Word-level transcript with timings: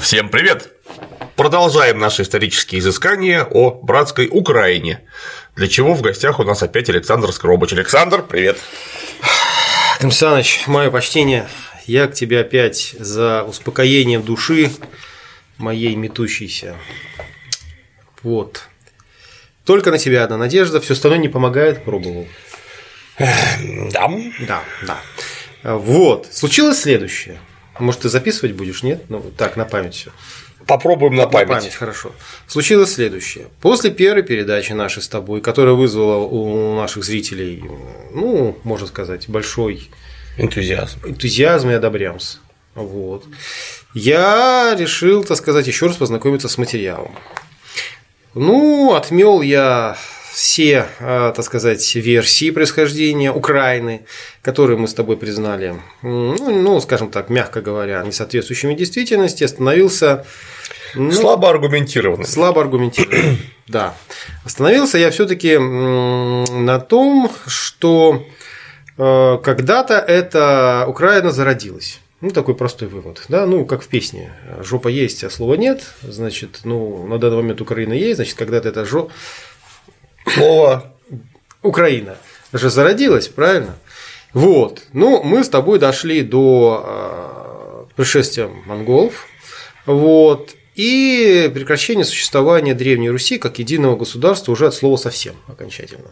Всем 0.00 0.28
привет! 0.28 0.70
Продолжаем 1.34 1.98
наши 1.98 2.22
исторические 2.22 2.80
изыскания 2.80 3.42
о 3.42 3.70
братской 3.70 4.28
Украине, 4.30 5.00
для 5.56 5.66
чего 5.66 5.94
в 5.94 6.02
гостях 6.02 6.40
у 6.40 6.44
нас 6.44 6.62
опять 6.62 6.90
Александр 6.90 7.32
Скоробыч. 7.32 7.72
Александр, 7.72 8.22
привет! 8.22 8.58
Александрович, 9.98 10.66
мое 10.66 10.90
почтение, 10.90 11.48
я 11.86 12.06
к 12.06 12.12
тебе 12.12 12.40
опять 12.40 12.94
за 12.98 13.44
успокоением 13.44 14.22
души 14.22 14.70
моей 15.56 15.96
метущейся. 15.96 16.76
Вот. 18.22 18.64
Только 19.64 19.90
на 19.90 19.96
тебя 19.96 20.24
одна 20.24 20.36
надежда, 20.36 20.82
все 20.82 20.92
остальное 20.92 21.18
не 21.18 21.28
помогает, 21.28 21.82
пробовал. 21.82 22.28
Да. 23.18 24.10
Да, 24.40 24.62
да. 24.82 25.00
Вот. 25.62 26.28
Случилось 26.30 26.80
следующее. 26.80 27.38
Может, 27.82 28.02
ты 28.02 28.08
записывать 28.08 28.54
будешь, 28.54 28.84
нет? 28.84 29.02
Ну, 29.08 29.20
так, 29.36 29.56
на 29.56 29.64
память 29.64 29.94
все. 29.94 30.10
Попробуем 30.68 31.16
на 31.16 31.26
память. 31.26 31.48
На 31.48 31.54
память, 31.56 31.74
хорошо. 31.74 32.12
Случилось 32.46 32.94
следующее. 32.94 33.48
После 33.60 33.90
первой 33.90 34.22
передачи 34.22 34.72
нашей 34.72 35.02
с 35.02 35.08
тобой, 35.08 35.40
которая 35.40 35.74
вызвала 35.74 36.18
у 36.24 36.76
наших 36.76 37.02
зрителей, 37.02 37.64
ну, 38.12 38.56
можно 38.62 38.86
сказать, 38.86 39.28
большой 39.28 39.90
Энтузиазм. 40.38 41.00
энтузиазм 41.04 41.70
и 41.70 41.74
одобрямс. 41.74 42.36
Вот. 42.76 43.24
Я 43.94 44.76
решил, 44.78 45.24
так 45.24 45.36
сказать, 45.36 45.66
еще 45.66 45.86
раз 45.86 45.96
познакомиться 45.96 46.48
с 46.48 46.58
материалом. 46.58 47.18
Ну, 48.34 48.94
отмел 48.94 49.42
я 49.42 49.96
все, 50.32 50.86
э, 50.98 51.32
так 51.36 51.44
сказать, 51.44 51.94
версии 51.94 52.50
происхождения 52.50 53.30
Украины, 53.30 54.06
которые 54.40 54.78
мы 54.78 54.88
с 54.88 54.94
тобой 54.94 55.16
признали, 55.16 55.76
ну, 56.00 56.50
ну, 56.50 56.80
скажем 56.80 57.10
так, 57.10 57.28
мягко 57.28 57.60
говоря, 57.60 58.02
несоответствующими 58.02 58.74
действительности, 58.74 59.44
остановился 59.44 60.24
ну, 60.94 61.10
Слабо 61.10 61.50
аргументированный. 61.50 62.26
Слабо 62.26 62.62
аргументированный. 62.62 63.38
Да. 63.68 63.94
Остановился 64.44 64.98
я 64.98 65.10
все-таки 65.10 65.56
на 65.56 66.78
том, 66.78 67.30
что 67.46 68.26
э, 68.98 69.38
когда-то 69.42 69.94
эта 69.94 70.84
Украина 70.88 71.30
зародилась. 71.30 72.00
Ну, 72.20 72.30
такой 72.30 72.54
простой 72.54 72.88
вывод. 72.88 73.24
Да? 73.28 73.46
Ну, 73.46 73.64
как 73.64 73.82
в 73.82 73.88
песне. 73.88 74.32
Жопа 74.60 74.88
есть, 74.88 75.24
а 75.24 75.30
слова 75.30 75.54
нет. 75.54 75.84
Значит, 76.02 76.60
ну, 76.64 77.06
на 77.06 77.18
данный 77.18 77.36
момент 77.36 77.62
Украина 77.62 77.94
есть, 77.94 78.16
значит, 78.16 78.36
когда-то 78.36 78.68
это 78.68 78.84
жопа. 78.84 79.12
Слово 80.26 80.92
Украина 81.62 82.16
же 82.52 82.70
зародилась, 82.70 83.28
правильно? 83.28 83.76
Вот. 84.32 84.84
Ну, 84.92 85.22
мы 85.22 85.44
с 85.44 85.48
тобой 85.48 85.78
дошли 85.78 86.22
до 86.22 87.86
э, 87.86 87.94
пришествия 87.96 88.48
монголов. 88.66 89.26
Вот. 89.86 90.54
И 90.74 91.50
прекращение 91.52 92.04
существования 92.04 92.74
Древней 92.74 93.10
Руси 93.10 93.38
как 93.38 93.58
единого 93.58 93.96
государства 93.96 94.52
уже 94.52 94.66
от 94.66 94.74
слова 94.74 94.96
совсем 94.96 95.34
окончательно. 95.46 96.10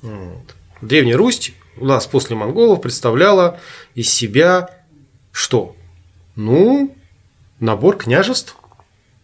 Вот. 0.00 0.54
Древняя 0.80 1.16
Русь 1.16 1.52
у 1.76 1.84
нас 1.84 2.06
после 2.06 2.36
монголов 2.36 2.80
представляла 2.80 3.60
из 3.94 4.12
себя 4.12 4.70
что? 5.30 5.76
Ну, 6.36 6.94
набор 7.60 7.96
княжеств. 7.96 8.56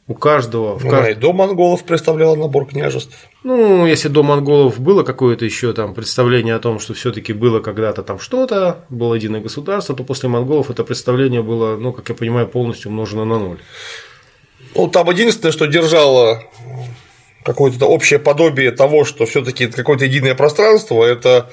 У 0.08 0.14
каждого 0.14 0.78
в 0.78 0.84
Ну, 0.84 0.90
кажд- 0.90 1.10
и 1.12 1.14
до 1.14 1.34
монголов 1.34 1.84
представляла 1.84 2.34
набор 2.34 2.66
княжеств. 2.66 3.14
ну, 3.44 3.86
если 3.86 4.08
до 4.08 4.22
монголов 4.22 4.80
было 4.80 5.02
какое-то 5.02 5.44
еще 5.44 5.74
там 5.74 5.94
представление 5.94 6.54
о 6.54 6.58
том, 6.58 6.80
что 6.80 6.94
все-таки 6.94 7.34
было 7.34 7.60
когда-то 7.60 8.02
там 8.02 8.18
что-то, 8.18 8.86
было 8.88 9.14
единое 9.14 9.42
государство, 9.42 9.94
то 9.94 10.04
после 10.04 10.30
монголов 10.30 10.70
это 10.70 10.82
представление 10.82 11.42
было, 11.42 11.76
ну, 11.76 11.92
как 11.92 12.08
я 12.08 12.14
понимаю, 12.14 12.48
полностью 12.48 12.90
умножено 12.90 13.26
на 13.26 13.38
ноль. 13.38 13.58
Ну, 14.74 14.88
там 14.88 15.10
единственное, 15.10 15.52
что 15.52 15.66
держало 15.66 16.42
какое-то 17.44 17.84
общее 17.86 18.18
подобие 18.18 18.70
того, 18.70 19.04
что 19.04 19.26
все-таки 19.26 19.66
какое-то 19.66 20.06
единое 20.06 20.34
пространство, 20.34 21.04
это 21.04 21.50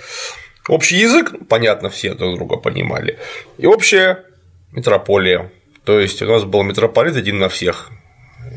общий 0.69 0.95
язык, 0.97 1.33
понятно, 1.49 1.89
все 1.89 2.13
друг 2.13 2.35
друга 2.37 2.55
понимали, 2.55 3.19
и 3.57 3.65
общая 3.65 4.23
метрополия. 4.71 5.51
То 5.83 5.99
есть 5.99 6.21
у 6.21 6.25
нас 6.25 6.45
был 6.45 6.63
митрополит 6.63 7.17
один 7.17 7.37
на 7.37 7.49
всех. 7.49 7.91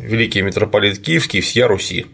Великий 0.09 0.41
митрополит 0.43 0.99
Киевский, 0.99 1.41
всея 1.43 1.69
Руси. 1.69 2.07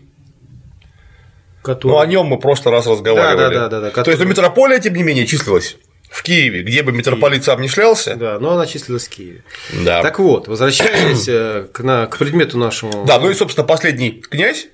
Который... 1.63 1.93
Ну, 1.93 1.99
о 2.01 2.07
нем 2.07 2.27
мы 2.27 2.39
просто 2.39 2.71
раз 2.71 2.87
разговаривали. 2.87 3.55
Да, 3.55 3.69
да, 3.69 3.69
да, 3.69 3.81
да, 3.81 3.91
да, 3.91 3.91
То 4.03 4.11
есть, 4.11 4.21
ну, 4.21 4.27
который- 4.27 4.29
митрополия, 4.29 4.79
тем 4.81 4.95
не 4.95 5.03
менее, 5.05 5.27
числилась 5.27 5.77
в 6.11 6.23
Киеве, 6.25 6.63
где 6.63 6.83
бы 6.83 6.91
митрополит 6.93 7.45
сам 7.45 7.61
не 7.63 7.69
шлялся. 7.69 8.17
Да, 8.17 8.39
но 8.41 8.51
она 8.51 8.67
числилась 8.67 9.07
в 9.07 9.11
Киеве. 9.11 9.45
Да. 9.85 10.03
Так 10.03 10.19
вот, 10.19 10.49
возвращаясь 10.49 11.27
э, 11.29 11.69
к, 11.73 11.81
на- 11.81 12.07
к 12.07 12.19
предмету 12.19 12.59
нашему. 12.59 13.05
Да, 13.07 13.19
ну 13.21 13.31
и, 13.31 13.35
собственно, 13.35 13.67
последний 13.67 14.11
князь, 14.11 14.67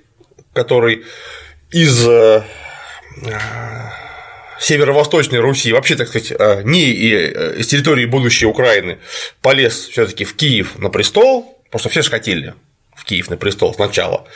который 0.55 1.05
из 1.71 2.09
э, 2.09 2.43
э, 3.27 3.39
северо-восточной 4.59 5.41
Руси, 5.41 5.73
вообще, 5.73 5.95
так 5.95 6.09
сказать, 6.09 6.33
э, 6.33 6.63
не 6.65 6.91
из 6.91 7.67
территории 7.69 8.07
будущей 8.07 8.47
Украины, 8.47 8.99
полез 9.43 9.75
все 9.89 10.07
таки 10.07 10.25
в 10.25 10.35
Киев 10.35 10.79
на 10.79 10.89
престол, 10.89 11.59
потому 11.67 11.81
что 11.81 11.89
все 11.91 12.03
же 12.03 12.11
хотели 12.11 12.55
в 13.01 13.05
Киев 13.05 13.31
на 13.31 13.37
престол 13.37 13.73
сначала, 13.75 14.27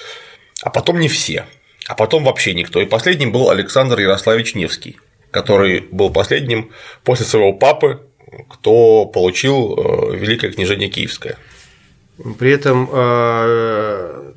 а 0.62 0.70
потом 0.70 0.98
не 0.98 1.08
все, 1.08 1.44
а 1.86 1.94
потом 1.94 2.24
вообще 2.24 2.54
никто. 2.54 2.80
И 2.80 2.86
последним 2.86 3.30
был 3.30 3.50
Александр 3.50 4.00
Ярославич 4.00 4.54
Невский, 4.54 4.96
который 5.30 5.80
был 5.80 6.10
последним 6.10 6.70
после 7.04 7.26
своего 7.26 7.52
папы, 7.52 8.00
кто 8.48 9.04
получил 9.04 9.74
э, 9.76 10.16
Великое 10.16 10.50
княжение 10.50 10.88
Киевское. 10.88 11.36
При 12.38 12.52
этом 12.52 12.88
э, 12.90 14.32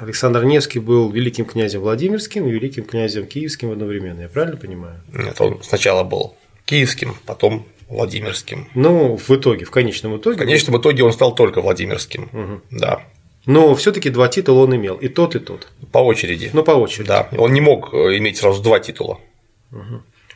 Александр 0.00 0.44
Невский 0.44 0.80
был 0.80 1.10
великим 1.10 1.44
князем 1.44 1.80
Владимирским 1.80 2.48
и 2.48 2.50
великим 2.50 2.84
князем 2.84 3.26
Киевским 3.26 3.70
одновременно. 3.70 4.22
Я 4.22 4.28
правильно 4.28 4.56
понимаю? 4.56 5.00
Нет, 5.12 5.40
он 5.40 5.62
сначала 5.62 6.02
был 6.02 6.34
киевским, 6.64 7.16
потом 7.26 7.66
Владимирским. 7.88 8.68
Ну, 8.74 9.16
в 9.16 9.30
итоге, 9.30 9.64
в 9.64 9.70
конечном 9.70 10.16
итоге. 10.16 10.36
В 10.36 10.38
конечном 10.38 10.80
итоге 10.80 11.04
он 11.04 11.12
стал 11.12 11.34
только 11.34 11.60
Владимирским. 11.60 12.62
Да. 12.70 13.02
Но 13.46 13.74
все-таки 13.74 14.10
два 14.10 14.28
титула 14.28 14.64
он 14.64 14.76
имел. 14.76 14.96
И 14.96 15.08
тот, 15.08 15.34
и 15.34 15.38
тот. 15.38 15.68
По 15.90 15.98
очереди. 15.98 16.50
Ну, 16.52 16.62
по 16.62 16.72
очереди. 16.72 17.08
Да. 17.08 17.28
Он 17.36 17.52
не 17.52 17.60
мог 17.60 17.92
э, 17.92 18.16
иметь 18.18 18.36
сразу 18.36 18.62
два 18.62 18.78
титула. 18.78 19.18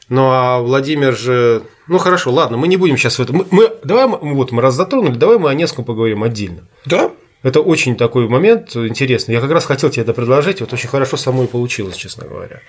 Ну 0.08 0.30
а 0.30 0.60
Владимир 0.60 1.16
же. 1.16 1.62
Ну 1.88 1.98
хорошо, 1.98 2.32
ладно, 2.32 2.56
мы 2.56 2.68
не 2.68 2.76
будем 2.76 2.96
сейчас 2.96 3.18
в 3.18 3.22
этом. 3.22 3.36
Мы, 3.36 3.46
мы- 3.50 3.72
давай 3.84 4.06
мы, 4.06 4.34
вот 4.34 4.52
мы 4.52 4.62
раз 4.62 4.74
затронули, 4.74 5.16
давай 5.16 5.38
мы 5.38 5.50
о 5.50 5.54
Невском 5.54 5.84
поговорим 5.84 6.22
отдельно. 6.22 6.68
Да. 6.84 7.10
Это 7.42 7.60
очень 7.60 7.96
такой 7.96 8.28
момент 8.28 8.74
интересный. 8.74 9.34
Я 9.34 9.40
как 9.40 9.50
раз 9.50 9.66
хотел 9.66 9.90
тебе 9.90 10.02
это 10.02 10.12
предложить, 10.14 10.60
вот 10.60 10.72
очень 10.72 10.88
хорошо 10.88 11.16
само 11.16 11.44
и 11.44 11.46
получилось, 11.46 11.94
честно 11.96 12.26
говоря. 12.26 12.60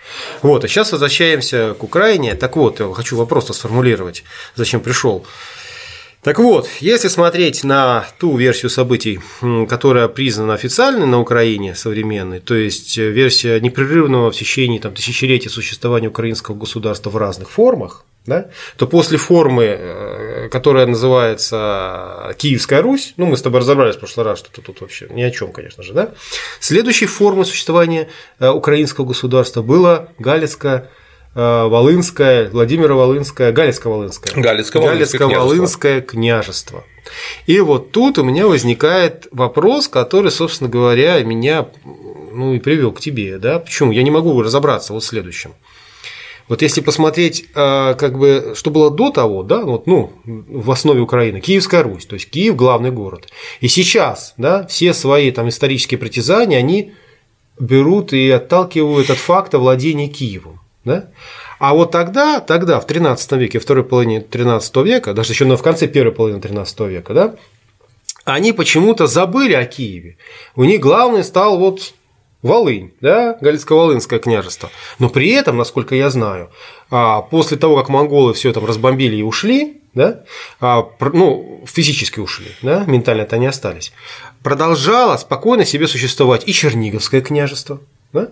Вот, 0.43 0.63
а 0.65 0.67
сейчас 0.67 0.91
возвращаемся 0.91 1.73
к 1.73 1.83
Украине. 1.83 2.35
Так 2.35 2.55
вот, 2.57 2.79
я 2.79 2.91
хочу 2.93 3.15
вопрос 3.17 3.47
сформулировать, 3.55 4.23
зачем 4.55 4.81
пришел. 4.81 5.25
Так 6.23 6.39
вот, 6.39 6.67
если 6.79 7.07
смотреть 7.07 7.63
на 7.63 8.05
ту 8.19 8.35
версию 8.37 8.69
событий, 8.69 9.19
которая 9.69 10.07
признана 10.07 10.55
официальной 10.55 11.05
на 11.05 11.19
Украине 11.19 11.75
современной, 11.75 12.39
то 12.39 12.55
есть 12.55 12.97
э, 12.97 13.09
версия 13.09 13.59
непрерывного 13.59 14.31
в 14.31 14.35
течение 14.35 14.79
там, 14.81 14.93
тысячелетия 14.93 15.49
существования 15.49 16.07
украинского 16.09 16.55
государства 16.55 17.11
в 17.11 17.17
разных 17.17 17.49
формах, 17.49 18.03
да, 18.25 18.49
то 18.75 18.87
после 18.87 19.17
формы, 19.17 19.63
э, 19.63 20.49
которая 20.49 20.85
называется 20.85 22.35
Киевская 22.37 22.81
Русь, 22.81 23.13
ну, 23.17 23.25
мы 23.25 23.37
с 23.37 23.41
тобой 23.41 23.61
разобрались 23.61 23.95
в 23.95 23.99
прошлый 23.99 24.25
раз, 24.25 24.39
что 24.39 24.51
тут, 24.51 24.65
тут 24.65 24.81
вообще 24.81 25.07
ни 25.09 25.21
о 25.21 25.31
чем, 25.31 25.51
конечно 25.51 25.81
же, 25.81 25.93
да, 25.93 26.11
следующей 26.59 27.05
формой 27.05 27.45
существования 27.45 28.09
э, 28.39 28.49
украинского 28.49 29.05
государства 29.05 29.61
было 29.61 30.09
Галицкое 30.19 30.89
Волынское, 31.37 32.49
Владимиро-Волынское, 32.49 33.51
Галицко-Волынское. 33.51 34.33
Галицко-Волынское 34.35 35.19
Галицко-Волынское 35.19 36.01
княжество. 36.01 36.83
И 37.45 37.59
вот 37.59 37.91
тут 37.91 38.17
у 38.17 38.23
меня 38.23 38.47
возникает 38.47 39.27
вопрос, 39.31 39.87
который, 39.87 40.31
собственно 40.31 40.67
говоря, 40.67 41.21
меня 41.23 41.67
ну, 42.31 42.53
и 42.55 42.59
привел 42.59 42.91
к 42.91 42.99
тебе. 42.99 43.37
Да? 43.37 43.59
Почему? 43.59 43.91
Я 43.91 44.01
не 44.01 44.09
могу 44.09 44.41
разобраться 44.41 44.93
вот 44.93 45.03
в 45.03 45.05
следующем. 45.05 45.53
Вот 46.47 46.63
если 46.63 46.81
посмотреть, 46.81 47.45
а, 47.53 47.93
как 47.93 48.17
бы, 48.17 48.53
что 48.55 48.71
было 48.71 48.89
до 48.89 49.11
того, 49.11 49.43
да, 49.43 49.61
вот, 49.63 49.85
ну, 49.85 50.13
в 50.25 50.71
основе 50.71 51.01
Украины, 51.01 51.41
Киевская 51.41 51.83
Русь, 51.83 52.05
то 52.05 52.15
есть 52.15 52.29
Киев– 52.31 52.55
главный 52.57 52.89
город. 52.89 53.27
И 53.59 53.67
сейчас, 53.67 54.33
да, 54.37 54.65
все 54.65 54.93
свои 54.93 55.29
там 55.31 55.49
исторические 55.49 55.97
притязания, 55.97 56.57
они 56.57 56.93
берут 57.59 58.13
и 58.13 58.29
отталкивают 58.29 59.09
от 59.09 59.17
факта 59.17 59.59
владения 59.59 60.07
Киевом. 60.07 60.61
Да? 60.87 61.09
А 61.59 61.73
вот 61.73 61.91
тогда, 61.91 62.39
тогда, 62.39 62.79
в 62.79 62.87
13 62.87 63.33
веке, 63.33 63.59
второй 63.59 63.83
половине 63.83 64.21
13 64.21 64.75
века, 64.77 65.13
даже 65.13 65.33
еще 65.33 65.43
в 65.43 65.61
конце 65.61 65.87
первой 65.87 66.13
половины 66.13 66.39
13 66.39 66.79
века, 66.81 67.13
да, 67.13 67.35
они 68.23 68.53
почему-то 68.53 69.05
забыли 69.05 69.53
о 69.53 69.65
Киеве. 69.65 70.17
У 70.55 70.63
них 70.63 70.79
главный 70.79 71.25
стал 71.25 71.59
вот 71.59 71.93
Волынь, 72.41 72.93
да, 73.01 73.37
Галицко-Волынское 73.41 74.19
княжество. 74.19 74.69
Но 74.97 75.09
при 75.09 75.29
этом, 75.31 75.57
насколько 75.57 75.93
я 75.93 76.09
знаю, 76.09 76.51
а, 76.89 77.21
после 77.21 77.57
того, 77.57 77.75
как 77.75 77.89
монголы 77.89 78.33
все 78.33 78.53
там 78.53 78.65
разбомбили 78.65 79.17
и 79.17 79.23
ушли, 79.23 79.81
да, 79.93 80.23
а, 80.61 80.87
ну, 81.01 81.65
физически 81.65 82.19
ушли, 82.21 82.51
да, 82.61 82.85
ментально-то 82.85 83.35
они 83.35 83.47
остались, 83.47 83.91
продолжало 84.41 85.17
спокойно 85.17 85.65
себе 85.65 85.87
существовать 85.87 86.47
и 86.47 86.53
Черниговское 86.53 87.19
княжество, 87.21 87.81
да, 88.13 88.29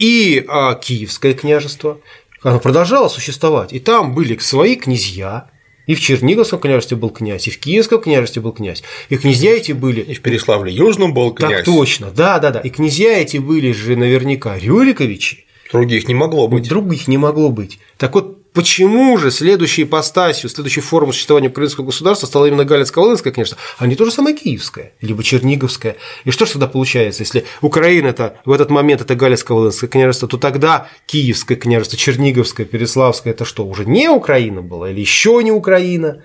и 0.00 0.44
а, 0.48 0.74
Киевское 0.74 1.34
княжество, 1.34 2.00
оно 2.42 2.58
продолжало 2.58 3.08
существовать, 3.08 3.72
и 3.72 3.78
там 3.78 4.14
были 4.14 4.36
свои 4.38 4.74
князья, 4.74 5.50
и 5.86 5.94
в 5.94 6.00
Черниговском 6.00 6.58
княжестве 6.58 6.96
был 6.96 7.10
князь, 7.10 7.46
и 7.46 7.50
в 7.50 7.60
Киевском 7.60 8.00
княжестве 8.00 8.40
был 8.40 8.52
князь. 8.52 8.82
И 9.08 9.16
князья 9.16 9.52
эти 9.52 9.72
были... 9.72 10.00
И 10.00 10.14
в 10.14 10.22
Переславле 10.22 10.72
Южном 10.72 11.12
был 11.12 11.32
князь. 11.32 11.50
Так 11.50 11.64
точно, 11.64 12.10
да, 12.10 12.38
да, 12.38 12.50
да. 12.50 12.60
И 12.60 12.70
князья 12.70 13.18
эти 13.18 13.36
были 13.36 13.72
же 13.72 13.96
наверняка 13.96 14.58
Рюриковичи. 14.58 15.46
Других 15.72 16.08
не 16.08 16.14
могло 16.14 16.48
быть. 16.48 16.68
Других 16.68 17.06
не 17.06 17.18
могло 17.18 17.50
быть. 17.50 17.78
Так 17.96 18.14
вот, 18.14 18.39
Почему 18.52 19.16
же 19.16 19.30
следующей 19.30 19.84
ипостасью, 19.84 20.50
следующей 20.50 20.80
формой 20.80 21.12
существования 21.12 21.48
украинского 21.48 21.84
государства 21.84 22.26
стала 22.26 22.46
именно 22.46 22.64
Галицко-Волынское, 22.64 23.30
конечно, 23.30 23.56
а 23.78 23.86
не 23.86 23.94
то 23.94 24.04
же 24.04 24.10
самое 24.10 24.36
Киевское, 24.36 24.92
либо 25.00 25.22
Черниговское? 25.22 25.96
И 26.24 26.32
что 26.32 26.46
же 26.46 26.52
тогда 26.52 26.66
получается, 26.66 27.22
если 27.22 27.44
Украина 27.60 28.08
это 28.08 28.38
в 28.44 28.50
этот 28.50 28.70
момент 28.70 29.02
это 29.02 29.14
Галицко-Волынское 29.14 29.86
княжество, 29.88 30.26
то 30.26 30.36
тогда 30.36 30.88
Киевское 31.06 31.56
княжество, 31.56 31.96
Черниговское, 31.96 32.66
Переславское 32.66 33.32
это 33.32 33.44
что, 33.44 33.64
уже 33.64 33.84
не 33.84 34.08
Украина 34.08 34.62
была 34.62 34.90
или 34.90 35.00
еще 35.00 35.40
не 35.44 35.52
Украина? 35.52 36.22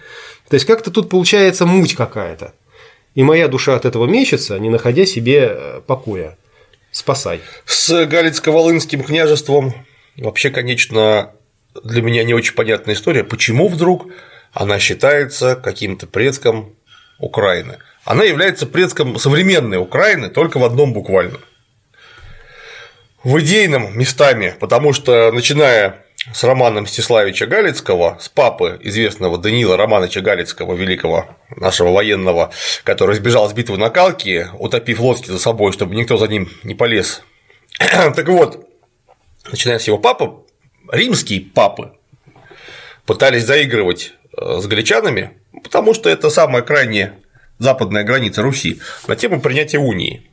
То 0.49 0.55
есть 0.55 0.65
как-то 0.65 0.89
тут 0.89 1.09
получается 1.09 1.67
муть 1.67 1.93
какая-то. 1.93 2.55
И 3.13 3.21
моя 3.21 3.47
душа 3.47 3.75
от 3.75 3.85
этого 3.85 4.07
мечется, 4.07 4.57
не 4.57 4.69
находя 4.69 5.05
себе 5.05 5.49
э, 5.51 5.81
покоя. 5.85 6.37
Спасай. 6.91 7.41
С 7.65 7.91
Галицко-Волынским 8.05 9.03
княжеством 9.03 9.73
вообще, 10.17 10.49
конечно, 10.49 11.31
для 11.83 12.01
меня 12.01 12.23
не 12.23 12.33
очень 12.33 12.55
понятная 12.55 12.95
история, 12.95 13.23
почему 13.23 13.67
вдруг 13.67 14.07
она 14.53 14.79
считается 14.79 15.55
каким-то 15.55 16.07
предком 16.07 16.75
Украины. 17.19 17.79
Она 18.03 18.23
является 18.23 18.65
предком 18.65 19.17
современной 19.19 19.77
Украины 19.77 20.29
только 20.29 20.57
в 20.59 20.63
одном 20.63 20.93
буквально. 20.93 21.39
В 23.23 23.39
идейном 23.39 23.97
местами, 23.97 24.53
потому 24.59 24.93
что 24.93 25.31
начиная 25.31 26.05
с 26.33 26.43
романа 26.43 26.81
Мстиславича 26.81 27.47
Галицкого, 27.47 28.17
с 28.19 28.29
папы 28.29 28.79
известного 28.81 29.37
Даниила 29.37 29.77
Романовича 29.77 30.21
Галицкого, 30.21 30.73
великого 30.73 31.25
нашего 31.55 31.91
военного, 31.91 32.51
который 32.83 33.15
сбежал 33.15 33.49
с 33.49 33.53
битвы 33.53 33.77
на 33.77 33.89
Калке, 33.89 34.49
утопив 34.59 34.99
лодки 34.99 35.29
за 35.29 35.39
собой, 35.39 35.71
чтобы 35.71 35.95
никто 35.95 36.17
за 36.17 36.27
ним 36.27 36.49
не 36.63 36.75
полез. 36.75 37.23
так 37.79 38.27
вот, 38.27 38.67
начиная 39.51 39.79
с 39.79 39.87
его 39.87 39.97
папы, 39.97 40.44
римские 40.91 41.41
папы 41.41 41.93
пытались 43.05 43.45
заигрывать 43.45 44.13
э, 44.37 44.59
с 44.59 44.67
галичанами, 44.67 45.37
потому 45.63 45.93
что 45.93 46.09
это 46.09 46.29
самая 46.29 46.61
крайняя 46.61 47.19
западная 47.59 48.03
граница 48.03 48.41
Руси, 48.41 48.81
на 49.07 49.15
тему 49.15 49.41
принятия 49.41 49.77
унии. 49.77 50.29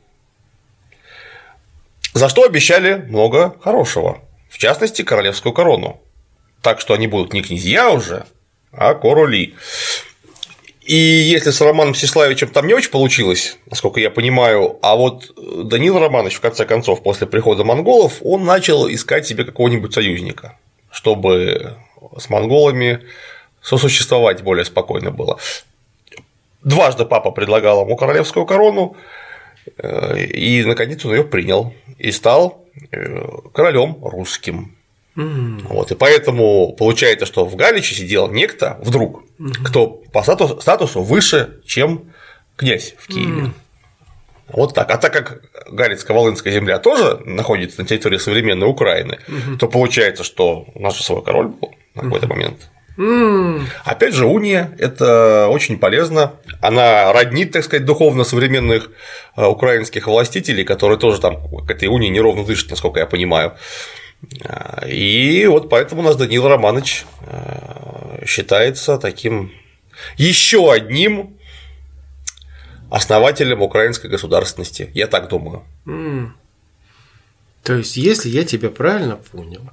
За 2.13 2.29
что 2.29 2.43
обещали 2.43 2.95
много 2.95 3.55
хорошего, 3.61 4.21
в 4.49 4.57
частности, 4.57 5.01
королевскую 5.01 5.53
корону. 5.53 6.01
Так 6.61 6.79
что 6.79 6.93
они 6.93 7.07
будут 7.07 7.33
не 7.33 7.41
князья 7.41 7.89
уже, 7.91 8.25
а 8.71 8.93
короли. 8.93 9.55
И 10.85 10.95
если 10.95 11.51
с 11.51 11.61
Романом 11.61 11.95
Сеславичем 11.95 12.49
там 12.49 12.67
не 12.67 12.73
очень 12.73 12.91
получилось, 12.91 13.57
насколько 13.69 14.01
я 14.01 14.09
понимаю, 14.09 14.79
а 14.81 14.95
вот 14.97 15.31
Данил 15.37 15.97
Романович, 15.97 16.35
в 16.35 16.41
конце 16.41 16.65
концов, 16.65 17.01
после 17.03 17.25
прихода 17.25 17.63
монголов, 17.63 18.17
он 18.21 18.43
начал 18.43 18.89
искать 18.89 19.25
себе 19.25 19.45
какого-нибудь 19.45 19.93
союзника, 19.93 20.57
чтобы 20.91 21.77
с 22.17 22.29
монголами 22.29 22.99
сосуществовать 23.61 24.43
более 24.43 24.65
спокойно 24.65 25.11
было. 25.11 25.39
Дважды 26.63 27.05
папа 27.05 27.31
предлагал 27.31 27.85
ему 27.85 27.95
королевскую 27.95 28.45
корону, 28.45 28.97
э, 29.77 30.19
и 30.25 30.65
наконец 30.65 31.05
он 31.05 31.13
ее 31.13 31.23
принял 31.23 31.73
и 31.97 32.11
стал 32.11 32.61
э, 32.91 33.25
королем 33.53 33.97
русским. 34.01 34.75
Mm. 35.15 35.67
Вот, 35.67 35.91
и 35.91 35.95
поэтому 35.95 36.73
получается, 36.73 37.25
что 37.25 37.45
в 37.45 37.55
Галиче 37.55 37.95
сидел 37.95 38.29
некто 38.29 38.77
вдруг, 38.81 39.23
кто 39.63 39.87
по 39.87 40.23
статусу, 40.23 41.01
выше, 41.03 41.61
чем 41.65 42.11
князь 42.55 42.95
в 42.97 43.07
Киеве. 43.07 43.41
Mm. 43.41 43.51
Вот 44.47 44.73
так. 44.73 44.91
А 44.91 44.97
так 44.97 45.13
как 45.13 45.41
Галицко-Волынская 45.71 46.51
земля 46.51 46.79
тоже 46.79 47.19
находится 47.25 47.81
на 47.81 47.87
территории 47.87 48.17
современной 48.17 48.67
Украины, 48.67 49.19
то 49.59 49.67
получается, 49.67 50.23
что 50.23 50.65
наш 50.75 51.01
свой 51.01 51.23
король 51.23 51.47
был 51.47 51.73
на 51.95 52.03
какой-то 52.03 52.27
момент. 52.27 52.69
Mm. 52.97 53.63
Опять 53.85 54.13
же, 54.13 54.27
уния– 54.27 54.75
это 54.77 55.47
очень 55.47 55.79
полезно. 55.79 56.33
Она 56.61 57.11
роднит, 57.11 57.51
так 57.51 57.63
сказать, 57.63 57.85
духовно 57.85 58.23
современных 58.23 58.91
э, 59.35 59.43
украинских 59.43 60.05
властителей, 60.05 60.63
которые 60.63 60.99
тоже 60.99 61.19
там 61.19 61.37
к 61.65 61.71
этой 61.71 61.87
унии 61.87 62.09
неровно 62.09 62.45
дышат, 62.45 62.69
насколько 62.69 62.99
я 62.99 63.07
понимаю. 63.07 63.53
И 64.87 65.45
вот 65.47 65.69
поэтому 65.69 66.01
у 66.01 66.03
нас 66.03 66.15
Данил 66.15 66.47
Романович 66.47 67.05
э, 67.21 68.25
считается 68.25 68.97
таким 68.97 69.51
еще 70.17 70.71
одним 70.71 71.37
основателем 72.89 73.61
украинской 73.61 74.07
государственности. 74.07 74.89
Я 74.93 75.07
так 75.07 75.27
думаю. 75.29 75.63
Mm. 75.85 76.29
То 77.63 77.77
есть, 77.77 77.97
если 77.97 78.29
я 78.29 78.43
тебя 78.43 78.69
правильно 78.69 79.15
понял, 79.15 79.69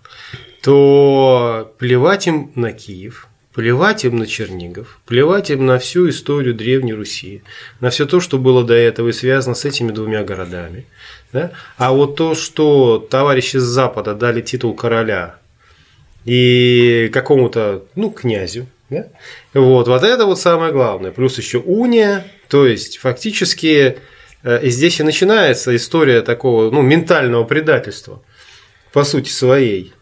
то 0.62 1.74
плевать 1.78 2.26
им 2.26 2.52
на 2.54 2.72
Киев, 2.72 3.28
плевать 3.60 4.06
им 4.06 4.16
на 4.16 4.26
Чернигов, 4.26 5.00
плевать 5.04 5.50
им 5.50 5.66
на 5.66 5.78
всю 5.78 6.08
историю 6.08 6.54
Древней 6.54 6.94
Руси, 6.94 7.42
на 7.80 7.90
все 7.90 8.06
то, 8.06 8.18
что 8.18 8.38
было 8.38 8.64
до 8.64 8.72
этого 8.72 9.10
и 9.10 9.12
связано 9.12 9.54
с 9.54 9.66
этими 9.66 9.92
двумя 9.92 10.24
городами. 10.24 10.86
Да? 11.30 11.52
А 11.76 11.92
вот 11.92 12.16
то, 12.16 12.34
что 12.34 13.06
товарищи 13.10 13.58
с 13.58 13.62
Запада 13.62 14.14
дали 14.14 14.40
титул 14.40 14.74
короля 14.74 15.36
и 16.24 17.10
какому-то, 17.12 17.84
ну, 17.96 18.08
князю, 18.10 18.66
да? 18.88 19.08
вот, 19.52 19.88
вот 19.88 20.04
это 20.04 20.24
вот 20.24 20.40
самое 20.40 20.72
главное. 20.72 21.10
Плюс 21.10 21.36
еще 21.36 21.58
уния, 21.58 22.24
то 22.48 22.66
есть 22.66 22.96
фактически 22.96 23.98
э, 24.42 24.68
здесь 24.70 25.00
и 25.00 25.02
начинается 25.02 25.76
история 25.76 26.22
такого, 26.22 26.70
ну, 26.70 26.80
ментального 26.80 27.44
предательства 27.44 28.22
по 28.94 29.04
сути 29.04 29.28
своей. 29.28 29.92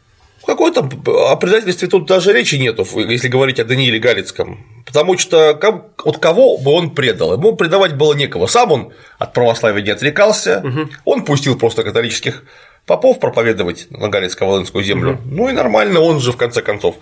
Какой 0.48 0.72
там 0.72 0.88
о 1.06 1.36
предательстве 1.36 1.88
тут 1.88 2.06
даже 2.06 2.32
речи 2.32 2.54
нету, 2.54 2.86
если 2.96 3.28
говорить 3.28 3.60
о 3.60 3.64
Данииле 3.64 3.98
Галицком. 3.98 4.64
Потому 4.86 5.18
что 5.18 5.50
от 5.50 6.18
кого 6.18 6.56
бы 6.56 6.70
он 6.70 6.94
предал? 6.94 7.34
Ему 7.34 7.54
предавать 7.54 7.96
было 7.96 8.14
некого. 8.14 8.46
Сам 8.46 8.72
он 8.72 8.92
от 9.18 9.34
православия 9.34 9.84
не 9.84 9.90
отрекался, 9.90 10.62
угу. 10.64 10.88
он 11.04 11.26
пустил 11.26 11.58
просто 11.58 11.82
католических 11.82 12.44
попов 12.86 13.20
проповедовать 13.20 13.88
на 13.90 14.06
Галицко-Волынскую 14.06 14.82
землю. 14.82 15.16
Угу. 15.16 15.20
Ну 15.26 15.48
и 15.50 15.52
нормально, 15.52 16.00
он 16.00 16.18
же 16.18 16.32
в 16.32 16.38
конце 16.38 16.62
концов 16.62 16.96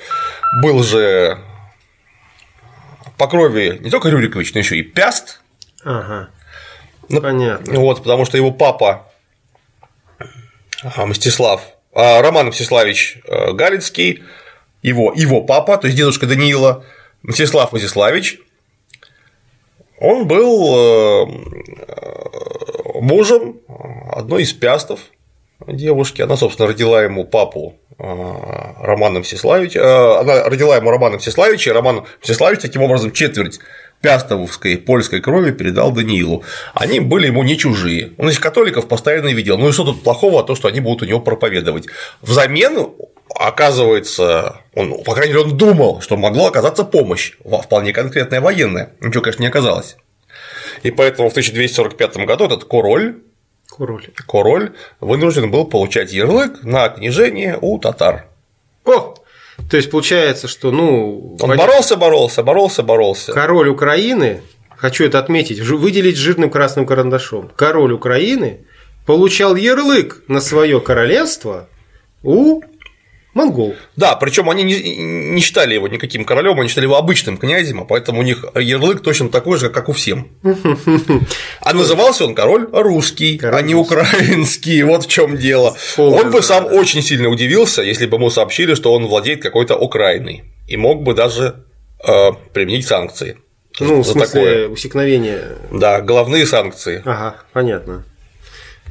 был 0.60 0.82
же 0.82 1.38
по 3.16 3.28
крови 3.28 3.78
не 3.80 3.90
только 3.90 4.08
Рюрикович, 4.08 4.54
но 4.54 4.58
еще 4.58 4.76
и 4.76 4.82
Пяст. 4.82 5.40
Ага. 5.84 6.30
Ну, 7.08 7.20
Понятно. 7.20 7.78
Вот, 7.78 8.02
потому 8.02 8.24
что 8.24 8.36
его 8.36 8.50
папа 8.50 9.06
Мстислав 10.96 11.60
а, 11.60 11.75
Роман 11.96 12.48
Мстиславич 12.48 13.18
э, 13.24 13.52
Галицкий, 13.52 14.22
его, 14.82 15.14
его 15.16 15.40
папа, 15.40 15.78
то 15.78 15.86
есть 15.86 15.96
дедушка 15.96 16.26
Даниила, 16.26 16.84
Мстислав 17.22 17.72
Мстиславич, 17.72 18.38
он 19.98 20.28
был 20.28 20.76
э, 20.76 21.26
мужем 23.00 23.60
одной 24.12 24.42
из 24.42 24.52
пястов 24.52 25.00
девушки. 25.66 26.20
Она, 26.20 26.36
собственно, 26.36 26.68
родила 26.68 27.02
ему 27.02 27.24
папу 27.24 27.76
э, 27.98 28.04
Романа 28.82 29.20
Мстиславича. 29.20 30.20
Она 30.20 30.44
родила 30.44 30.76
ему 30.76 30.90
Романа 30.90 31.16
Мстиславича, 31.16 31.70
и 31.70 31.72
Роман 31.72 32.04
Мстиславич 32.20 32.60
таким 32.60 32.82
образом 32.82 33.10
четверть 33.12 33.58
пястовской 34.06 34.78
польской 34.78 35.20
крови 35.20 35.50
передал 35.50 35.90
Даниилу. 35.90 36.44
Они 36.74 37.00
были 37.00 37.26
ему 37.26 37.42
не 37.42 37.58
чужие. 37.58 38.12
Он 38.18 38.28
из 38.28 38.38
католиков 38.38 38.86
постоянно 38.86 39.32
видел. 39.34 39.58
Ну 39.58 39.68
и 39.68 39.72
что 39.72 39.82
тут 39.82 40.04
плохого, 40.04 40.44
то, 40.44 40.54
что 40.54 40.68
они 40.68 40.78
будут 40.78 41.02
у 41.02 41.06
него 41.06 41.18
проповедовать. 41.18 41.86
Взамен 42.22 42.92
оказывается, 43.34 44.60
он, 44.76 45.02
по 45.02 45.14
крайней 45.14 45.34
мере, 45.34 45.46
он 45.46 45.56
думал, 45.56 46.00
что 46.02 46.16
могло 46.16 46.46
оказаться 46.46 46.84
помощь, 46.84 47.32
вполне 47.64 47.92
конкретная 47.92 48.40
военная. 48.40 48.92
Ничего, 49.00 49.22
конечно, 49.22 49.42
не 49.42 49.48
оказалось. 49.48 49.96
И 50.84 50.92
поэтому 50.92 51.28
в 51.28 51.32
1245 51.32 52.18
году 52.18 52.44
этот 52.44 52.64
король 52.64 53.16
Король. 53.68 54.06
Король 54.28 54.72
вынужден 55.00 55.50
был 55.50 55.66
получать 55.66 56.12
ярлык 56.12 56.62
на 56.62 56.88
княжение 56.88 57.58
у 57.60 57.76
татар. 57.80 58.28
О, 58.84 59.16
то 59.70 59.76
есть 59.76 59.90
получается, 59.90 60.48
что 60.48 60.70
ну. 60.70 61.36
Он 61.40 61.56
боролся, 61.56 61.96
боролся, 61.96 62.42
боролся, 62.42 62.82
боролся. 62.82 63.32
Король 63.32 63.68
Украины, 63.68 64.42
хочу 64.76 65.04
это 65.04 65.18
отметить, 65.18 65.60
выделить 65.60 66.16
жирным 66.16 66.50
красным 66.50 66.86
карандашом. 66.86 67.50
Король 67.56 67.92
Украины 67.92 68.60
получал 69.06 69.56
ярлык 69.56 70.22
на 70.28 70.40
свое 70.40 70.80
королевство 70.80 71.68
у 72.22 72.60
Монгол. 73.36 73.76
Да, 73.96 74.16
причем 74.16 74.48
они 74.48 74.62
не, 74.62 74.96
не 74.96 75.40
считали 75.42 75.74
его 75.74 75.88
никаким 75.88 76.24
королем, 76.24 76.58
они 76.58 76.70
считали 76.70 76.86
его 76.86 76.96
обычным 76.96 77.36
князем, 77.36 77.82
а 77.82 77.84
поэтому 77.84 78.20
у 78.20 78.22
них 78.22 78.46
ярлык 78.54 79.02
точно 79.02 79.28
такой 79.28 79.58
же, 79.58 79.68
как 79.68 79.90
у 79.90 79.92
всем. 79.92 80.28
А 81.60 81.74
назывался 81.74 82.24
он 82.24 82.34
король 82.34 82.66
русский, 82.72 83.36
король 83.36 83.58
а 83.58 83.62
не 83.62 83.74
украинский. 83.74 84.82
Вот 84.84 85.04
в 85.04 85.08
чем 85.08 85.36
дело. 85.36 85.76
Он 85.98 86.30
бы 86.30 86.42
сам 86.42 86.64
очень 86.64 87.02
сильно 87.02 87.28
удивился, 87.28 87.82
если 87.82 88.06
бы 88.06 88.16
ему 88.16 88.30
сообщили, 88.30 88.74
что 88.74 88.94
он 88.94 89.06
владеет 89.06 89.42
какой-то 89.42 89.76
Украиной, 89.76 90.44
и 90.66 90.78
мог 90.78 91.02
бы 91.02 91.12
даже 91.12 91.64
э, 92.06 92.30
применить 92.54 92.86
санкции. 92.86 93.36
Ну, 93.80 94.00
в 94.00 94.06
смысле, 94.06 94.26
такое. 94.26 94.68
усекновение. 94.68 95.42
Да, 95.70 96.00
головные 96.00 96.46
санкции. 96.46 97.02
Ага, 97.04 97.36
понятно. 97.52 98.04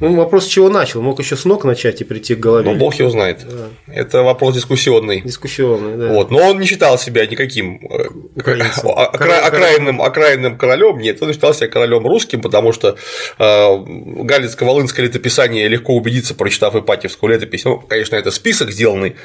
Ну, 0.00 0.14
вопрос, 0.14 0.44
с 0.44 0.48
чего 0.48 0.68
начал? 0.68 1.00
Мог 1.00 1.18
еще 1.18 1.36
с 1.36 1.44
ног 1.44 1.64
начать 1.64 2.00
и 2.00 2.04
прийти 2.04 2.34
к 2.34 2.38
голове. 2.38 2.70
Ну, 2.70 2.76
бог 2.76 2.94
его 2.96 3.08
знает. 3.10 3.46
Да. 3.48 3.92
Это 3.92 4.22
вопрос 4.22 4.54
дискуссионный. 4.54 5.22
Дискуссионный, 5.22 5.96
да. 5.96 6.12
Вот. 6.12 6.30
Но 6.30 6.38
он 6.38 6.60
не 6.60 6.66
считал 6.66 6.98
себя 6.98 7.26
никаким 7.26 7.80
э, 7.90 8.08
окра... 8.36 9.38
окраинным, 9.46 10.02
окраинным 10.02 10.58
королем. 10.58 10.98
Нет, 10.98 11.22
он 11.22 11.32
считал 11.32 11.54
себя 11.54 11.68
королем 11.68 12.06
русским, 12.06 12.42
потому 12.42 12.72
что 12.72 12.96
э, 13.38 13.42
Галицко-Волынское 13.42 15.02
летописание 15.02 15.66
легко 15.68 15.94
убедиться, 15.94 16.34
прочитав 16.34 16.76
Ипатьевскую 16.76 17.32
летопись. 17.32 17.64
Ну, 17.64 17.78
конечно, 17.78 18.16
это 18.16 18.30
список, 18.30 18.70
сделанный, 18.70 19.16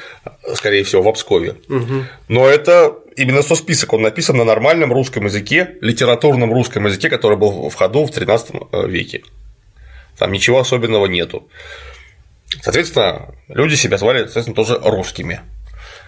скорее 0.54 0.84
всего, 0.84 1.02
в 1.02 1.08
Обскове. 1.08 1.56
Угу. 1.68 2.04
Но 2.28 2.48
это 2.48 2.94
именно 3.16 3.42
со 3.42 3.54
список, 3.54 3.92
он 3.92 4.02
написан 4.02 4.36
на 4.36 4.44
нормальном 4.44 4.92
русском 4.92 5.26
языке, 5.26 5.76
литературном 5.80 6.52
русском 6.52 6.86
языке, 6.86 7.10
который 7.10 7.36
был 7.36 7.68
в 7.68 7.74
ходу 7.74 8.06
в 8.06 8.10
XIII 8.10 8.68
э, 8.72 8.88
веке. 8.88 9.22
Там 10.18 10.32
ничего 10.32 10.58
особенного 10.58 11.06
нету. 11.06 11.48
Соответственно, 12.60 13.34
люди 13.48 13.74
себя 13.74 13.98
звали, 13.98 14.24
соответственно, 14.24 14.54
тоже 14.54 14.78
русскими. 14.82 15.40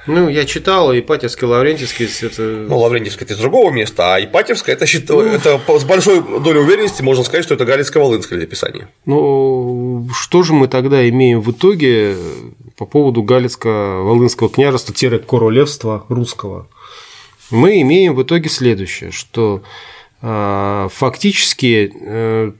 Ну, 0.06 0.28
я 0.28 0.44
читал, 0.44 0.92
Ипатьевский, 0.96 1.46
Лаврентьевский 1.46 2.06
это… 2.26 2.42
Ну, 2.42 2.78
Лаврентьевский– 2.78 3.25
это 3.25 3.32
из 3.32 3.38
другого 3.38 3.70
места, 3.70 4.14
а 4.14 4.20
Ипатьевское– 4.20 4.75
это, 4.76 4.87
ну... 5.08 5.23
это 5.23 5.58
с 5.78 5.84
большой 5.84 6.23
долей 6.40 6.61
уверенности 6.61 7.00
можно 7.00 7.25
сказать, 7.25 7.44
что 7.44 7.54
это 7.54 7.64
Галицко-Волынское 7.64 8.37
написание. 8.37 8.88
Ну, 9.06 10.06
что 10.14 10.42
же 10.42 10.52
мы 10.52 10.68
тогда 10.68 11.08
имеем 11.08 11.40
в 11.40 11.50
итоге 11.52 12.16
по 12.76 12.84
поводу 12.84 13.23
Галицко-Волынского 13.23 14.50
княжества-королевства 14.50 16.04
русского? 16.11 16.68
Мы 17.50 17.80
имеем 17.80 18.14
в 18.14 18.23
итоге 18.23 18.50
следующее, 18.50 19.11
что 19.11 19.62
а, 20.20 20.88
фактически 20.88 21.92
э, 21.94 22.52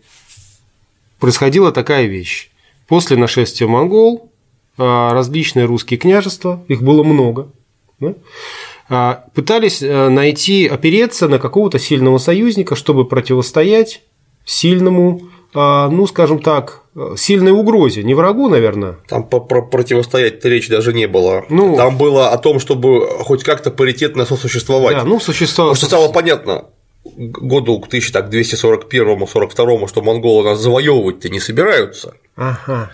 происходила 1.25 1.73
такая 1.73 2.05
вещь. 2.05 2.51
После 2.87 3.17
нашествия 3.17 3.67
монгол 3.67 4.31
а, 4.77 5.15
различные 5.15 5.65
русские 5.65 5.99
княжества, 5.99 6.63
их 6.69 6.83
было 6.83 7.03
много, 7.03 7.49
да, 7.99 8.13
а, 8.91 9.25
пытались 9.35 9.83
э, 9.83 10.09
найти, 10.11 10.67
опереться 10.67 11.27
на 11.27 11.39
какого-то 11.39 11.79
сильного 11.79 12.19
союзника, 12.19 12.77
чтобы 12.77 13.07
противостоять 13.07 14.03
сильному, 14.45 15.23
а, 15.55 15.89
ну, 15.89 16.07
скажем 16.07 16.41
так, 16.41 16.83
сильной 17.17 17.53
угрозе, 17.53 18.03
не 18.03 18.13
врагу, 18.13 18.51
наверное. 18.51 18.99
Там 19.09 19.27
про 19.27 19.41
противостоять 19.41 20.45
речи 20.45 20.69
даже 20.69 20.93
не 20.93 21.09
было. 21.09 21.47
Ну, 21.49 21.75
Там 21.79 21.97
было 21.97 22.29
о 22.29 22.37
том, 22.37 22.61
чтобы 22.61 23.09
хоть 23.21 23.45
как-то 23.45 23.71
паритетно 23.71 24.27
сосуществовать. 24.27 24.97
Да, 24.99 25.05
ну, 25.05 25.19
существовать. 25.19 25.81
Потому 25.81 25.89
что 25.89 25.97
стало 25.97 26.13
понятно, 26.13 26.67
году 27.17 27.81
к 27.81 27.89
1241-42, 27.93 29.89
что 29.89 30.03
монголы 30.03 30.45
нас 30.45 30.61
завоевывать-то 30.61 31.29
не 31.29 31.41
собираются. 31.41 32.15
Ага. 32.37 32.91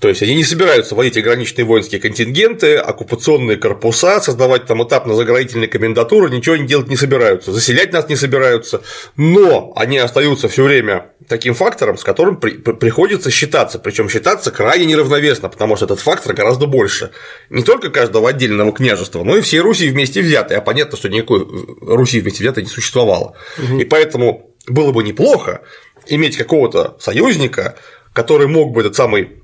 То 0.00 0.08
есть 0.08 0.22
они 0.22 0.36
не 0.36 0.44
собираются 0.44 0.94
вводить 0.94 1.16
ограниченные 1.16 1.64
воинские 1.64 2.00
контингенты, 2.00 2.76
оккупационные 2.76 3.56
корпуса, 3.56 4.20
создавать 4.20 4.66
там 4.66 4.80
этапно-заградительные 4.80 5.66
комендатуры, 5.66 6.30
ничего 6.30 6.54
они 6.54 6.68
делать 6.68 6.88
не 6.88 6.96
собираются, 6.96 7.52
заселять 7.52 7.92
нас 7.92 8.08
не 8.08 8.14
собираются, 8.14 8.82
но 9.16 9.72
они 9.74 9.98
остаются 9.98 10.48
все 10.48 10.62
время 10.62 11.10
таким 11.26 11.54
фактором, 11.54 11.98
с 11.98 12.04
которым 12.04 12.36
при, 12.36 12.52
приходится 12.52 13.32
считаться, 13.32 13.80
причем 13.80 14.08
считаться 14.08 14.52
крайне 14.52 14.86
неравновесно, 14.86 15.48
потому 15.48 15.74
что 15.74 15.86
этот 15.86 15.98
фактор 15.98 16.32
гораздо 16.32 16.66
больше. 16.66 17.10
Не 17.50 17.64
только 17.64 17.90
каждого 17.90 18.28
отдельного 18.28 18.72
княжества, 18.72 19.24
но 19.24 19.36
и 19.36 19.40
всей 19.40 19.58
Руси 19.58 19.88
вместе 19.88 20.22
взятой, 20.22 20.58
а 20.58 20.60
понятно, 20.60 20.96
что 20.96 21.08
никакой 21.08 21.44
Руси 21.82 22.20
вместе 22.20 22.44
взятой 22.44 22.62
не 22.62 22.68
существовало. 22.68 23.34
Угу. 23.58 23.80
И 23.80 23.84
поэтому 23.84 24.54
было 24.68 24.92
бы 24.92 25.02
неплохо 25.02 25.62
иметь 26.06 26.36
какого-то 26.36 26.96
союзника, 27.00 27.76
который 28.12 28.46
мог 28.46 28.72
бы 28.72 28.80
этот 28.80 28.96
самый 28.96 29.37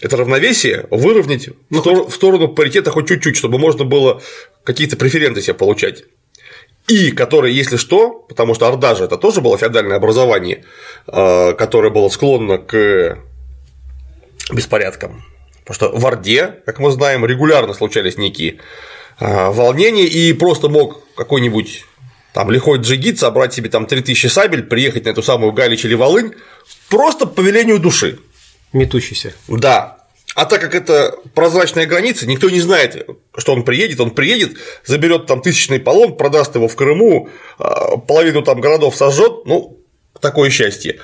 это 0.00 0.16
равновесие 0.16 0.86
выровнять 0.90 1.50
ну, 1.68 2.08
в, 2.08 2.14
сторону 2.14 2.48
паритета 2.48 2.90
хоть 2.90 3.08
чуть-чуть, 3.08 3.36
чтобы 3.36 3.58
можно 3.58 3.84
было 3.84 4.22
какие-то 4.64 4.96
преференции 4.96 5.40
себе 5.42 5.54
получать. 5.54 6.04
И 6.88 7.12
который, 7.12 7.52
если 7.52 7.76
что, 7.76 8.10
потому 8.28 8.54
что 8.54 8.66
Орда 8.66 8.94
же 8.94 9.04
это 9.04 9.16
тоже 9.16 9.40
было 9.40 9.56
феодальное 9.56 9.96
образование, 9.96 10.64
э, 11.06 11.52
которое 11.52 11.90
было 11.90 12.08
склонно 12.08 12.58
к 12.58 13.18
беспорядкам. 14.52 15.22
Потому 15.64 15.74
что 15.74 15.98
в 15.98 16.06
Орде, 16.06 16.56
как 16.66 16.80
мы 16.80 16.90
знаем, 16.90 17.24
регулярно 17.24 17.74
случались 17.74 18.16
некие 18.16 18.58
э, 19.20 19.50
волнения, 19.50 20.06
и 20.06 20.32
просто 20.32 20.68
мог 20.68 21.02
какой-нибудь 21.14 21.84
там 22.32 22.50
лихой 22.50 22.78
джигит 22.78 23.18
собрать 23.18 23.52
себе 23.52 23.68
там 23.68 23.86
3000 23.86 24.26
сабель, 24.28 24.62
приехать 24.62 25.04
на 25.04 25.10
эту 25.10 25.22
самую 25.22 25.52
Галич 25.52 25.84
или 25.84 25.94
Волынь 25.94 26.32
просто 26.88 27.26
по 27.26 27.40
велению 27.40 27.78
души. 27.78 28.18
Метущийся. 28.72 29.32
Да. 29.48 29.96
А 30.36 30.44
так 30.44 30.60
как 30.60 30.74
это 30.74 31.16
прозрачная 31.34 31.86
граница, 31.86 32.26
никто 32.26 32.50
не 32.50 32.60
знает, 32.60 33.08
что 33.36 33.52
он 33.52 33.64
приедет, 33.64 34.00
он 34.00 34.12
приедет, 34.12 34.56
заберет 34.84 35.26
там 35.26 35.42
тысячный 35.42 35.80
полон, 35.80 36.16
продаст 36.16 36.54
его 36.54 36.68
в 36.68 36.76
Крыму, 36.76 37.28
а, 37.58 37.96
половину 37.96 38.42
там 38.42 38.60
городов 38.60 38.94
сожжет, 38.94 39.44
ну, 39.44 39.80
такое 40.20 40.50
счастье. 40.50 41.00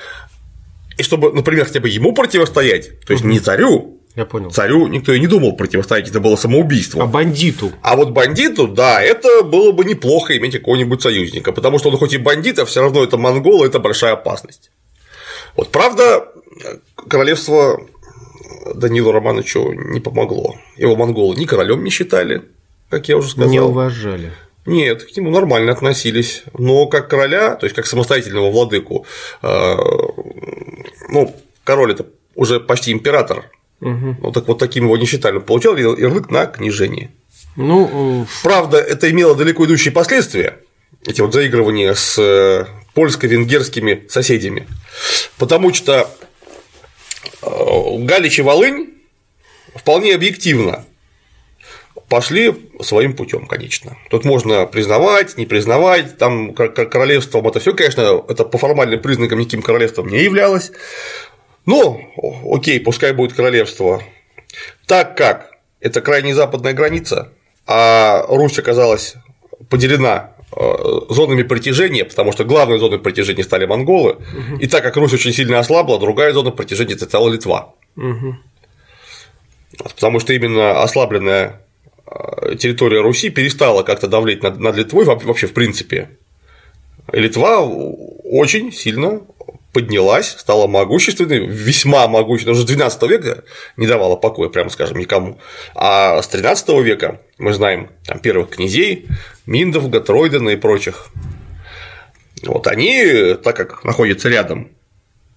И 0.97 1.03
чтобы, 1.03 1.33
например, 1.33 1.67
хотя 1.67 1.81
бы 1.81 1.89
ему 1.89 2.13
противостоять, 2.13 3.01
то 3.01 3.13
есть 3.13 3.25
не 3.25 3.41
царю, 3.41 3.97
я 4.15 4.25
понял. 4.25 4.51
Царю 4.51 4.87
никто 4.87 5.13
и 5.13 5.21
не 5.21 5.27
думал 5.27 5.57
противостоять, 5.57 6.09
это 6.09 6.21
было 6.21 6.37
самоубийство. 6.37 7.03
А 7.03 7.07
бандиту? 7.07 7.73
А 7.83 7.97
вот 7.97 8.13
бандиту, 8.13 8.67
да, 8.67 9.03
это 9.03 9.43
было 9.43 9.73
бы 9.73 9.85
неплохо 9.85 10.37
иметь 10.39 10.53
какого-нибудь 10.53 11.03
союзника, 11.03 11.53
потому 11.53 11.79
что 11.79 11.91
он 11.91 11.99
хоть 11.99 12.15
и 12.15 12.17
бандит, 12.17 12.59
а 12.59 12.65
все 12.65 12.81
равно 12.81 13.05
это 13.05 13.19
монголы, 13.19 13.67
это 13.67 13.79
большая 13.79 14.15
опасность. 14.15 14.71
Вот 15.57 15.71
правда, 15.71 16.29
королевство 17.09 17.81
Данилу 18.75 19.13
Романовичу 19.13 19.73
не 19.73 20.01
помогло. 20.01 20.57
Его 20.77 20.97
монголы 20.97 21.37
ни 21.37 21.45
королем 21.45 21.85
не 21.85 21.91
считали, 21.91 22.43
как 22.91 23.09
я 23.09 23.17
уже 23.17 23.31
сказал. 23.31 23.51
Не 23.51 23.61
уважали. 23.61 24.33
Нет, 24.67 25.05
к 25.05 25.17
нему 25.17 25.31
нормально 25.31 25.73
относились. 25.73 26.43
Но 26.59 26.87
как 26.87 27.09
короля, 27.09 27.55
то 27.55 27.67
есть 27.67 27.77
как 27.77 27.87
самостоятельного 27.87 28.51
владыку, 28.51 29.07
э, 29.43 29.77
ну, 31.09 31.35
король 31.65 31.93
это 31.93 32.07
уже 32.35 32.59
почти 32.59 32.93
император. 32.93 33.51
Угу. 33.81 34.17
Ну 34.21 34.33
так 34.33 34.49
вот 34.49 34.59
таким 34.59 34.85
его 34.85 34.97
не 34.97 35.07
считали. 35.07 35.37
Он 35.37 35.43
получал 35.43 35.77
ярлык 35.77 36.31
на 36.31 36.47
княжение. 36.47 37.11
Ну, 37.55 38.23
э, 38.23 38.27
правда, 38.43 38.79
это 38.79 39.11
имело 39.11 39.37
далеко 39.37 39.65
идущие 39.65 39.93
последствия. 39.93 40.59
Эти 41.07 41.21
вот 41.21 41.33
заигрывания 41.33 41.95
с 41.95 42.19
э, 42.19 42.67
польско-венгерскими 42.97 44.07
соседями. 44.09 44.67
Потому 45.39 45.73
что 45.73 46.11
Э, 47.47 47.99
Галич 47.99 48.39
и 48.41 48.43
Волынь 48.43 48.95
вполне 49.75 50.15
объективно 50.15 50.85
пошли 52.09 52.55
своим 52.81 53.15
путем, 53.15 53.47
конечно. 53.47 53.97
Тут 54.11 54.25
можно 54.25 54.67
признавать, 54.67 55.37
не 55.37 55.47
признавать, 55.47 56.19
там 56.19 56.55
королевством 56.55 57.49
это 57.49 57.59
все, 57.59 57.75
конечно, 57.75 58.25
это 58.29 58.45
по 58.45 58.59
формальным 58.59 59.01
признакам 59.01 59.41
никаким 59.41 59.63
королевством 59.63 60.09
не 60.09 60.23
являлось. 60.23 60.71
Но, 61.65 62.01
окей, 62.49 62.79
пускай 62.79 63.13
будет 63.13 63.33
королевство. 63.33 64.03
Так 64.87 65.17
как 65.17 65.51
это 65.81 66.01
крайне 66.01 66.33
западная 66.33 66.75
граница, 66.75 67.33
а 67.67 68.25
Русь 68.29 68.59
оказалась 68.59 69.15
поделена 69.69 70.36
зонами 70.53 71.43
притяжения, 71.43 72.05
потому 72.05 72.33
что 72.33 72.45
главной 72.45 72.79
зоной 72.79 72.99
притяжения 72.99 73.43
стали 73.43 73.67
монголы, 73.67 74.13
угу. 74.13 74.59
и 74.61 74.67
так 74.67 74.83
как 74.83 74.97
Русь 74.97 75.13
очень 75.13 75.33
сильно 75.33 75.59
ослабла, 75.59 75.99
другая 75.99 76.33
зона 76.33 76.51
притяжения 76.51 76.95
это 76.95 77.05
стала 77.05 77.29
Литва. 77.29 77.75
Угу. 77.97 78.37
Потому 79.79 80.21
что 80.21 80.33
именно 80.33 80.83
ослабленная 80.83 81.63
э, 82.07 82.55
территория 82.57 83.01
Руси 83.01 83.31
перестала 83.31 83.83
как-то 83.83 84.07
давлеть 84.07 84.43
над, 84.43 84.59
над 84.59 84.77
Литвой 84.77 85.05
вообще 85.05 85.47
в 85.47 85.53
принципе. 85.53 86.11
И 87.13 87.19
Литва 87.19 87.61
очень 87.61 88.73
сильно 88.73 89.21
поднялась, 89.73 90.37
стала 90.39 90.67
могущественной, 90.67 91.47
весьма 91.47 92.09
могущественной, 92.09 92.55
уже 92.55 92.63
с 92.63 92.67
12 92.67 93.03
века 93.03 93.45
не 93.77 93.87
давала 93.87 94.17
покоя, 94.17 94.49
прямо 94.49 94.71
скажем, 94.71 94.99
никому. 94.99 95.39
А 95.75 96.23
с 96.23 96.29
13 96.29 96.69
века 96.83 97.21
мы 97.37 97.53
знаем 97.53 97.91
там, 98.07 98.19
первых 98.19 98.51
князей, 98.51 99.07
Миндов, 99.47 99.89
Гатроидена 99.91 100.51
и 100.51 100.57
прочих. 100.57 101.09
Вот 102.43 102.67
они, 102.67 103.35
так 103.43 103.57
как 103.57 103.85
находятся 103.85 104.29
рядом, 104.29 104.71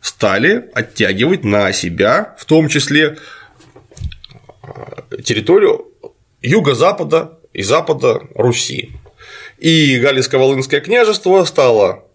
стали 0.01 0.69
оттягивать 0.73 1.43
на 1.43 1.71
себя, 1.71 2.35
в 2.37 2.45
том 2.45 2.67
числе 2.67 3.17
э, 4.63 5.21
территорию 5.23 5.87
юго-запада 6.41 7.39
и 7.53 7.63
запада 7.63 8.21
Руси. 8.35 8.91
И 9.57 9.99
Галицко-Волынское 9.99 10.79
княжество 10.79 11.43
стало 11.43 12.05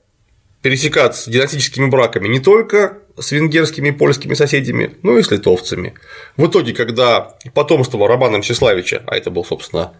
пересекаться 0.62 1.30
династическими 1.30 1.86
браками 1.90 2.26
не 2.26 2.40
только 2.40 2.98
с 3.18 3.32
венгерскими 3.32 3.88
и 3.88 3.92
польскими 3.92 4.34
соседями, 4.34 4.96
но 5.02 5.18
и 5.18 5.22
с 5.22 5.30
литовцами. 5.30 5.94
В 6.36 6.46
итоге, 6.46 6.72
когда 6.72 7.34
потомство 7.52 8.08
Романа 8.08 8.38
Мстиславича, 8.38 9.02
а 9.06 9.16
это 9.16 9.30
был, 9.30 9.44
собственно, 9.44 9.92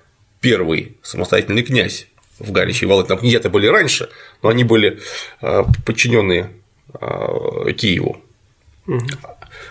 первый 0.45 0.99
самостоятельный 1.03 1.63
князь 1.63 2.07
в 2.39 2.53
Галиче 2.53 2.85
и 2.85 2.89
Волыне, 2.89 3.09
там 3.09 3.19
князья-то 3.19 3.49
были 3.49 3.67
раньше, 3.67 4.11
но 4.43 4.51
они 4.51 4.63
были 4.63 5.01
а, 5.41 5.65
подчиненные 5.87 6.51
а, 6.93 7.73
Киеву. 7.73 8.19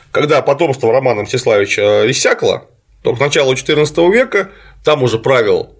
Когда 0.09 0.41
потомство 0.41 0.91
Романа 0.91 1.21
Мстиславича 1.21 2.09
иссякло, 2.09 2.67
то 3.03 3.13
к 3.15 3.19
началу 3.19 3.53
XIV 3.53 4.11
века 4.11 4.49
там 4.83 5.03
уже 5.03 5.19
правил 5.19 5.75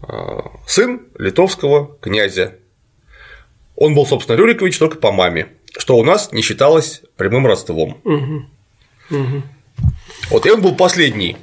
а, 0.00 0.52
сын 0.66 1.02
литовского 1.18 1.98
князя 2.00 2.54
он 3.76 3.94
был, 3.94 4.06
собственно, 4.06 4.36
Рюрикович 4.36 4.78
только 4.78 4.96
по 4.96 5.12
маме, 5.12 5.48
что 5.76 5.98
у 5.98 6.02
нас 6.02 6.32
не 6.32 6.40
считалось 6.40 7.02
прямым 7.18 7.46
родством. 7.46 8.00
Угу. 8.04 8.46
Угу. 9.10 9.42
Вот, 10.30 10.46
и 10.46 10.50
он 10.50 10.62
был 10.62 10.74
последний 10.74 11.36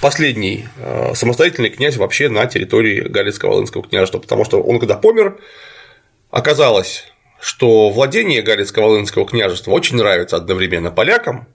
последний 0.00 0.66
э, 0.78 1.14
самостоятельный 1.14 1.70
князь 1.70 1.96
вообще 1.96 2.28
на 2.28 2.46
территории 2.46 3.02
Галицко-Волынского 3.08 3.88
княжества, 3.88 4.18
потому 4.18 4.44
что 4.44 4.62
он 4.62 4.78
когда 4.78 4.96
помер, 4.96 5.38
оказалось, 6.30 7.04
что 7.40 7.90
владение 7.90 8.42
Галицко-Волынского 8.42 9.26
княжества 9.26 9.70
очень 9.70 9.96
нравится 9.96 10.36
одновременно 10.36 10.90
полякам 10.90 11.46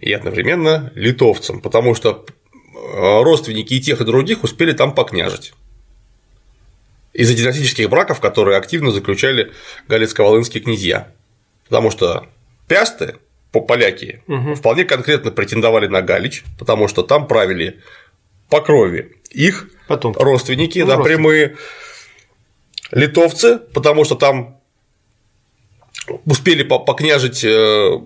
и 0.00 0.12
одновременно 0.12 0.92
литовцам, 0.94 1.60
потому 1.60 1.94
что 1.94 2.24
э, 2.24 3.22
родственники 3.22 3.74
и 3.74 3.80
тех, 3.80 4.00
и 4.00 4.04
других 4.04 4.44
успели 4.44 4.72
там 4.72 4.94
покняжить 4.94 5.54
из-за 7.12 7.34
династических 7.34 7.88
браков, 7.88 8.20
которые 8.20 8.56
активно 8.56 8.90
заключали 8.90 9.52
галицко-волынские 9.88 10.60
князья. 10.60 11.08
Потому 11.64 11.90
что 11.90 12.26
пясты, 12.68 13.16
поляки, 13.60 14.22
угу. 14.26 14.54
вполне 14.54 14.84
конкретно 14.84 15.30
претендовали 15.30 15.86
на 15.86 16.02
Галич, 16.02 16.44
потому 16.58 16.88
что 16.88 17.02
там 17.02 17.26
правили 17.26 17.80
по 18.48 18.60
крови 18.60 19.16
их 19.30 19.70
Потом. 19.88 20.14
родственники, 20.14 20.78
ну, 20.78 20.86
да, 20.86 20.96
родственники. 20.96 21.16
прямые 21.16 21.56
литовцы, 22.90 23.58
потому 23.58 24.04
что 24.04 24.14
там 24.14 24.60
успели 26.24 26.62
покняжить 26.62 27.44
э, 27.44 27.98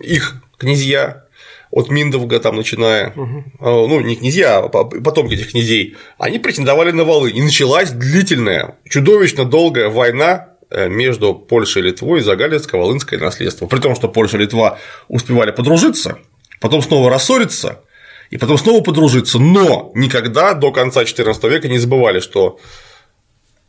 их 0.00 0.42
князья, 0.58 1.26
от 1.70 1.90
Миндовга 1.90 2.40
там 2.40 2.56
начиная, 2.56 3.10
угу. 3.10 3.44
ну 3.60 4.00
не 4.00 4.16
князья, 4.16 4.58
а 4.58 4.68
потомки 4.68 5.34
этих 5.34 5.50
князей, 5.50 5.96
они 6.18 6.38
претендовали 6.38 6.92
на 6.92 7.04
Волынь. 7.04 7.36
И 7.36 7.42
началась 7.42 7.90
длительная, 7.90 8.76
чудовищно 8.88 9.44
долгая 9.44 9.88
война 9.88 10.55
между 10.70 11.34
Польшей 11.34 11.82
и 11.82 11.86
Литвой 11.86 12.20
за 12.20 12.34
Галицко-Волынское 12.34 13.18
наследство. 13.18 13.66
При 13.66 13.78
том, 13.78 13.94
что 13.94 14.08
Польша 14.08 14.36
и 14.36 14.40
Литва 14.40 14.78
успевали 15.08 15.50
подружиться, 15.50 16.18
потом 16.60 16.82
снова 16.82 17.10
рассориться, 17.10 17.82
и 18.30 18.38
потом 18.38 18.58
снова 18.58 18.82
подружиться, 18.82 19.38
но 19.38 19.92
никогда 19.94 20.54
до 20.54 20.72
конца 20.72 21.04
XIV 21.04 21.48
века 21.48 21.68
не 21.68 21.78
забывали, 21.78 22.18
что 22.20 22.58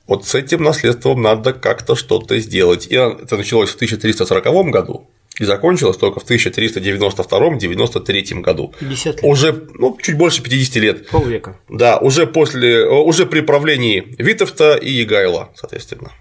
вот 0.08 0.26
с 0.26 0.34
этим 0.36 0.64
наследством 0.64 1.22
надо 1.22 1.54
как-то 1.54 1.96
что-то 1.96 2.40
сделать. 2.40 2.88
И 2.88 2.96
это 2.96 3.38
началось 3.38 3.70
в 3.70 3.76
1340 3.76 4.72
году, 4.72 5.08
и 5.38 5.46
закончилась 5.46 5.98
только 5.98 6.20
в 6.20 6.28
1392-93 6.28 8.42
году. 8.42 8.74
50 8.80 9.18
лет. 9.18 9.24
Уже 9.24 9.68
ну, 9.76 9.96
чуть 10.02 10.18
больше 10.18 10.42
50 10.42 10.76
лет. 10.78 11.08
Полвека. 11.10 11.60
Да, 11.70 11.98
уже 11.98 12.26
после, 12.26 12.88
уже 12.88 13.28
при 13.28 13.42
правлении 13.42 14.16
Витовта 14.18 14.76
и 14.76 14.90
Егайла, 14.90 15.52
соответственно 15.56 16.14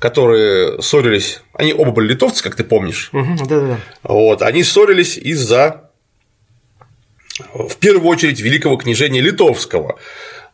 которые 0.00 0.80
ссорились, 0.80 1.42
они 1.54 1.72
оба 1.72 1.90
были 1.90 2.08
литовцы, 2.08 2.42
как 2.42 2.54
ты 2.54 2.64
помнишь. 2.64 3.10
Угу, 3.12 3.46
да, 3.48 3.60
да. 3.60 3.80
Вот, 4.02 4.42
они 4.42 4.62
ссорились 4.62 5.16
из-за, 5.18 5.90
в 7.52 7.76
первую 7.76 8.08
очередь, 8.08 8.40
великого 8.40 8.76
княжения 8.76 9.20
литовского, 9.20 9.98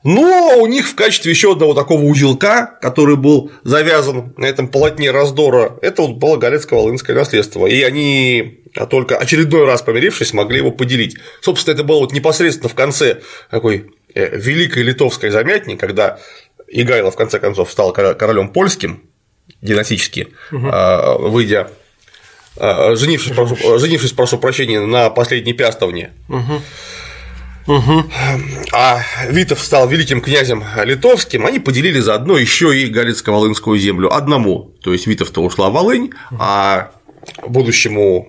но 0.05 0.59
у 0.59 0.67
них 0.67 0.87
в 0.87 0.95
качестве 0.95 1.33
еще 1.33 1.53
одного 1.53 1.73
такого 1.73 2.03
узелка, 2.03 2.79
который 2.83 3.17
был 3.17 3.51
завязан 3.65 4.35
на 4.37 4.45
этом 4.45 4.69
полотне 4.69 5.11
раздора, 5.11 5.79
это 5.81 6.03
вот 6.03 6.17
было 6.17 6.37
Галецко-Волынское 6.37 7.15
наследство. 7.15 7.67
И 7.67 7.81
они 7.81 8.61
только 8.91 9.17
очередной 9.17 9.65
раз 9.65 9.81
помирившись, 9.81 10.35
могли 10.35 10.59
его 10.59 10.71
поделить. 10.71 11.17
Собственно, 11.41 11.75
это 11.75 11.85
было 11.85 12.01
вот 12.01 12.13
непосредственно 12.13 12.69
в 12.69 12.75
конце 12.75 13.23
такой 13.51 13.93
э, 14.15 14.37
великой 14.37 14.83
литовской 14.83 15.31
замятни, 15.31 15.75
когда 15.75 16.19
Игайло 16.69 17.11
в 17.11 17.17
конце 17.17 17.39
концов 17.39 17.73
стал 17.73 17.93
королем 17.95 18.51
польским 18.51 19.05
династически, 19.61 20.29
угу. 20.51 20.71
выйдя 21.31 21.71
а, 22.57 22.95
женившись, 22.95 23.33
прошу, 23.33 23.79
женившись, 23.79 24.13
прошу 24.13 24.39
прощения, 24.39 24.81
на 24.81 25.11
последней 25.11 25.53
пястовне. 25.53 26.13
Угу. 26.29 26.63
Угу. 27.67 28.05
А 28.73 29.01
Витов 29.31 29.61
стал 29.61 29.89
великим 29.89 30.21
князем 30.21 30.63
литовским, 30.85 31.47
они 31.47 31.59
поделили 31.59 31.99
заодно 31.99 32.37
еще 32.37 32.79
и 32.79 32.91
Галицко-Волынскую 32.91 33.79
землю 33.79 34.15
одному. 34.15 34.75
То 34.83 34.93
есть 34.93 35.07
Витов-то 35.07 35.43
ушла 35.43 35.71
в 35.71 35.73
Волынь, 35.73 36.11
а 36.39 36.91
будущему 37.47 38.29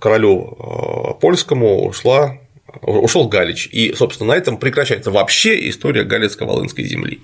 королю 0.00 0.56
э, 0.58 1.20
польскому 1.20 1.86
ушла 1.86 2.38
ушел 2.82 3.28
Галич. 3.28 3.68
И, 3.72 3.94
собственно, 3.94 4.34
на 4.34 4.36
этом 4.36 4.58
прекращается 4.58 5.10
вообще 5.10 5.68
история 5.70 6.02
Галицко-Волынской 6.04 6.84
земли. 6.84 7.20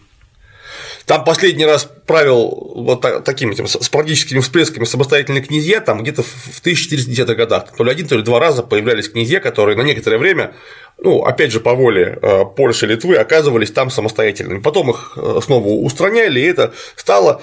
Там 1.06 1.24
последний 1.24 1.66
раз 1.66 1.88
правил 2.06 2.72
вот 2.74 3.24
такими 3.24 3.52
этим 3.52 3.66
спорадическими 3.66 4.40
всплесками 4.40 4.84
самостоятельные 4.84 5.42
князья, 5.42 5.80
там 5.80 6.02
где-то 6.02 6.22
в 6.22 6.62
1410-х 6.64 7.34
годах, 7.34 7.64
то 7.76 7.84
ли 7.84 7.90
один, 7.90 8.06
то 8.06 8.16
ли 8.16 8.22
два 8.22 8.38
раза 8.38 8.62
появлялись 8.62 9.08
князья, 9.08 9.40
которые 9.40 9.76
на 9.76 9.82
некоторое 9.82 10.18
время, 10.18 10.54
ну, 10.98 11.22
опять 11.24 11.52
же, 11.52 11.60
по 11.60 11.74
воле 11.74 12.18
э, 12.20 12.44
Польши, 12.56 12.86
Литвы, 12.86 13.16
оказывались 13.16 13.70
там 13.70 13.90
самостоятельными. 13.90 14.60
Потом 14.60 14.90
их 14.90 15.16
э, 15.16 15.40
снова 15.42 15.68
устраняли, 15.68 16.40
и 16.40 16.44
это 16.44 16.72
стало 16.96 17.42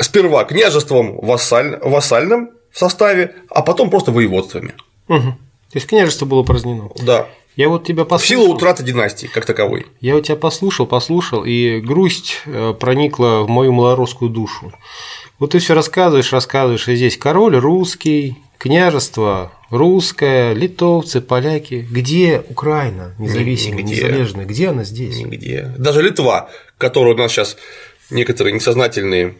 сперва 0.00 0.44
княжеством 0.44 1.18
вассаль... 1.20 1.78
вассальным 1.82 2.50
в 2.70 2.78
составе, 2.78 3.34
а 3.48 3.62
потом 3.62 3.90
просто 3.90 4.12
воеводствами. 4.12 4.74
Угу. 5.08 5.20
То 5.22 5.76
есть 5.76 5.86
княжество 5.86 6.26
было 6.26 6.40
упразднено. 6.40 6.90
Да. 7.00 7.28
Я 7.56 7.68
вот 7.68 7.84
тебя 7.84 8.04
послушал. 8.04 8.42
Сила 8.44 8.54
утраты 8.54 8.82
династии, 8.82 9.26
как 9.26 9.44
таковой. 9.44 9.86
Я 10.00 10.14
вот 10.14 10.24
тебя 10.26 10.36
послушал, 10.36 10.86
послушал, 10.86 11.44
и 11.44 11.80
грусть 11.80 12.42
э, 12.46 12.74
проникла 12.78 13.42
в 13.42 13.48
мою 13.48 13.72
малорусскую 13.72 14.30
душу. 14.30 14.72
Вот 15.38 15.52
ты 15.52 15.58
все 15.58 15.74
рассказываешь, 15.74 16.32
рассказываешь, 16.32 16.88
и 16.88 16.94
здесь 16.96 17.16
король 17.16 17.56
русский, 17.56 18.36
княжество 18.58 19.52
русское, 19.70 20.52
литовцы, 20.52 21.20
поляки. 21.20 21.86
Где 21.90 22.42
Украина 22.48 23.14
независимая, 23.18 23.82
Нигде. 23.82 23.94
незалежная? 23.96 24.44
Где 24.44 24.68
она 24.68 24.84
здесь? 24.84 25.16
Нигде. 25.16 25.74
Даже 25.78 26.02
Литва, 26.02 26.50
которую 26.78 27.14
у 27.14 27.18
нас 27.18 27.32
сейчас 27.32 27.56
некоторые 28.10 28.52
несознательные 28.54 29.34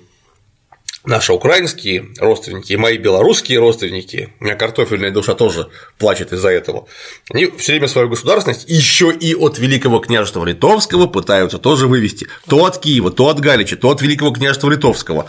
наши 1.04 1.32
украинские 1.32 2.08
родственники 2.18 2.72
и 2.72 2.76
мои 2.76 2.98
белорусские 2.98 3.58
родственники, 3.58 4.32
у 4.40 4.44
меня 4.44 4.54
картофельная 4.54 5.10
душа 5.10 5.34
тоже 5.34 5.68
плачет 5.98 6.32
из-за 6.32 6.50
этого, 6.50 6.86
они 7.32 7.46
все 7.58 7.72
время 7.72 7.88
свою 7.88 8.08
государственность 8.08 8.64
еще 8.68 9.10
и 9.12 9.34
от 9.34 9.58
Великого 9.58 10.00
княжества 10.00 10.44
Литовского 10.44 11.06
пытаются 11.06 11.58
тоже 11.58 11.86
вывести. 11.86 12.26
То 12.48 12.64
от 12.64 12.78
Киева, 12.78 13.10
то 13.10 13.28
от 13.28 13.40
Галича, 13.40 13.76
то 13.76 13.90
от 13.90 14.02
Великого 14.02 14.32
княжества 14.32 14.70
Литовского. 14.70 15.26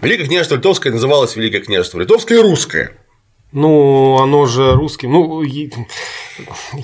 Великое 0.00 0.26
княжество 0.26 0.56
Литовское 0.56 0.92
называлось 0.92 1.34
Великое 1.34 1.60
княжество 1.60 1.98
Литовское 1.98 2.38
и 2.38 2.42
Русское. 2.42 2.92
Ну, 3.50 4.18
оно 4.18 4.44
же 4.44 4.74
русским. 4.74 5.12
Ну, 5.12 5.42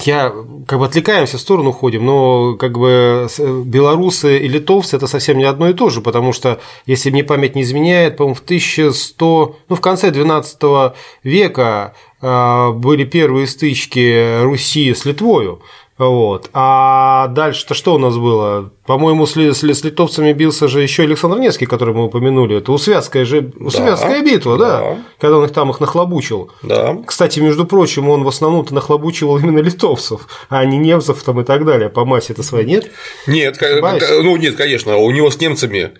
я 0.04 0.32
как 0.66 0.78
бы 0.78 0.86
отвлекаемся 0.86 1.36
в 1.36 1.40
сторону 1.40 1.72
ходим, 1.72 2.06
но 2.06 2.56
как 2.56 2.78
бы 2.78 3.28
белорусы 3.64 4.38
и 4.38 4.48
литовцы 4.48 4.96
это 4.96 5.06
совсем 5.06 5.36
не 5.36 5.44
одно 5.44 5.68
и 5.68 5.74
то 5.74 5.90
же, 5.90 6.00
потому 6.00 6.32
что, 6.32 6.60
если 6.86 7.10
мне 7.10 7.22
память 7.22 7.54
не 7.54 7.62
изменяет, 7.62 8.16
по-моему, 8.16 8.34
в 8.34 8.40
1100, 8.40 9.56
ну, 9.68 9.76
в 9.76 9.80
конце 9.82 10.10
XII 10.10 10.94
века 11.22 11.94
а, 12.22 12.72
были 12.72 13.04
первые 13.04 13.46
стычки 13.46 14.42
Руси 14.42 14.94
с 14.94 15.04
Литвою. 15.04 15.60
Вот. 15.96 16.50
А 16.52 17.28
дальше-то 17.28 17.74
что 17.74 17.94
у 17.94 17.98
нас 17.98 18.16
было? 18.16 18.72
По-моему, 18.84 19.26
с, 19.26 19.36
с, 19.36 19.62
с 19.62 19.84
литовцами 19.84 20.32
бился 20.32 20.66
же 20.66 20.82
еще 20.82 21.04
Александр 21.04 21.38
Невский, 21.38 21.66
который 21.66 21.94
мы 21.94 22.06
упомянули. 22.06 22.58
Это 22.58 22.72
Усвятская 22.72 23.24
же 23.24 23.52
Усвятская 23.60 24.20
да, 24.20 24.24
битва, 24.24 24.58
да, 24.58 24.80
да, 24.80 24.98
когда 25.20 25.38
он 25.38 25.44
их 25.44 25.52
там 25.52 25.70
их 25.70 25.78
нахлобучил. 25.78 26.50
Да. 26.62 26.96
Кстати, 27.06 27.38
между 27.38 27.64
прочим, 27.64 28.08
он 28.08 28.24
в 28.24 28.28
основном-то 28.28 28.74
нахлобучивал 28.74 29.38
именно 29.38 29.60
литовцев, 29.60 30.26
а 30.48 30.64
не 30.64 30.78
немцев 30.78 31.22
там 31.22 31.40
и 31.40 31.44
так 31.44 31.64
далее. 31.64 31.88
По 31.90 32.04
массе 32.04 32.32
это 32.32 32.42
своей 32.42 32.66
нет? 32.66 32.90
Нет, 33.28 33.58
ну 33.60 34.36
нет, 34.36 34.56
конечно, 34.56 34.96
у 34.96 35.10
него 35.12 35.30
с 35.30 35.40
немцами 35.40 35.92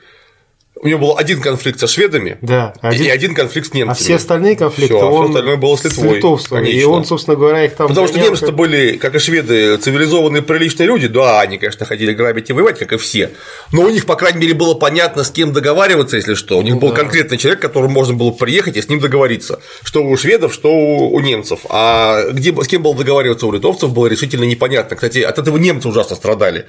у 0.80 0.88
него 0.88 0.98
был 0.98 1.16
один 1.16 1.40
конфликт 1.40 1.78
со 1.78 1.86
шведами 1.86 2.36
да, 2.42 2.74
один... 2.80 3.06
и 3.06 3.08
один 3.08 3.34
конфликт 3.34 3.68
с 3.68 3.74
немцами. 3.74 3.92
А 3.92 3.94
все 3.94 4.16
остальные 4.16 4.56
конфликты 4.56 4.96
Всё, 4.96 5.06
а 5.06 5.10
он 5.10 5.26
все 5.26 5.30
остальное 5.30 5.56
было 5.56 5.76
с 5.76 5.84
Литвой. 5.84 6.20
С 6.20 6.68
и 6.68 6.84
он, 6.84 7.04
собственно 7.04 7.36
говоря, 7.36 7.64
их 7.64 7.74
там. 7.74 7.88
Потому 7.88 8.08
что 8.08 8.18
немцы-то 8.18 8.50
были, 8.50 8.96
как 8.96 9.14
и 9.14 9.18
шведы, 9.20 9.76
цивилизованные, 9.76 10.42
приличные 10.42 10.88
люди. 10.88 11.06
Да, 11.06 11.40
они, 11.40 11.58
конечно, 11.58 11.86
ходили 11.86 12.12
грабить 12.12 12.50
и 12.50 12.52
воевать, 12.52 12.78
как 12.78 12.92
и 12.92 12.96
все. 12.96 13.30
Но 13.70 13.82
у 13.82 13.88
них, 13.88 14.04
по 14.04 14.16
крайней 14.16 14.40
мере, 14.40 14.54
было 14.54 14.74
понятно, 14.74 15.22
с 15.22 15.30
кем 15.30 15.52
договариваться, 15.52 16.16
если 16.16 16.34
что. 16.34 16.58
У 16.58 16.62
них 16.62 16.74
ну, 16.74 16.80
был 16.80 16.90
да. 16.90 16.96
конкретный 16.96 17.38
человек, 17.38 17.60
которому 17.60 17.94
можно 17.94 18.14
было 18.14 18.32
приехать 18.32 18.76
и 18.76 18.82
с 18.82 18.88
ним 18.88 18.98
договориться. 18.98 19.60
Что 19.84 20.04
у 20.04 20.16
шведов, 20.16 20.52
что 20.52 20.70
у 20.72 21.20
немцев. 21.20 21.60
А 21.68 22.30
где, 22.32 22.52
с 22.52 22.66
кем 22.66 22.82
было 22.82 22.96
договариваться 22.96 23.46
у 23.46 23.52
литовцев, 23.52 23.92
было 23.92 24.08
решительно 24.08 24.44
непонятно. 24.44 24.96
Кстати, 24.96 25.20
от 25.20 25.38
этого 25.38 25.56
немцы 25.56 25.88
ужасно 25.88 26.16
страдали 26.16 26.66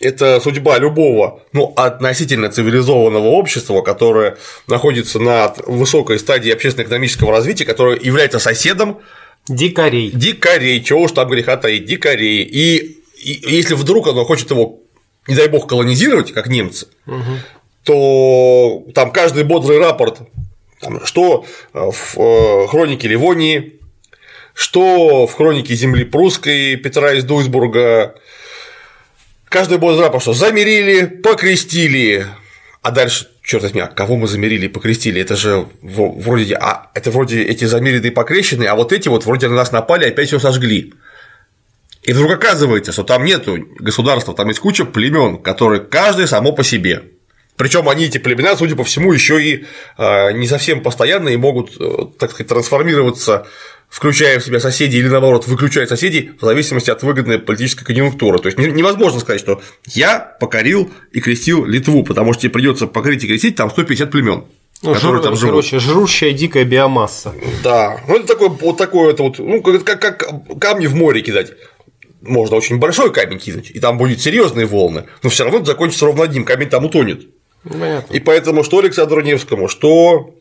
это 0.00 0.40
судьба 0.40 0.78
любого 0.78 1.42
ну, 1.52 1.72
относительно 1.76 2.50
цивилизованного 2.50 3.28
общества, 3.28 3.82
которое 3.82 4.38
находится 4.66 5.18
на 5.18 5.54
высокой 5.66 6.18
стадии 6.18 6.50
общественно-экономического 6.50 7.30
развития, 7.30 7.66
которое 7.66 7.98
является 8.00 8.38
соседом 8.38 9.00
дикарей. 9.46 10.10
Дикарей, 10.10 10.82
чего 10.82 11.02
уж 11.02 11.12
там 11.12 11.28
греха 11.28 11.56
таить, 11.56 11.84
дикарей. 11.84 12.42
И, 12.42 13.02
и 13.22 13.54
если 13.54 13.74
вдруг 13.74 14.08
оно 14.08 14.24
хочет 14.24 14.50
его, 14.50 14.80
не 15.28 15.34
дай 15.34 15.48
бог, 15.48 15.68
колонизировать, 15.68 16.32
как 16.32 16.48
немцы, 16.48 16.88
угу. 17.06 17.22
то 17.84 18.84
там 18.94 19.12
каждый 19.12 19.44
бодрый 19.44 19.78
рапорт, 19.78 20.20
там, 20.80 21.04
что 21.04 21.44
в 21.74 22.18
э, 22.18 22.66
хронике 22.68 23.06
Ливонии, 23.06 23.80
что 24.54 25.26
в 25.26 25.34
хронике 25.34 25.74
земли 25.74 26.04
прусской 26.04 26.76
Петра 26.76 27.12
из 27.12 27.24
Дуйсбурга, 27.24 28.14
Каждый 29.50 29.78
бой 29.78 29.98
рапорт, 29.98 30.22
что 30.22 30.32
замерили, 30.32 31.06
покрестили, 31.06 32.24
а 32.82 32.92
дальше, 32.92 33.26
черт 33.42 33.64
возьми, 33.64 33.80
а 33.80 33.88
кого 33.88 34.16
мы 34.16 34.28
замерили 34.28 34.66
и 34.66 34.68
покрестили? 34.68 35.20
Это 35.20 35.34
же 35.34 35.66
вроде, 35.82 36.54
а 36.54 36.92
это 36.94 37.10
вроде 37.10 37.42
эти 37.42 37.64
замеренные 37.64 38.12
покрещенные, 38.12 38.68
а 38.68 38.76
вот 38.76 38.92
эти 38.92 39.08
вот 39.08 39.26
вроде 39.26 39.48
на 39.48 39.56
нас 39.56 39.72
напали, 39.72 40.06
опять 40.06 40.28
все 40.28 40.38
сожгли. 40.38 40.94
И 42.04 42.12
вдруг 42.12 42.30
оказывается, 42.30 42.92
что 42.92 43.02
там 43.02 43.24
нету 43.24 43.58
государства, 43.80 44.34
там 44.34 44.46
есть 44.46 44.60
куча 44.60 44.84
племен, 44.84 45.38
которые 45.38 45.80
каждый 45.80 46.28
само 46.28 46.52
по 46.52 46.62
себе. 46.62 47.02
Причем 47.56 47.88
они, 47.88 48.04
эти 48.04 48.18
племена, 48.18 48.56
судя 48.56 48.76
по 48.76 48.84
всему, 48.84 49.12
еще 49.12 49.42
и 49.42 49.66
а, 49.98 50.30
не 50.30 50.46
совсем 50.46 50.80
постоянно 50.80 51.28
и 51.28 51.36
могут, 51.36 51.72
э, 51.78 52.06
так 52.20 52.30
сказать, 52.30 52.46
трансформироваться 52.46 53.48
включая 53.90 54.38
в 54.38 54.44
себя 54.44 54.60
соседей 54.60 54.98
или 54.98 55.08
наоборот 55.08 55.46
выключая 55.46 55.86
соседей 55.86 56.30
в 56.40 56.44
зависимости 56.44 56.90
от 56.90 57.02
выгодной 57.02 57.38
политической 57.38 57.84
конъюнктуры. 57.84 58.38
То 58.38 58.46
есть 58.46 58.58
невозможно 58.58 59.20
сказать, 59.20 59.40
что 59.40 59.60
я 59.88 60.18
покорил 60.18 60.90
и 61.12 61.20
крестил 61.20 61.66
Литву, 61.66 62.04
потому 62.04 62.32
что 62.32 62.42
тебе 62.42 62.52
придется 62.52 62.86
покорить 62.86 63.24
и 63.24 63.26
крестить 63.26 63.56
там 63.56 63.70
150 63.70 64.10
племен. 64.10 64.44
Ну, 64.82 64.94
жир, 64.94 65.20
там 65.20 65.36
живут. 65.36 65.50
короче, 65.50 65.78
жрущая 65.78 66.32
дикая 66.32 66.64
биомасса. 66.64 67.34
Да, 67.62 68.00
ну 68.08 68.16
это 68.16 68.28
такой 68.28 68.48
вот 68.48 68.78
такой 68.78 69.10
это 69.10 69.24
вот, 69.24 69.38
ну 69.38 69.60
как, 69.60 69.84
как, 69.84 70.00
как 70.00 70.58
камни 70.58 70.86
в 70.86 70.94
море 70.94 71.20
кидать. 71.20 71.52
Можно 72.22 72.56
очень 72.56 72.78
большой 72.78 73.12
камень 73.12 73.38
кинуть, 73.38 73.70
и 73.70 73.80
там 73.80 73.98
будет 73.98 74.20
серьезные 74.20 74.66
волны, 74.66 75.06
но 75.22 75.30
все 75.30 75.44
равно 75.44 75.58
это 75.58 75.68
закончится 75.68 76.06
ровно 76.06 76.24
одним, 76.24 76.44
камень 76.44 76.68
там 76.68 76.84
утонет. 76.84 77.28
Понятно. 77.62 78.14
И 78.14 78.20
поэтому 78.20 78.64
что 78.64 78.78
Александру 78.78 79.20
Невскому, 79.20 79.68
что 79.68 80.34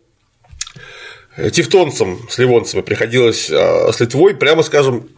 тевтонцам 1.51 2.27
с 2.29 2.37
ливонцами 2.37 2.81
приходилось 2.81 3.49
а, 3.49 3.91
с 3.91 3.99
Литвой, 3.99 4.35
прямо 4.35 4.63
скажем, 4.63 5.09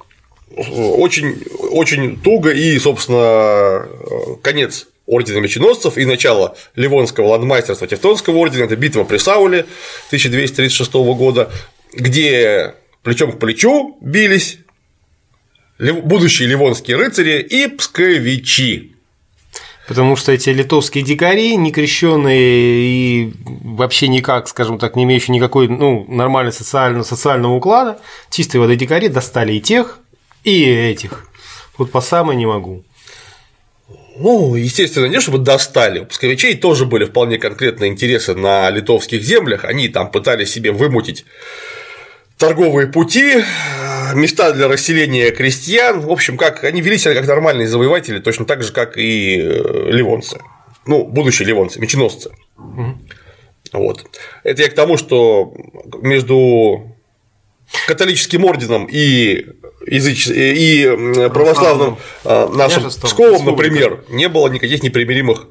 очень, 0.56 1.43
очень 1.71 2.19
туго 2.19 2.52
и, 2.52 2.78
собственно, 2.80 3.88
конец 4.41 4.88
ордена 5.06 5.39
меченосцев 5.39 5.97
и 5.97 6.06
начало 6.06 6.56
Ливонского 6.76 7.28
ландмайстерства 7.28 7.88
Тевтонского 7.88 8.38
ордена– 8.38 8.63
это 8.65 8.76
битва 8.76 9.04
при 9.04 9.17
Сауле 9.17 9.65
1236 10.08 10.93
года, 10.93 11.52
где 11.93 12.76
плечом 13.04 13.32
к 13.32 13.39
плечу 13.39 13.97
бились 14.02 14.60
будущие 15.80 16.47
ливонские 16.47 16.97
рыцари 16.97 17.41
и 17.41 17.67
псковичи. 17.67 18.95
Потому 19.91 20.15
что 20.15 20.32
эти 20.32 20.49
литовские 20.51 21.04
дикари, 21.04 21.58
некрещенные 21.58 22.39
и 22.39 23.34
вообще 23.45 24.08
никак, 24.08 24.47
скажем 24.47 24.80
так, 24.80 24.95
не 24.95 25.04
имеющие 25.04 25.36
никакой 25.36 25.67
ну, 25.67 26.06
нормального 26.08 26.56
социального, 26.56 27.04
социального 27.04 27.51
уклада, 27.56 27.99
чистой 28.30 28.62
воды 28.62 28.77
дикари 28.77 29.10
достали 29.10 29.51
и 29.51 29.60
тех, 29.60 29.99
и 30.45 30.63
этих. 30.63 31.27
Вот 31.77 31.91
по 31.91 31.99
самой 31.99 32.38
не 32.38 32.45
могу. 32.45 32.86
Ну, 34.15 34.56
естественно, 34.56 35.08
не 35.08 35.19
чтобы 35.19 35.39
достали. 35.39 35.99
У 35.99 36.06
псковичей 36.06 36.56
тоже 36.56 36.86
были 36.86 37.04
вполне 37.04 37.38
конкретные 37.38 37.91
интересы 37.91 38.34
на 38.34 38.69
литовских 38.69 39.21
землях. 39.21 39.65
Они 39.65 39.89
там 39.89 40.10
пытались 40.10 40.54
себе 40.54 40.71
вымутить 40.71 41.25
торговые 42.38 42.88
пути, 42.88 43.43
места 44.15 44.52
для 44.54 44.67
расселения 44.67 45.32
крестьян, 45.32 46.02
в 46.02 46.12
общем, 46.12 46.38
как 46.38 46.63
они 46.63 46.82
вели 46.82 46.97
себя 46.97 47.13
как 47.13 47.28
нормальные 47.28 47.67
завоеватели, 47.67 48.19
точно 48.19 48.45
так 48.45 48.63
же, 48.63 48.71
как 48.71 48.97
и 48.97 49.38
э, 49.39 49.91
ливонцы, 49.91 50.39
ну, 50.86 51.06
будущие 51.06 51.47
ливонцы, 51.47 51.80
меченосцы. 51.80 52.32
Угу. 52.58 52.97
Вот. 53.74 54.06
Это 54.43 54.63
я 54.63 54.69
к 54.69 54.74
тому, 54.74 54.97
что 54.97 55.54
между 56.02 56.95
католическим 57.88 58.45
орденом 58.45 58.88
и 58.91 59.45
языч... 59.88 60.28
и 60.28 61.30
православным 61.34 61.97
а, 62.26 62.50
нашим 62.50 62.89
Псковом, 62.89 63.45
например, 63.45 64.04
не 64.10 64.28
было 64.28 64.50
никаких 64.50 64.84
непримиримых 64.84 65.47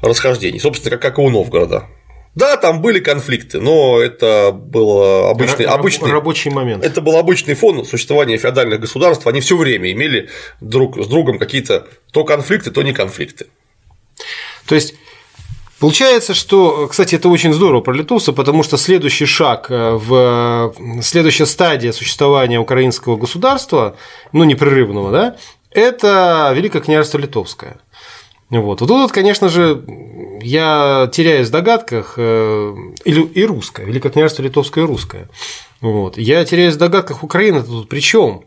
расхождений, 0.00 0.58
собственно, 0.58 0.90
как, 0.90 1.02
как 1.02 1.18
и 1.18 1.22
у 1.22 1.30
Новгорода. 1.30 1.86
Да, 2.34 2.56
там 2.56 2.82
были 2.82 2.98
конфликты, 2.98 3.60
но 3.60 4.00
это 4.00 4.50
был 4.52 5.28
обычный, 5.28 5.66
обычный 5.66 6.10
рабочий 6.10 6.50
момент. 6.50 6.84
Это 6.84 7.00
был 7.00 7.16
обычный 7.16 7.54
фон 7.54 7.84
существования 7.84 8.36
феодальных 8.38 8.80
государств. 8.80 9.26
Они 9.26 9.40
все 9.40 9.56
время 9.56 9.92
имели 9.92 10.28
друг 10.60 10.98
с 11.02 11.06
другом 11.06 11.38
какие-то 11.38 11.86
то 12.12 12.24
конфликты, 12.24 12.70
то 12.72 12.82
не 12.82 12.92
конфликты. 12.92 13.46
То 14.66 14.74
есть 14.74 14.94
Получается, 15.80 16.32
что, 16.32 16.86
кстати, 16.88 17.16
это 17.16 17.28
очень 17.28 17.52
здорово 17.52 17.82
про 17.82 17.92
литовцев, 17.92 18.34
потому 18.34 18.62
что 18.62 18.78
следующий 18.78 19.26
шаг 19.26 19.66
э, 19.68 19.92
в 19.92 20.74
следующая 21.02 21.44
стадия 21.44 21.92
существования 21.92 22.58
украинского 22.58 23.16
государства, 23.16 23.94
ну 24.32 24.44
непрерывного, 24.44 25.10
да, 25.10 25.36
это 25.70 26.52
Великое 26.54 26.80
княжество 26.80 27.18
Литовское. 27.18 27.76
Вот. 28.50 28.80
вот 28.80 28.86
тут, 28.86 29.12
конечно 29.12 29.48
же, 29.48 29.84
я 30.42 31.08
теряюсь 31.12 31.48
в 31.48 31.50
догадках, 31.50 32.14
э, 32.16 32.74
и 33.04 33.44
русское, 33.44 33.86
Великое 33.86 34.10
княжество 34.10 34.42
Литовское 34.42 34.84
и 34.84 34.86
русское. 34.86 35.28
Вот. 35.80 36.16
Я 36.16 36.44
теряюсь 36.44 36.74
в 36.74 36.78
догадках 36.78 37.22
Украины 37.22 37.62
тут 37.62 37.88
при 37.88 38.00
чем? 38.00 38.44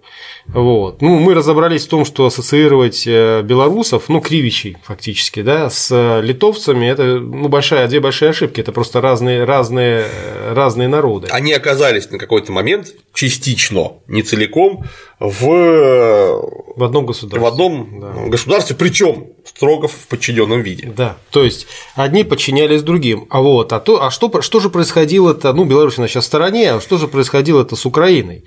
Вот. 0.48 1.02
Ну, 1.02 1.20
мы 1.20 1.34
разобрались 1.34 1.86
в 1.86 1.90
том, 1.90 2.06
что 2.06 2.26
ассоциировать 2.26 3.06
э, 3.06 3.42
белорусов, 3.44 4.06
ну, 4.08 4.22
кривичей 4.22 4.78
фактически, 4.84 5.42
да, 5.42 5.70
с 5.70 6.22
литовцами– 6.22 6.86
это 6.88 7.20
ну, 7.20 7.48
большая, 7.48 7.88
две 7.88 8.00
большие 8.00 8.30
ошибки, 8.30 8.62
это 8.62 8.72
просто 8.72 9.02
разные, 9.02 9.44
разные, 9.44 10.06
разные 10.52 10.88
народы. 10.88 11.28
Они 11.32 11.54
оказались 11.54 12.10
на 12.10 12.18
какой-то 12.18 12.52
момент 12.52 12.94
частично, 13.18 13.94
не 14.08 14.22
целиком, 14.22 14.84
в, 15.20 15.42
в 16.76 16.84
одном 16.84 17.08
государстве. 17.08 17.40
В 17.40 17.46
одном 17.52 18.00
да. 18.00 18.14
государстве, 18.28 18.76
причем 18.76 19.30
строго 19.44 19.88
в 19.88 20.06
подчиненном 20.08 20.62
виде. 20.62 20.94
Да. 20.96 21.18
То 21.32 21.44
есть 21.44 21.66
одни 21.96 22.24
подчинялись 22.24 22.84
другим. 22.84 23.26
А 23.32 23.42
вот, 23.42 23.74
а 23.74 23.80
то, 23.80 24.04
а 24.04 24.12
что, 24.12 24.42
что 24.44 24.60
же 24.60 24.70
происходило-то? 24.70 25.52
Ну, 25.54 25.64
Беларусь 25.64 25.98
на 25.98 26.08
сейчас 26.08 26.26
в 26.26 26.28
стороне, 26.28 26.74
а 26.74 26.80
что 26.80 27.00
же 27.00 27.08
происходило-то 27.08 27.76
с 27.76 27.88
Украиной? 27.88 28.44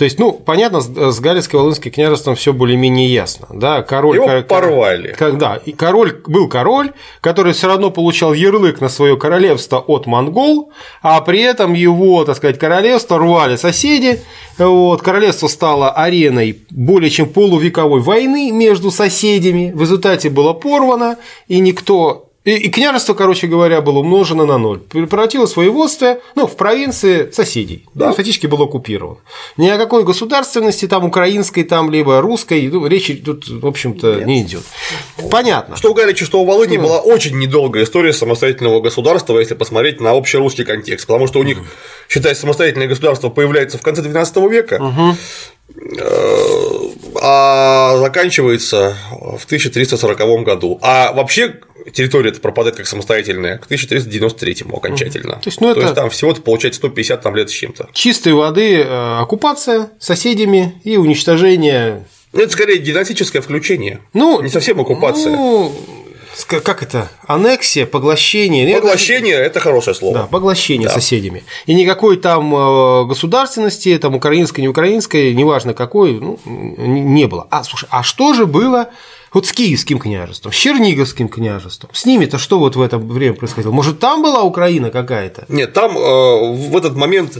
То 0.00 0.04
есть, 0.04 0.18
ну, 0.18 0.32
понятно, 0.32 0.80
с 0.80 1.20
Галицко-Волынским 1.20 1.90
княжеством 1.90 2.34
все 2.34 2.54
более-менее 2.54 3.12
ясно. 3.12 3.48
Да, 3.52 3.82
король, 3.82 4.16
Его 4.16 4.28
кор... 4.28 4.44
порвали. 4.44 5.12
Когда 5.12 5.56
и 5.56 5.72
король 5.72 6.22
был 6.26 6.48
король, 6.48 6.92
который 7.20 7.52
все 7.52 7.66
равно 7.66 7.90
получал 7.90 8.32
ярлык 8.32 8.80
на 8.80 8.88
свое 8.88 9.18
королевство 9.18 9.78
от 9.78 10.06
монгол, 10.06 10.72
а 11.02 11.20
при 11.20 11.42
этом 11.42 11.74
его, 11.74 12.24
так 12.24 12.38
сказать, 12.38 12.58
королевство 12.58 13.18
рвали 13.18 13.56
соседи. 13.56 14.22
Вот, 14.56 15.02
королевство 15.02 15.48
стало 15.48 15.90
ареной 15.90 16.60
более 16.70 17.10
чем 17.10 17.28
полувековой 17.28 18.00
войны 18.00 18.52
между 18.52 18.90
соседями. 18.90 19.70
В 19.74 19.82
результате 19.82 20.30
было 20.30 20.54
порвано, 20.54 21.18
и 21.46 21.60
никто 21.60 22.29
и, 22.42 22.52
и 22.52 22.70
княжество, 22.70 23.12
короче 23.12 23.46
говоря, 23.46 23.82
было 23.82 23.98
умножено 23.98 24.46
на 24.46 24.56
ноль. 24.56 24.78
Превратилось 24.78 25.52
в 25.52 25.56
воеводство 25.58 26.18
ну, 26.34 26.46
в 26.46 26.56
провинции 26.56 27.30
соседей. 27.30 27.84
Да. 27.94 28.12
Фактически 28.12 28.46
было 28.46 28.64
оккупировано. 28.64 29.18
Ни 29.58 29.68
о 29.68 29.76
какой 29.76 30.04
государственности, 30.04 30.88
там, 30.88 31.04
украинской, 31.04 31.64
там, 31.64 31.90
либо 31.90 32.22
русской, 32.22 32.66
ну, 32.68 32.86
речи 32.86 33.14
тут, 33.14 33.46
в 33.46 33.66
общем-то, 33.66 34.24
не 34.24 34.40
идет. 34.40 34.62
Понятно. 35.30 35.76
Что 35.76 35.90
у 35.90 35.94
Галича, 35.94 36.24
что 36.24 36.40
у 36.40 36.46
Волыни 36.46 36.78
ну. 36.78 36.84
была 36.84 37.00
очень 37.00 37.38
недолгая 37.38 37.84
история 37.84 38.14
самостоятельного 38.14 38.80
государства, 38.80 39.38
если 39.38 39.54
посмотреть 39.54 40.00
на 40.00 40.12
общерусский 40.12 40.64
контекст. 40.64 41.06
Потому 41.06 41.26
что 41.26 41.40
у 41.40 41.42
них, 41.42 41.58
считай, 42.08 42.34
самостоятельное 42.34 42.88
государство 42.88 43.28
появляется 43.28 43.76
в 43.76 43.82
конце 43.82 44.00
XII 44.00 44.48
века. 44.48 44.80
Угу 44.80 45.16
а 47.22 47.96
заканчивается 47.98 48.96
в 49.10 49.44
1340 49.44 50.44
году. 50.44 50.78
А 50.82 51.12
вообще 51.12 51.60
территория 51.92 52.30
это 52.30 52.40
пропадает 52.40 52.76
как 52.76 52.86
самостоятельная 52.86 53.58
к 53.58 53.64
1393 53.66 54.64
окончательно. 54.72 55.34
То 55.34 55.42
есть, 55.48 55.60
ну, 55.60 55.68
То 55.68 55.72
это- 55.72 55.80
есть 55.82 55.94
там 55.94 56.10
всего-то 56.10 56.42
получается 56.42 56.78
150 56.78 57.22
там, 57.22 57.36
лет 57.36 57.50
с 57.50 57.52
чем-то. 57.52 57.88
Чистой 57.92 58.32
воды 58.32 58.80
э, 58.82 59.18
оккупация 59.20 59.90
соседями 59.98 60.80
и 60.84 60.96
уничтожение. 60.96 62.04
Ну, 62.32 62.40
это 62.42 62.52
скорее 62.52 62.78
династическое 62.78 63.40
включение. 63.40 64.00
Ну, 64.14 64.40
Не 64.40 64.48
совсем 64.50 64.80
оккупация. 64.80 65.32
Ну, 65.32 65.72
как 66.46 66.82
это? 66.82 67.10
Аннексия, 67.26 67.86
поглощение. 67.86 68.76
Поглощение– 68.76 69.34
это 69.36 69.58
хорошее 69.60 69.94
слово. 69.94 70.14
Да, 70.20 70.26
поглощение 70.26 70.88
Да. 70.88 70.94
соседями. 70.94 71.42
И 71.66 71.74
никакой 71.74 72.16
там 72.16 72.54
э, 72.54 73.04
государственности, 73.06 73.98
там 73.98 74.14
украинской, 74.14 74.60
не 74.60 74.68
украинской, 74.68 75.34
неважно 75.34 75.74
какой, 75.74 76.12
ну, 76.20 76.38
не 76.46 77.26
было. 77.26 77.46
А 77.50 77.64
слушай, 77.64 77.88
а 77.90 78.02
что 78.02 78.32
же 78.34 78.46
было 78.46 78.90
вот 79.32 79.46
с 79.46 79.52
Киевским 79.52 79.98
княжеством, 79.98 80.52
с 80.52 80.56
Черниговским 80.56 81.28
княжеством? 81.28 81.90
С 81.94 82.04
ними-то 82.04 82.38
что 82.38 82.58
вот 82.58 82.76
в 82.76 82.82
это 82.82 82.98
время 82.98 83.34
происходило? 83.34 83.72
Может, 83.72 84.00
там 84.00 84.22
была 84.22 84.42
Украина 84.42 84.90
какая-то? 84.90 85.44
Нет, 85.48 85.72
там 85.72 85.96
э, 85.96 86.52
в 86.54 86.76
этот 86.76 86.96
момент, 86.96 87.38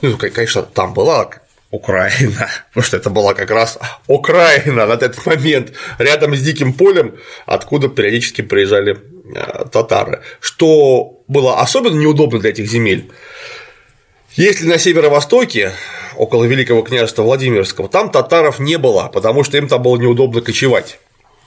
ну, 0.00 0.16
конечно, 0.16 0.62
там 0.62 0.94
была 0.94 1.30
Украина, 1.70 2.48
потому 2.68 2.84
что 2.84 2.96
это 2.96 3.10
была 3.10 3.34
как 3.34 3.50
раз 3.50 3.78
Украина 4.06 4.86
на 4.86 4.92
этот 4.92 5.24
момент, 5.26 5.72
рядом 5.98 6.34
с 6.34 6.40
диким 6.40 6.72
полем, 6.72 7.16
откуда 7.46 7.88
периодически 7.88 8.42
приезжали 8.42 8.98
э, 9.34 9.64
татары. 9.72 10.22
Что 10.40 11.20
было 11.28 11.60
особенно 11.60 11.98
неудобно 11.98 12.40
для 12.40 12.50
этих 12.50 12.68
земель, 12.68 13.10
если 14.34 14.66
на 14.66 14.78
северо-востоке, 14.78 15.72
около 16.16 16.44
Великого 16.44 16.82
княжества 16.82 17.22
Владимирского, 17.22 17.88
там 17.88 18.10
татаров 18.10 18.58
не 18.58 18.78
было, 18.78 19.10
потому 19.12 19.44
что 19.44 19.58
им 19.58 19.68
там 19.68 19.82
было 19.82 19.96
неудобно 19.98 20.40
кочевать. 20.40 20.98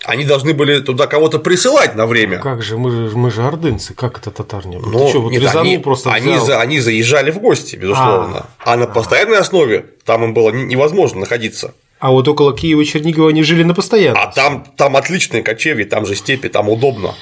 Они 0.06 0.24
должны 0.24 0.54
были 0.54 0.80
туда 0.82 1.08
кого-то 1.08 1.40
присылать 1.40 1.96
на 1.96 2.06
время. 2.06 2.38
Как 2.40 2.62
же, 2.62 2.78
мы 2.78 2.92
же, 2.92 3.18
мы 3.18 3.32
же 3.32 3.44
ордынцы, 3.44 3.94
как 3.94 4.20
это 4.20 4.30
татар 4.32 4.66
не 4.68 4.78
было? 4.78 5.06
Ты 5.08 5.14
чё, 5.14 5.22
вот 5.22 5.32
нет, 5.32 5.56
они, 5.56 5.78
просто 5.80 6.12
они, 6.14 6.38
за- 6.38 6.60
они 6.62 6.80
заезжали 6.80 7.32
в 7.32 7.40
гости, 7.40 7.76
безусловно. 7.76 8.46
А, 8.60 8.76
на 8.78 8.86
постоянной 8.88 9.40
основе 9.40 9.86
там 10.06 10.24
им 10.24 10.34
было 10.34 10.52
не- 10.52 10.64
невозможно 10.66 11.22
находиться. 11.22 11.74
А 12.00 12.12
вот 12.12 12.28
около 12.28 12.56
Киева 12.56 12.82
и 12.82 12.86
Чернигова 12.86 13.30
они 13.30 13.42
жили 13.44 13.64
на 13.64 13.74
постоянно. 13.74 14.22
А 14.22 14.28
там, 14.28 14.66
там 14.78 14.96
отличные 14.96 15.42
кочевья, 15.44 15.86
там 15.86 16.06
же 16.06 16.16
степи, 16.16 16.50
там 16.50 16.70
удобно. 16.70 17.16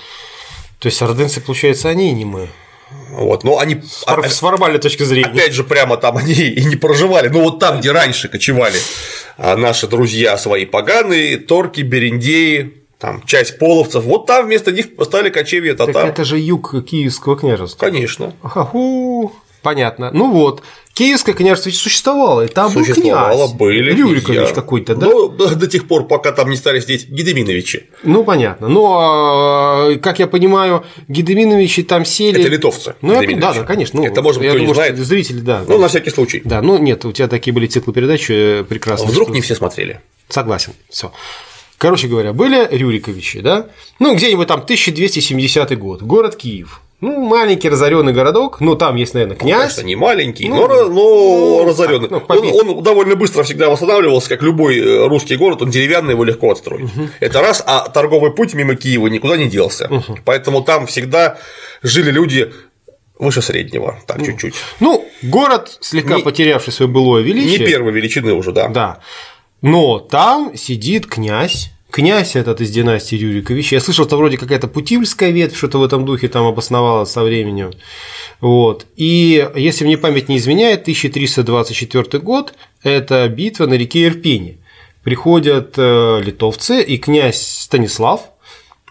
То 0.80 0.88
есть 0.88 1.02
ордынцы, 1.02 1.40
получается, 1.40 1.88
они, 1.90 2.10
а 2.10 2.14
не 2.14 2.26
мы. 2.26 2.50
Вот. 3.12 3.44
Но 3.44 3.60
они, 3.60 3.82
а- 4.08 4.24
С 4.28 4.40
формальной 4.40 4.80
точки 4.80 5.04
зрения. 5.04 5.30
опять 5.30 5.54
же, 5.54 5.64
прямо 5.64 5.98
там 5.98 6.18
они 6.18 6.34
и 6.34 6.64
не 6.66 6.76
проживали. 6.76 7.28
Ну, 7.30 7.42
вот 7.44 7.60
там, 7.60 7.80
где 7.80 7.92
раньше 7.92 8.28
кочевали 8.28 8.78
а, 9.38 9.56
наши 9.56 9.88
друзья 9.88 10.38
свои 10.38 10.66
поганые, 10.66 11.38
торки, 11.38 11.82
бериндеи, 11.82 12.74
там 13.00 13.22
часть 13.26 13.60
половцев, 13.60 14.04
вот 14.06 14.26
там 14.26 14.46
вместо 14.46 14.72
них 14.72 14.96
поставили 14.96 15.30
кочевья 15.30 15.76
Так 15.76 15.88
татар. 15.88 16.08
это 16.08 16.24
же 16.24 16.40
юг 16.40 16.74
Киевского 16.86 17.38
княжества. 17.38 17.86
Конечно. 17.86 18.34
Аху. 18.42 19.34
Понятно. 19.62 20.10
Ну 20.12 20.32
вот, 20.32 20.62
Киевское 20.94 21.34
княжество 21.34 21.70
ведь 21.70 21.78
существовало, 21.80 22.42
и 22.46 22.48
там 22.48 22.72
был 22.72 22.86
Существовало, 22.86 23.48
князь. 23.48 23.58
были. 23.58 23.94
Рюрикович 23.94 24.50
какой-то, 24.54 24.96
да? 24.96 25.08
Ну, 25.08 25.28
до 25.28 25.56
до 25.56 25.68
тех 25.68 25.88
пор, 25.88 26.06
пока 26.08 26.32
там 26.32 26.52
не 26.52 26.56
стали 26.56 26.80
сидеть 26.82 27.10
Гедеминовичи. 27.10 27.88
Ну, 28.04 28.24
понятно. 28.24 28.68
Но, 28.68 29.94
как 30.04 30.20
я 30.20 30.28
понимаю, 30.28 30.84
Гедеминовичи 31.08 31.82
там 31.82 32.06
сели. 32.06 32.40
Это 32.42 32.50
литовцы. 32.50 32.96
Ну, 33.02 33.20
я, 33.20 33.38
да, 33.38 33.54
да, 33.54 33.64
конечно. 33.64 34.00
Ну, 34.00 34.06
Это, 34.06 34.22
может 34.22 34.40
быть, 34.40 34.48
я 34.48 34.54
не 34.54 34.60
думаю, 34.60 34.76
знает. 34.76 34.96
что 34.96 35.04
зрители, 35.06 35.40
да. 35.40 35.64
Ну, 35.68 35.80
на 35.80 35.88
всякий 35.88 36.12
случай. 36.12 36.42
Да, 36.46 36.62
ну 36.62 36.78
нет, 36.78 37.04
у 37.06 37.12
тебя 37.12 37.28
такие 37.28 37.54
были 37.54 37.66
циклы 37.66 37.92
передач 37.92 38.30
э, 38.30 38.64
прекрасные. 38.68 39.10
Вдруг 39.10 39.30
что- 39.30 39.36
не 39.36 39.42
все 39.42 39.56
смотрели. 39.56 40.00
Согласен. 40.30 40.74
Все. 40.90 41.12
Короче 41.80 42.08
говоря, 42.08 42.34
были 42.34 42.68
Рюриковичи, 42.72 43.42
да? 43.42 43.66
Ну, 44.00 44.16
где-нибудь 44.16 44.48
там 44.48 44.62
1270 44.62 45.78
год, 45.78 46.02
город 46.04 46.36
Киев. 46.36 46.82
Ну, 47.04 47.20
маленький 47.20 47.68
разоренный 47.68 48.14
городок, 48.14 48.62
ну, 48.62 48.76
там 48.76 48.96
есть, 48.96 49.14
наверное, 49.14 49.36
князь. 49.36 49.60
Конечно, 49.60 49.82
не 49.82 49.98
маленький, 49.98 50.48
Ну, 50.48 50.56
но, 50.56 50.68
но 50.68 50.88
ну, 50.88 51.66
разоренный. 51.66 52.08
ну, 52.10 52.22
он, 52.30 52.70
он 52.78 52.82
довольно 52.84 53.18
быстро 53.18 53.44
всегда 53.44 53.70
восстанавливался, 53.70 54.30
как 54.30 54.42
любой 54.42 54.80
э, 54.80 55.08
русский 55.08 55.36
город, 55.36 55.62
он 55.62 55.70
деревянный, 55.70 56.12
его 56.14 56.24
легко 56.24 56.50
отстроить. 56.50 56.90
Это 57.20 57.42
раз, 57.42 57.62
а 57.68 57.90
торговый 57.90 58.32
путь 58.32 58.54
мимо 58.54 58.76
Киева 58.76 59.08
никуда 59.08 59.36
не 59.36 59.50
делся. 59.50 59.90
Поэтому 60.24 60.62
там 60.62 60.88
всегда 60.88 61.38
жили 61.82 62.10
люди 62.10 62.54
выше 63.20 63.42
среднего, 63.42 64.00
так 64.08 64.24
чуть-чуть. 64.24 64.56
Ну, 64.80 65.06
город, 65.24 65.78
слегка 65.82 66.16
Не- 66.16 66.24
потерявший 66.24 66.72
свое 66.72 66.90
былое 66.90 67.22
Не 67.24 67.34
величие. 67.34 67.68
первой 67.68 67.92
величины 67.92 68.32
уже, 68.34 68.54
да. 68.54 68.70
Да. 68.70 69.00
Но 69.62 70.00
там 70.00 70.56
сидит 70.56 71.08
князь. 71.08 71.70
Князь 71.94 72.36
этот 72.36 72.60
из 72.60 72.72
династии 72.72 73.18
Рюриковича. 73.18 73.76
Я 73.76 73.80
слышал, 73.80 74.08
там 74.08 74.18
вроде 74.18 74.40
какая-то 74.40 74.68
путивльская 74.68 75.30
ветвь, 75.30 75.56
что-то 75.56 75.78
в 75.78 75.84
этом 75.84 76.06
духе 76.06 76.28
там 76.28 76.48
обосновалась 76.48 77.12
со 77.12 77.22
временем. 77.22 77.72
Вот. 78.42 78.88
И 78.96 79.48
если 79.56 79.86
мне 79.86 80.00
память 80.00 80.28
не 80.28 80.38
изменяет, 80.38 80.82
1324 80.82 82.20
год– 82.20 82.56
это 82.84 83.30
битва 83.30 83.68
на 83.68 83.76
реке 83.76 84.08
Ирпени. 84.08 84.58
Приходят 85.04 85.76
э, 85.78 86.22
литовцы, 86.24 86.82
и 86.82 86.98
князь 86.98 87.40
Станислав, 87.40 88.22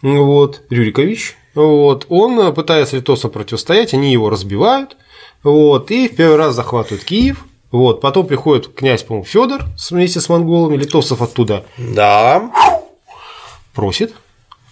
вот, 0.00 0.62
Рюрикович, 0.70 1.34
вот, 1.56 2.06
он 2.08 2.54
пытается 2.54 2.94
литовцам 2.94 3.32
противостоять, 3.32 3.94
они 3.94 4.12
его 4.12 4.30
разбивают, 4.30 4.96
вот, 5.42 5.90
и 5.90 6.06
в 6.06 6.14
первый 6.14 6.36
раз 6.36 6.54
захватывают 6.54 7.02
Киев, 7.02 7.46
вот, 7.72 8.00
потом 8.00 8.28
приходит 8.28 8.72
князь, 8.72 9.02
по-моему, 9.02 9.24
Федор 9.24 9.64
вместе 9.90 10.20
с 10.20 10.28
монголами, 10.28 10.76
литовцев 10.76 11.20
оттуда 11.20 11.64
Да. 11.76 12.52
Просит, 13.74 14.14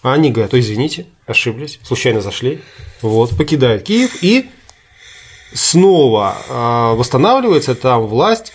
а 0.03 0.13
они 0.15 0.31
говорят, 0.31 0.55
ой, 0.55 0.61
извините, 0.61 1.07
ошиблись, 1.27 1.79
случайно 1.83 2.21
зашли, 2.21 2.61
вот, 3.03 3.37
покидают 3.37 3.83
Киев 3.83 4.23
и 4.23 4.49
снова 5.53 6.37
а, 6.49 6.95
восстанавливается 6.95 7.75
там 7.75 8.07
власть 8.07 8.53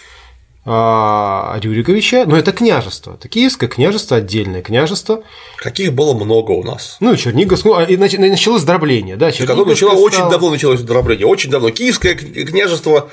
а, 0.65 1.57
Рюриковича, 1.61 2.25
но 2.25 2.37
это 2.37 2.51
княжество, 2.51 3.13
это 3.13 3.27
Киевское 3.27 3.67
княжество, 3.69 4.17
отдельное 4.17 4.61
княжество, 4.63 5.23
Каких 5.57 5.93
было 5.93 6.13
много 6.13 6.51
у 6.51 6.63
нас. 6.63 6.97
ну 7.01 7.15
Черниговское, 7.15 7.71
ну, 7.73 7.77
а, 7.79 7.83
и 7.83 7.95
нач- 7.97 8.17
началось 8.17 8.63
дробление, 8.63 9.15
да, 9.15 9.31
Черниговское 9.31 9.89
очень 9.89 10.17
стало- 10.17 10.31
давно 10.31 10.49
началось 10.51 10.81
дробление, 10.81 11.27
очень 11.27 11.51
давно. 11.51 11.69
Киевское 11.69 12.15
княжество 12.15 13.11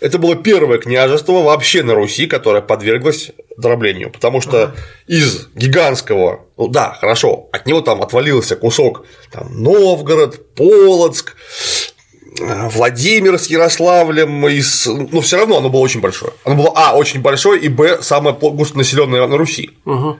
это 0.00 0.18
было 0.18 0.36
первое 0.36 0.78
княжество 0.78 1.42
вообще 1.42 1.82
на 1.82 1.94
Руси, 1.94 2.26
которое 2.26 2.62
подверглось 2.62 3.32
дроблению, 3.56 4.10
потому 4.10 4.40
что 4.40 4.74
из 5.06 5.48
гигантского, 5.54 6.46
ну 6.56 6.68
да, 6.68 6.96
хорошо, 7.00 7.48
от 7.52 7.66
него 7.66 7.80
там 7.80 8.02
отвалился 8.02 8.56
кусок 8.56 9.04
там, 9.32 9.62
Новгород, 9.62 10.54
Полоцк, 10.54 11.34
э, 12.40 12.68
Владимир 12.68 13.38
с 13.38 13.48
Ярославлем, 13.48 14.46
из... 14.46 14.86
но 14.86 15.20
все 15.20 15.38
равно 15.38 15.58
оно 15.58 15.68
было 15.70 15.80
очень 15.80 16.00
большое. 16.00 16.32
Оно 16.44 16.54
было 16.54 16.72
А, 16.76 16.96
очень 16.96 17.20
большое, 17.20 17.60
и 17.60 17.68
Б, 17.68 17.98
самое 18.02 18.36
густонаселенное 18.36 19.26
на 19.26 19.36
Руси. 19.36 19.70
Мгм. 19.84 20.18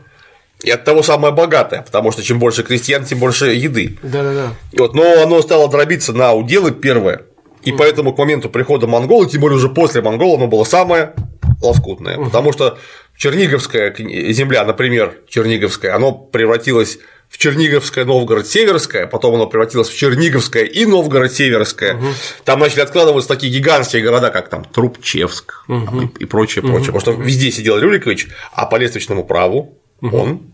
И 0.65 0.71
от 0.71 0.85
того 0.85 1.05
самое 1.05 1.33
богатое, 1.33 1.83
потому 1.83 2.11
что 2.11 2.23
чем 2.25 2.41
больше 2.41 2.65
крестьян, 2.65 3.05
тем 3.05 3.21
больше 3.21 3.47
еды. 3.53 3.97
Да-да-да. 4.03 4.55
И 4.73 4.79
Вот, 4.81 4.93
но 4.93 5.23
оно 5.23 5.41
стало 5.41 5.71
дробиться 5.71 6.13
на 6.13 6.33
уделы 6.33 6.73
первое, 6.73 7.23
и 7.69 7.73
поэтому 7.73 8.13
к 8.13 8.19
моменту 8.19 8.49
прихода 8.51 8.87
монголов, 8.87 9.31
тем 9.31 9.41
более 9.41 9.57
уже 9.57 9.69
после 9.69 10.03
монголов, 10.03 10.39
оно 10.39 10.49
было 10.49 10.65
самое 10.65 11.15
лоскутное, 11.63 12.17
потому 12.19 12.53
что 12.53 12.79
Черниговская 13.17 13.95
земля, 14.33 14.65
например, 14.65 15.19
Черниговская, 15.29 15.95
оно 15.95 16.13
превратилось 16.13 16.99
в 17.29 17.37
Черниговское, 17.37 18.05
Новгород-Северское, 18.05 19.07
потом 19.07 19.35
оно 19.35 19.47
превратилось 19.47 19.89
в 19.89 19.97
Черниговское 19.97 20.65
и 20.65 20.87
Новгород-Северское. 20.87 21.99
Там 22.45 22.61
начали 22.61 22.81
откладываться 22.81 23.29
такие 23.29 23.53
гигантские 23.53 24.03
города, 24.03 24.31
как 24.31 24.49
там 24.49 24.65
Трубчевск 24.65 25.65
там, 25.67 26.07
и, 26.07 26.23
и 26.23 26.25
прочее, 26.25 26.63
прочее. 26.63 26.93
Потому 26.93 27.01
что 27.01 27.13
везде 27.13 27.51
сидел 27.51 27.79
Рюрикович, 27.79 28.29
а 28.53 28.65
по 28.67 28.77
лествичному 28.77 29.25
праву 29.25 29.79
он 30.01 30.53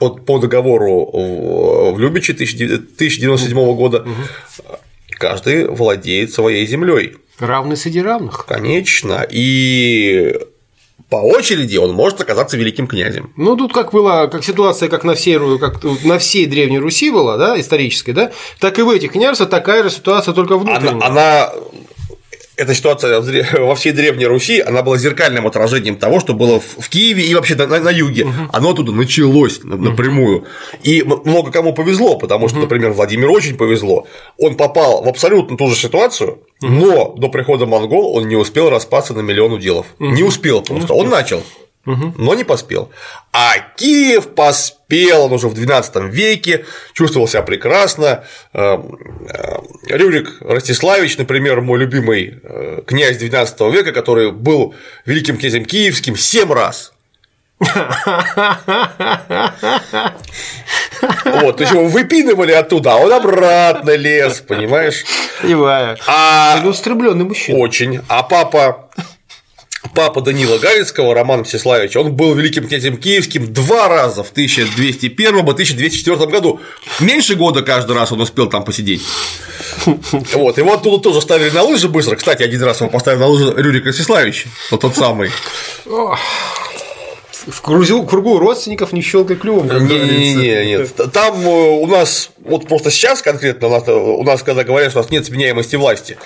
от, 0.00 0.26
по 0.26 0.38
договору 0.38 1.92
в 1.92 1.98
Любиче 2.00 2.32
1097 2.32 3.74
года 3.76 4.04
каждый 5.22 5.68
владеет 5.68 6.32
своей 6.32 6.66
землей. 6.66 7.14
Равный 7.38 7.76
среди 7.76 8.02
равных. 8.02 8.44
Конечно. 8.46 9.24
И 9.30 10.36
по 11.08 11.16
очереди 11.16 11.76
он 11.76 11.92
может 11.92 12.20
оказаться 12.20 12.56
великим 12.56 12.88
князем. 12.88 13.32
Ну, 13.36 13.56
тут 13.56 13.72
как 13.72 13.92
была, 13.92 14.26
как 14.26 14.44
ситуация, 14.44 14.88
как 14.88 15.04
на 15.04 15.14
всей, 15.14 15.38
как 15.60 15.84
на 16.04 16.18
всей 16.18 16.46
Древней 16.46 16.80
Руси 16.80 17.10
была, 17.10 17.36
да, 17.36 17.60
исторической, 17.60 18.12
да, 18.12 18.32
так 18.58 18.80
и 18.80 18.82
в 18.82 18.90
этих 18.90 19.12
княжествах 19.12 19.48
такая 19.48 19.84
же 19.84 19.90
ситуация, 19.90 20.34
только 20.34 20.58
внутренняя. 20.58 21.06
Она, 21.06 21.06
она 21.06 21.52
эта 22.62 22.74
ситуация 22.74 23.20
во 23.60 23.74
всей 23.74 23.92
Древней 23.92 24.26
Руси, 24.26 24.60
она 24.60 24.82
была 24.82 24.96
зеркальным 24.98 25.46
отражением 25.46 25.96
того, 25.96 26.20
что 26.20 26.34
было 26.34 26.60
в 26.60 26.88
Киеве 26.88 27.24
и 27.26 27.34
вообще 27.34 27.54
на, 27.56 27.66
на- 27.66 27.90
юге. 27.90 28.26
Оно 28.52 28.70
оттуда 28.70 28.92
началось 28.92 29.62
на- 29.64 29.76
напрямую. 29.76 30.44
И 30.82 31.02
много 31.02 31.50
кому 31.50 31.74
повезло, 31.74 32.16
потому 32.18 32.48
что, 32.48 32.58
например, 32.58 32.92
Владимиру 32.92 33.32
очень 33.32 33.56
повезло. 33.56 34.06
Он 34.38 34.54
попал 34.56 35.02
в 35.04 35.08
абсолютно 35.08 35.56
ту 35.56 35.68
же 35.68 35.76
ситуацию, 35.76 36.38
но 36.60 37.14
до 37.16 37.28
прихода 37.28 37.66
монгол 37.66 38.16
он 38.16 38.28
не 38.28 38.36
успел 38.36 38.70
распаться 38.70 39.14
на 39.14 39.20
миллион 39.20 39.52
уделов. 39.52 39.86
Не 39.98 40.22
успел 40.22 40.62
просто. 40.62 40.94
Он 40.94 41.08
начал. 41.08 41.42
Но 41.84 42.34
не 42.34 42.44
поспел. 42.44 42.90
А 43.32 43.54
Киев 43.76 44.34
поспел, 44.34 45.22
он 45.22 45.32
уже 45.32 45.48
в 45.48 45.54
XII 45.54 46.08
веке, 46.08 46.64
чувствовал 46.92 47.26
себя 47.26 47.42
прекрасно. 47.42 48.24
Э, 48.52 48.76
э, 49.28 49.58
Рюрик 49.88 50.36
Ростиславич, 50.40 51.18
например, 51.18 51.60
мой 51.60 51.80
любимый 51.80 52.40
э, 52.42 52.82
князь 52.86 53.20
XII 53.20 53.72
века, 53.72 53.92
который 53.92 54.30
был 54.30 54.74
великим 55.06 55.38
князем 55.38 55.64
киевским 55.64 56.16
семь 56.16 56.52
раз. 56.52 56.92
Вот, 61.24 61.56
то 61.56 61.62
есть 61.62 61.72
его 61.72 61.86
выпинывали 61.86 62.52
оттуда, 62.52 62.94
а 62.94 62.96
он 62.96 63.12
обратно 63.12 63.94
лез, 63.96 64.40
понимаешь? 64.40 65.04
Понимаю. 65.40 65.96
А... 66.06 66.58
Целеустремленный 66.58 67.24
мужчина. 67.24 67.58
Очень. 67.58 68.00
А 68.08 68.22
папа 68.22 68.88
папа 69.94 70.20
Данила 70.20 70.58
Галицкого, 70.58 71.14
Роман 71.14 71.40
Мстиславич, 71.40 71.96
он 71.96 72.12
был 72.12 72.34
великим 72.34 72.66
князем 72.66 72.96
киевским 72.96 73.52
два 73.52 73.88
раза 73.88 74.22
в 74.22 74.30
1201 74.30 75.36
и 75.36 75.40
1204 75.40 76.26
году. 76.26 76.60
Меньше 77.00 77.34
года 77.34 77.62
каждый 77.62 77.96
раз 77.96 78.12
он 78.12 78.20
успел 78.20 78.48
там 78.48 78.64
посидеть. 78.64 79.02
Вот, 80.34 80.58
его 80.58 80.74
оттуда 80.74 81.02
тоже 81.02 81.20
ставили 81.20 81.50
на 81.50 81.62
лыжи 81.62 81.88
быстро. 81.88 82.16
Кстати, 82.16 82.42
один 82.42 82.62
раз 82.62 82.80
его 82.80 82.90
поставили 82.90 83.20
на 83.20 83.26
лыжи 83.26 83.54
Рюрик 83.56 83.86
Ростиславич, 83.86 84.46
вот 84.70 84.80
тот 84.80 84.96
самый. 84.96 85.30
В 87.46 87.60
кругу, 87.60 88.06
кругу 88.06 88.38
родственников 88.38 88.92
не 88.92 89.02
щелкай 89.02 89.36
клювом. 89.36 89.68
Как 89.68 89.82
не, 89.82 89.98
не, 89.98 90.34
не, 90.34 90.66
нет. 90.66 90.94
Там 91.12 91.40
э, 91.40 91.48
у 91.48 91.86
нас, 91.86 92.30
вот 92.38 92.68
просто 92.68 92.90
сейчас 92.90 93.20
конкретно, 93.20 93.66
у 93.66 93.70
нас, 93.70 93.88
у 93.88 94.22
нас, 94.22 94.42
когда 94.44 94.62
говорят, 94.62 94.90
что 94.90 95.00
у 95.00 95.02
нас 95.02 95.10
нет 95.10 95.26
сменяемости 95.26 95.74
власти, 95.74 96.18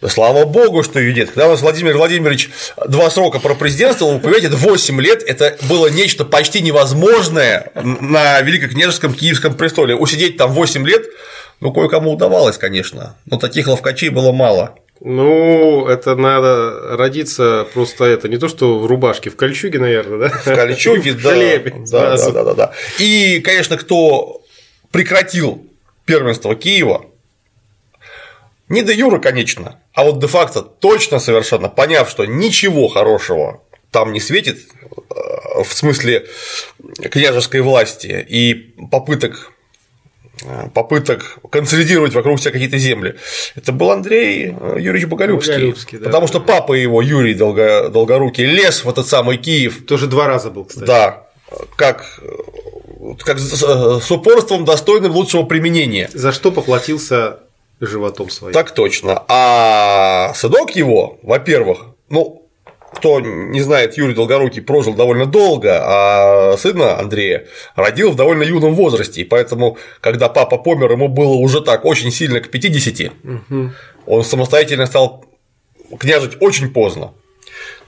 да 0.00 0.08
слава 0.08 0.46
богу, 0.46 0.82
что 0.82 0.98
ее 0.98 1.12
нет. 1.12 1.28
Когда 1.28 1.48
у 1.48 1.50
нас 1.50 1.60
Владимир 1.60 1.96
Владимирович 1.96 2.50
два 2.86 3.10
срока 3.10 3.38
про 3.38 3.54
президентство, 3.54 4.06
вы 4.06 4.18
понимаете, 4.18 4.48
8 4.48 5.00
лет 5.00 5.22
это 5.22 5.56
было 5.68 5.88
нечто 5.88 6.24
почти 6.24 6.62
невозможное 6.62 7.70
на 7.74 8.40
Великокняжеском 8.40 9.12
Киевском 9.12 9.54
престоле. 9.54 9.94
Усидеть 9.94 10.38
там 10.38 10.52
8 10.52 10.86
лет, 10.86 11.04
ну, 11.60 11.72
кое-кому 11.72 12.12
удавалось, 12.12 12.56
конечно, 12.56 13.16
но 13.26 13.38
таких 13.38 13.66
ловкачей 13.66 14.08
было 14.08 14.32
мало. 14.32 14.76
Ну, 15.02 15.86
это 15.86 16.14
надо 16.14 16.96
родиться 16.96 17.66
просто 17.72 18.04
это 18.04 18.28
не 18.28 18.36
то, 18.36 18.48
что 18.48 18.78
в 18.78 18.86
рубашке, 18.86 19.30
в 19.30 19.36
кольчуге, 19.36 19.78
наверное, 19.78 20.28
да? 20.28 20.28
В 20.28 20.44
кольчуге. 20.44 21.12
Да, 21.90 22.16
да, 22.16 22.30
да, 22.30 22.44
да, 22.44 22.54
да. 22.54 22.72
И, 22.98 23.40
конечно, 23.40 23.78
кто 23.78 24.42
прекратил 24.90 25.66
первенство 26.04 26.54
Киева, 26.54 27.06
не 28.70 28.82
до 28.82 28.92
Юра, 28.92 29.18
конечно, 29.18 29.80
а 29.92 30.04
вот 30.04 30.20
де-факто 30.20 30.62
точно 30.62 31.18
совершенно 31.18 31.68
поняв, 31.68 32.08
что 32.08 32.24
ничего 32.24 32.86
хорошего 32.88 33.62
там 33.90 34.12
не 34.12 34.20
светит, 34.20 34.60
э, 34.92 35.62
в 35.64 35.72
смысле 35.72 36.26
княжеской 37.10 37.62
власти 37.62 38.24
и 38.28 38.54
попыток 38.90 39.50
э, 40.44 40.68
попыток 40.72 41.40
консолидировать 41.50 42.14
вокруг 42.14 42.38
себя 42.38 42.52
какие-то 42.52 42.78
земли. 42.78 43.16
Это 43.56 43.72
был 43.72 43.90
Андрей 43.90 44.54
э, 44.58 44.76
Юрьевич 44.78 45.08
Боголюбский. 45.08 45.54
Боголюбский 45.54 45.98
да, 45.98 46.04
потому 46.04 46.26
да, 46.26 46.28
что 46.28 46.38
да. 46.38 46.44
папа 46.46 46.74
его, 46.74 47.02
Юрий 47.02 47.34
Долго, 47.34 47.88
Долгорукий, 47.88 48.44
лез 48.44 48.84
в 48.84 48.88
этот 48.88 49.08
самый 49.08 49.38
Киев. 49.38 49.84
Тоже 49.84 50.06
два 50.06 50.28
раза 50.28 50.50
был, 50.50 50.64
кстати. 50.64 50.86
Да, 50.86 51.26
как 51.76 52.20
как 53.24 53.40
с 53.40 54.10
упорством 54.12 54.64
достойным 54.64 55.10
лучшего 55.12 55.42
применения. 55.42 56.08
За 56.12 56.30
что 56.30 56.52
поплатился 56.52 57.40
животом 57.86 58.30
своим. 58.30 58.52
Так 58.52 58.72
точно. 58.72 59.24
А 59.28 60.32
сынок 60.34 60.76
его, 60.76 61.18
во-первых, 61.22 61.86
ну, 62.08 62.40
кто 62.92 63.20
не 63.20 63.60
знает, 63.60 63.96
Юрий 63.96 64.14
Долгорукий 64.14 64.62
прожил 64.62 64.94
довольно 64.94 65.26
долго, 65.26 65.80
а 65.82 66.56
сына 66.56 66.98
Андрея 66.98 67.46
родил 67.76 68.10
в 68.10 68.16
довольно 68.16 68.42
юном 68.42 68.74
возрасте. 68.74 69.22
И 69.22 69.24
поэтому, 69.24 69.78
когда 70.00 70.28
папа 70.28 70.58
помер, 70.58 70.90
ему 70.92 71.08
было 71.08 71.34
уже 71.34 71.60
так 71.60 71.84
очень 71.84 72.10
сильно 72.10 72.40
к 72.40 72.50
50. 72.50 73.12
Угу. 73.24 73.70
Он 74.06 74.24
самостоятельно 74.24 74.86
стал 74.86 75.24
княжить 75.98 76.36
очень 76.40 76.72
поздно. 76.72 77.12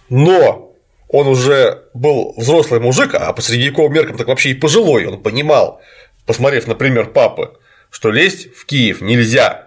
Но 0.09 0.73
он 1.09 1.27
уже 1.29 1.85
был 1.95 2.35
взрослый 2.37 2.81
мужик, 2.81 3.15
а 3.15 3.33
по 3.33 3.43
средневековым 3.43 3.93
меркам 3.93 4.17
так 4.17 4.29
вообще 4.29 4.51
и 4.51 4.55
пожилой. 4.55 5.07
Он 5.07 5.21
понимал, 5.21 5.81
посмотрев, 6.27 6.67
например, 6.67 7.11
папы, 7.11 7.55
что 7.91 8.11
лезть 8.11 8.55
в 8.55 8.65
Киев 8.67 9.01
нельзя, 9.01 9.62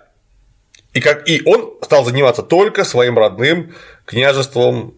и, 0.95 1.01
как, 1.01 1.29
и 1.29 1.43
он 1.45 1.75
стал 1.81 2.03
заниматься 2.05 2.41
только 2.41 2.85
своим 2.85 3.19
родным 3.19 3.75
княжеством 4.05 4.95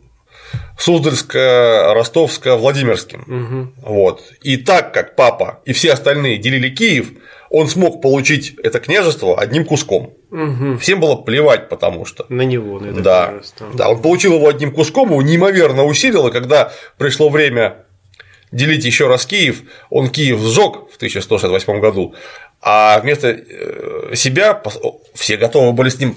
Суздальско-Ростовско-Владимирским. 0.78 3.24
Угу. 3.28 3.70
Вот. 3.82 4.22
И 4.44 4.58
так 4.58 4.94
как 4.94 5.16
папа 5.16 5.62
и 5.66 5.74
все 5.74 5.94
остальные 5.94 6.38
делили 6.38 6.70
Киев, 6.70 7.14
он 7.50 7.68
смог 7.68 8.00
получить 8.02 8.56
это 8.64 8.80
княжество 8.80 9.40
одним 9.40 9.66
куском. 9.66 10.14
Угу. 10.30 10.78
Всем 10.78 11.00
было 11.00 11.16
плевать, 11.16 11.68
потому 11.68 12.06
что. 12.06 12.28
На 12.30 12.44
него, 12.44 12.80
на 12.80 12.92
это 12.92 13.02
да, 13.02 13.30
княжество. 13.30 13.68
Да, 13.74 13.90
он 13.90 14.00
получил 14.02 14.36
его 14.36 14.48
одним 14.48 14.72
куском, 14.72 15.10
его 15.10 15.24
неимоверно 15.24 15.84
усилило, 15.84 16.30
когда 16.30 16.72
пришло 17.00 17.30
время 17.30 17.87
делить 18.52 18.86
еще 18.86 19.08
раз 19.08 19.26
Киев, 19.26 19.64
он 19.90 20.10
Киев 20.10 20.40
сжег 20.40 20.90
в 20.92 20.96
1168 20.96 21.80
году, 21.80 22.16
а 22.62 23.00
вместо 23.00 23.28
э, 23.30 24.16
себя 24.16 24.62
все 25.14 25.38
готовы 25.38 25.74
были 25.74 25.90
с 25.90 26.00
ним 26.00 26.16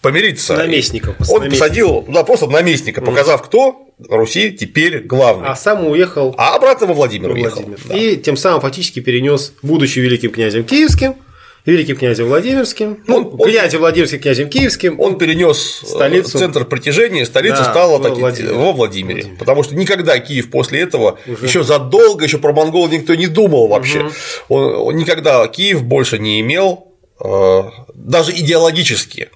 помириться. 0.00 0.56
Наместником. 0.56 1.14
Он 1.30 1.40
наместника. 1.40 1.50
посадил 1.50 2.04
да, 2.08 2.24
просто 2.24 2.46
наместника, 2.46 3.00
показав, 3.00 3.42
кто 3.42 3.88
Руси 4.08 4.52
теперь 4.52 5.00
главный. 5.00 5.48
А 5.48 5.56
сам 5.56 5.86
уехал. 5.86 6.34
А 6.36 6.56
обратно 6.56 6.86
во 6.86 6.94
Владимир, 6.94 7.30
уехал. 7.30 7.62
Владимир. 7.62 7.78
Да. 7.84 7.96
И 7.96 8.16
тем 8.16 8.36
самым 8.36 8.60
фактически 8.60 9.00
перенес, 9.00 9.54
будучи 9.62 10.00
великим 10.00 10.30
князем 10.30 10.64
киевским, 10.64 11.16
великим 11.66 11.96
князем 11.96 12.26
Владимирским, 12.26 12.98
ну, 13.06 13.16
он, 13.16 13.38
князем 13.38 13.80
Владимирским, 13.80 14.20
князем 14.20 14.48
Киевским. 14.48 15.00
Он 15.00 15.16
перенес 15.16 15.82
э, 15.82 15.86
столицу. 15.86 16.38
центр 16.38 16.64
притяжения, 16.64 17.24
столица 17.24 17.64
да, 17.64 17.70
стала 17.70 17.98
во, 17.98 18.04
таки, 18.04 18.20
Владимире. 18.20 18.54
во 18.54 18.72
Владимире. 18.72 19.20
Владимир. 19.22 19.38
Потому 19.38 19.62
что 19.62 19.74
никогда 19.74 20.18
Киев 20.18 20.50
после 20.50 20.80
этого, 20.80 21.18
Уже. 21.26 21.46
еще 21.46 21.62
задолго, 21.64 22.24
еще 22.24 22.38
про 22.38 22.52
монгол 22.52 22.88
никто 22.88 23.14
не 23.14 23.26
думал 23.26 23.68
вообще. 23.68 24.00
Угу. 24.00 24.12
Он, 24.48 24.74
он 24.88 24.96
никогда 24.96 25.46
Киев 25.48 25.82
больше 25.84 26.18
не 26.18 26.40
имел, 26.40 26.92
э, 27.20 27.62
даже 27.94 28.32
идеологически, 28.32 29.30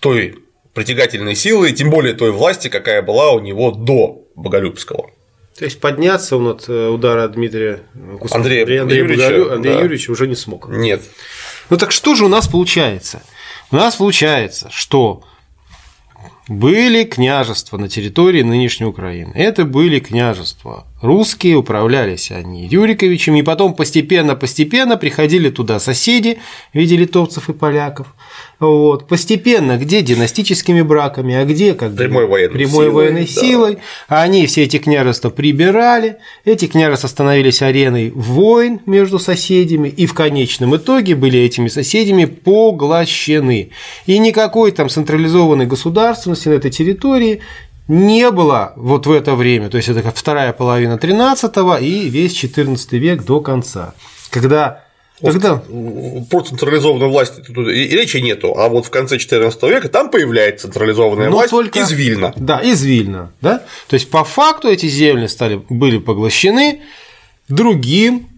той 0.00 0.36
притягательной 0.72 1.34
силы, 1.34 1.72
тем 1.72 1.90
более 1.90 2.14
той 2.14 2.30
власти, 2.30 2.68
какая 2.68 3.02
была 3.02 3.32
у 3.32 3.40
него 3.40 3.70
до 3.70 4.22
Боголюбского. 4.34 5.10
То 5.58 5.64
есть 5.64 5.80
подняться 5.80 6.36
он 6.36 6.48
от 6.48 6.68
э, 6.68 6.88
удара 6.88 7.28
Дмитрия 7.28 7.82
Андрея, 8.32 8.62
Андрея, 8.62 8.82
Андрея 8.82 9.02
Юрьевича, 9.02 9.28
Бугалю, 9.28 9.54
Андрея 9.54 9.74
да. 9.76 9.82
Юрьевича 9.82 10.10
уже 10.10 10.26
не 10.26 10.34
смог. 10.34 10.68
Нет. 10.68 11.02
Ну 11.70 11.76
так 11.76 11.92
что 11.92 12.14
же 12.14 12.24
у 12.24 12.28
нас 12.28 12.48
получается? 12.48 13.22
У 13.70 13.76
нас 13.76 13.96
получается, 13.96 14.68
что 14.72 15.22
были 16.48 17.04
княжества 17.04 17.78
на 17.78 17.88
территории 17.88 18.42
нынешней 18.42 18.86
Украины. 18.86 19.32
Это 19.34 19.64
были 19.64 20.00
княжества. 20.00 20.86
Русские 21.04 21.56
управлялись 21.56 22.30
они 22.30 22.66
Рюриковичем, 22.66 23.36
и 23.36 23.42
потом 23.42 23.74
постепенно-постепенно 23.74 24.96
приходили 24.96 25.50
туда 25.50 25.78
соседи 25.78 26.38
в 26.72 26.78
виде 26.78 26.96
литовцев 26.96 27.50
и 27.50 27.52
поляков. 27.52 28.06
Вот. 28.58 29.06
Постепенно, 29.06 29.76
где 29.76 30.00
династическими 30.00 30.80
браками, 30.80 31.34
а 31.34 31.44
где 31.44 31.74
как 31.74 31.94
прямой 31.94 32.26
военной, 32.26 32.54
прямой 32.54 32.86
силой, 32.86 32.90
военной 32.90 33.26
да. 33.26 33.40
силой. 33.42 33.78
А 34.08 34.22
они 34.22 34.46
все 34.46 34.62
эти 34.62 34.78
княжества 34.78 35.28
прибирали, 35.28 36.16
эти 36.46 36.68
княжества 36.68 37.08
становились 37.08 37.60
ареной 37.60 38.08
войн 38.08 38.80
между 38.86 39.18
соседями, 39.18 39.90
и 39.90 40.06
в 40.06 40.14
конечном 40.14 40.74
итоге 40.74 41.16
были 41.16 41.38
этими 41.38 41.68
соседями 41.68 42.24
поглощены. 42.24 43.72
И 44.06 44.18
никакой 44.18 44.72
там 44.72 44.88
централизованной 44.88 45.66
государственности 45.66 46.48
на 46.48 46.54
этой 46.54 46.70
территории 46.70 47.42
не 47.88 48.30
было 48.30 48.72
вот 48.76 49.06
в 49.06 49.12
это 49.12 49.34
время, 49.34 49.68
то 49.68 49.76
есть 49.76 49.88
это 49.88 50.02
как 50.02 50.16
вторая 50.16 50.52
половина 50.52 50.98
13 50.98 51.54
и 51.80 52.08
весь 52.08 52.32
14 52.32 52.92
век 52.92 53.24
до 53.24 53.40
конца, 53.40 53.94
когда 54.30 54.84
когда? 55.20 55.62
Про 56.30 56.40
централизованную 56.40 57.08
власть 57.08 57.34
и 57.38 57.52
речи 57.52 58.16
нету, 58.16 58.54
а 58.58 58.68
вот 58.68 58.86
в 58.86 58.90
конце 58.90 59.18
14 59.18 59.62
века 59.64 59.88
там 59.88 60.10
появляется 60.10 60.66
централизованная 60.66 61.30
Но 61.30 61.36
власть 61.36 61.50
только... 61.50 61.78
из 61.78 61.92
Вильна. 61.92 62.32
Да, 62.36 62.58
из 62.58 62.82
Вильна. 62.82 63.30
Да? 63.40 63.62
То 63.88 63.94
есть, 63.94 64.10
по 64.10 64.24
факту 64.24 64.68
эти 64.68 64.86
земли 64.86 65.28
стали, 65.28 65.62
были 65.68 65.98
поглощены 65.98 66.82
другим 67.48 68.28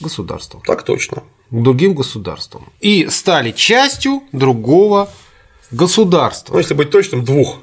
государством. 0.00 0.62
Так 0.66 0.82
точно. 0.82 1.22
Другим 1.50 1.94
государством. 1.94 2.70
И 2.80 3.08
стали 3.08 3.52
частью 3.52 4.22
другого 4.32 5.08
государства. 5.70 6.52
Ну, 6.52 6.58
если 6.58 6.74
быть 6.74 6.90
точным, 6.90 7.24
двух. 7.24 7.58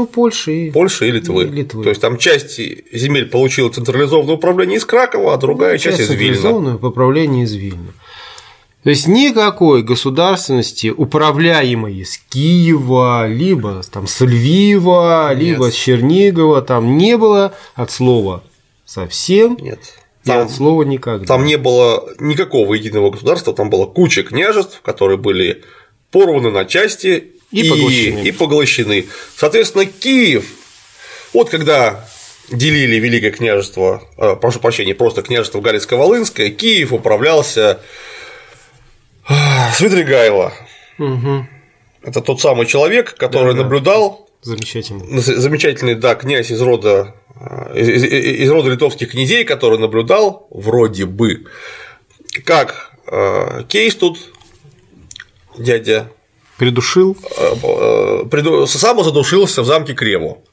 Ну, 0.00 0.06
Польши 0.06 0.66
и 0.66 0.70
Польша 0.70 1.04
и 1.06 1.10
Литвы. 1.10 1.44
И 1.44 1.46
Литвы. 1.48 1.82
То 1.84 1.90
есть 1.90 2.00
там 2.00 2.18
часть 2.18 2.56
земель 2.92 3.26
получила 3.26 3.70
централизованное 3.70 4.34
управление 4.34 4.78
из 4.78 4.84
Кракова, 4.84 5.34
а 5.34 5.36
другая 5.36 5.78
часть, 5.78 5.98
часть 5.98 6.10
из 6.10 6.14
Вильна. 6.16 6.34
Централизованное 6.36 6.74
управление 6.76 7.44
из 7.44 7.54
Вильна. 7.54 7.92
То 8.82 8.88
есть 8.88 9.06
никакой 9.06 9.82
государственности, 9.82 10.88
управляемой 10.88 12.02
с 12.02 12.16
Киева, 12.16 13.26
либо 13.28 13.82
там 13.92 14.06
с 14.06 14.20
Львива, 14.24 15.34
либо 15.34 15.66
Нет. 15.66 15.74
с 15.74 15.76
Чернигова, 15.76 16.62
там 16.62 16.96
не 16.96 17.18
было 17.18 17.52
от 17.74 17.90
слова 17.90 18.42
совсем 18.86 19.58
Нет. 19.60 19.80
и 20.24 20.28
Там, 20.28 20.46
от 20.46 20.50
слова 20.50 20.82
никогда. 20.84 21.26
там 21.26 21.44
не 21.44 21.58
было 21.58 22.08
никакого 22.20 22.72
единого 22.72 23.10
государства, 23.10 23.52
там 23.52 23.68
была 23.68 23.86
куча 23.86 24.22
княжеств, 24.22 24.80
которые 24.82 25.18
были 25.18 25.62
порваны 26.10 26.50
на 26.50 26.64
части 26.64 27.32
И 27.52 27.68
поглощены. 27.68 28.20
и 28.20 28.32
поглощены. 28.32 29.06
Соответственно, 29.36 29.84
Киев, 29.86 30.46
вот 31.32 31.50
когда 31.50 32.08
делили 32.50 32.96
Великое 32.96 33.30
княжество, 33.32 34.02
э, 34.16 34.36
прошу 34.36 34.60
прощения, 34.60 34.94
просто 34.94 35.22
княжество 35.22 35.60
Галицко-Волынское, 35.60 36.50
Киев 36.50 36.92
управлялся 36.92 37.80
а, 39.26 39.72
Свидригайло. 39.72 40.52
Мгм. 40.98 41.48
Это 42.02 42.20
тот 42.20 42.40
самый 42.40 42.66
человек, 42.66 43.14
который 43.16 43.52
Да-да. 43.54 43.62
наблюдал 43.64 44.28
Замечательно. 44.42 45.20
з- 45.20 45.36
замечательный, 45.36 45.94
да, 45.94 46.14
князь 46.14 46.50
из 46.50 46.60
рода 46.60 47.14
э, 47.38 47.78
из, 47.80 47.88
из- 48.04 48.40
из 48.42 48.50
рода 48.50 48.70
литовских 48.70 49.10
князей, 49.12 49.44
который 49.44 49.78
наблюдал 49.78 50.46
вроде 50.50 51.04
бы, 51.06 51.44
как 52.44 52.92
э, 53.06 53.64
Кейс 53.68 53.94
тут 53.94 54.18
дядя 55.58 56.10
Придушил. 56.60 57.16
приду- 58.30 58.66
сам 58.66 59.02
задушился 59.02 59.62
в 59.62 59.66
замке 59.66 59.94
Креву. 59.94 60.44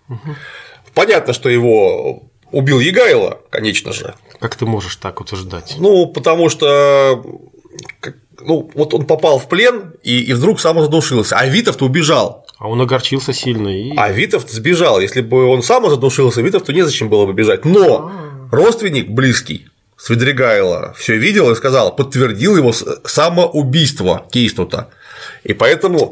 Понятно, 0.94 1.34
что 1.34 1.50
его 1.50 2.24
убил 2.54 2.80
Егайло, 2.80 3.42
конечно 3.50 3.92
же. 3.92 4.16
Как 4.40 4.56
ты 4.56 4.66
можешь 4.66 4.96
так 4.96 5.20
утверждать? 5.20 5.76
Ну, 5.78 6.08
потому 6.08 6.48
что 6.48 7.22
ну, 8.40 8.72
вот 8.74 8.94
он 8.94 9.06
попал 9.06 9.38
в 9.38 9.50
плен 9.50 9.96
и, 10.02 10.22
и 10.22 10.32
вдруг 10.32 10.62
сам 10.62 10.80
задушился, 10.82 11.36
а 11.36 11.46
Витов-то 11.46 11.84
убежал. 11.84 12.46
А 12.58 12.70
он 12.70 12.80
огорчился 12.80 13.34
сильно 13.34 13.68
и. 13.68 13.94
А 13.98 14.10
Витовт 14.10 14.50
сбежал. 14.50 15.02
Если 15.02 15.20
бы 15.20 15.44
он 15.44 15.62
сам 15.62 15.90
задушился, 15.90 16.42
Витовту 16.42 16.72
незачем 16.72 17.10
было 17.10 17.26
бы 17.26 17.34
бежать. 17.34 17.66
Но 17.66 18.10
родственник 18.50 19.10
близкий 19.10 19.68
Свидригайло 19.98 20.94
все 20.98 21.18
видел 21.18 21.52
и 21.52 21.56
сказал, 21.56 21.94
подтвердил 21.94 22.56
его 22.56 22.72
самоубийство 22.72 24.26
Кейстута. 24.32 24.90
И 25.44 25.54
поэтому 25.54 26.12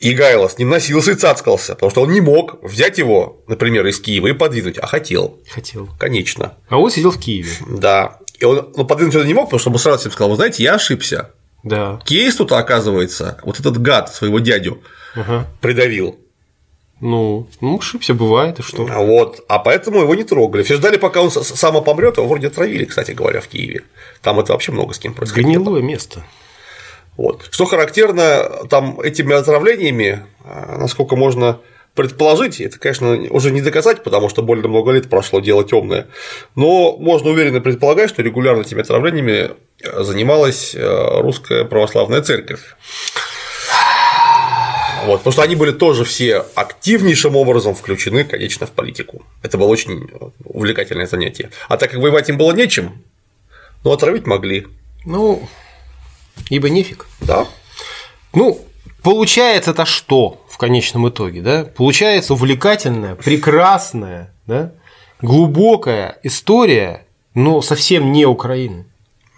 Игайло 0.00 0.48
с 0.48 0.56
ним 0.58 0.70
носился 0.70 1.12
и 1.12 1.14
цацкался, 1.14 1.74
потому 1.74 1.90
что 1.90 2.02
он 2.02 2.12
не 2.12 2.22
мог 2.22 2.62
взять 2.62 2.96
его, 2.96 3.42
например, 3.46 3.86
из 3.86 4.00
Киева 4.00 4.28
и 4.28 4.32
подвинуть, 4.32 4.78
а 4.78 4.86
хотел, 4.86 5.38
Хотел. 5.50 5.88
конечно. 5.98 6.56
А 6.70 6.78
он 6.78 6.90
сидел 6.90 7.10
в 7.10 7.20
Киеве. 7.20 7.52
Да. 7.68 8.18
И 8.38 8.44
он 8.46 8.72
ну, 8.74 8.84
подвинуть 8.86 9.14
это 9.14 9.26
не 9.26 9.34
мог, 9.34 9.46
потому 9.46 9.60
что 9.60 9.68
он 9.68 9.74
бы 9.74 9.78
сразу 9.78 9.98
всем 9.98 10.12
сказал, 10.12 10.30
вы 10.30 10.36
знаете, 10.36 10.62
я 10.62 10.74
ошибся. 10.76 11.32
Да. 11.62 12.00
Кейстута, 12.06 12.56
оказывается, 12.56 13.38
вот 13.44 13.60
этот 13.60 13.76
гад 13.80 14.14
своего 14.14 14.38
дядю 14.38 14.82
Ага. 15.14 15.46
придавил. 15.60 16.18
Ну, 17.00 17.48
ну, 17.60 17.78
ошибся, 17.78 18.14
бывает, 18.14 18.58
и 18.58 18.62
что? 18.62 18.86
А 18.90 19.00
Вот, 19.02 19.44
а 19.48 19.58
поэтому 19.58 20.00
его 20.00 20.14
не 20.14 20.24
трогали. 20.24 20.62
Все 20.62 20.76
ждали, 20.76 20.96
пока 20.96 21.20
он 21.20 21.30
сам 21.30 21.82
помрет, 21.84 22.16
его 22.16 22.26
вроде 22.26 22.46
отравили, 22.46 22.86
кстати 22.86 23.12
говоря, 23.12 23.40
в 23.40 23.48
Киеве. 23.48 23.82
Там 24.22 24.38
это 24.40 24.52
вообще 24.52 24.72
много 24.72 24.94
с 24.94 24.98
кем 24.98 25.12
происходило. 25.12 25.50
Гнилое 25.50 25.82
место. 25.82 26.24
Вот. 27.20 27.48
Что 27.50 27.66
характерно, 27.66 28.66
там 28.70 28.98
этими 28.98 29.34
отравлениями, 29.34 30.22
а, 30.42 30.78
насколько 30.78 31.16
можно 31.16 31.60
предположить, 31.94 32.62
это, 32.62 32.78
конечно, 32.78 33.10
уже 33.28 33.50
не 33.50 33.60
доказать, 33.60 34.02
потому 34.02 34.30
что 34.30 34.40
более 34.40 34.66
много 34.66 34.92
лет 34.92 35.10
прошло, 35.10 35.40
дело 35.40 35.62
темное, 35.62 36.06
но 36.54 36.96
можно 36.96 37.28
уверенно 37.28 37.60
предполагать, 37.60 38.08
что 38.08 38.22
регулярно 38.22 38.62
этими 38.62 38.80
отравлениями 38.80 39.50
э, 39.82 40.02
занималась 40.02 40.74
э, 40.74 41.20
русская 41.20 41.66
православная 41.66 42.22
церковь. 42.22 42.74
Вот, 45.04 45.18
потому 45.18 45.32
что 45.32 45.42
они 45.42 45.56
были 45.56 45.72
тоже 45.72 46.04
все 46.04 46.46
активнейшим 46.54 47.36
образом 47.36 47.74
включены, 47.74 48.24
конечно, 48.24 48.66
в 48.66 48.70
политику. 48.70 49.26
Это 49.42 49.58
было 49.58 49.66
очень 49.66 50.08
увлекательное 50.42 51.06
занятие. 51.06 51.50
А 51.68 51.76
так 51.76 51.90
как 51.90 52.00
воевать 52.00 52.30
им 52.30 52.38
было 52.38 52.52
нечем, 52.52 53.04
ну, 53.84 53.92
отравить 53.92 54.26
могли. 54.26 54.66
Ну, 55.04 55.46
ибо 56.48 56.70
нефиг. 56.70 57.06
Да, 57.20 57.46
Ну, 58.32 58.60
получается-то 59.02 59.84
что 59.84 60.44
в 60.48 60.58
конечном 60.58 61.08
итоге, 61.08 61.42
да? 61.42 61.64
Получается 61.64 62.34
увлекательная, 62.34 63.14
прекрасная, 63.14 64.32
да? 64.46 64.72
глубокая 65.22 66.18
история, 66.22 67.06
но 67.34 67.62
совсем 67.62 68.12
не 68.12 68.26
Украины, 68.26 68.86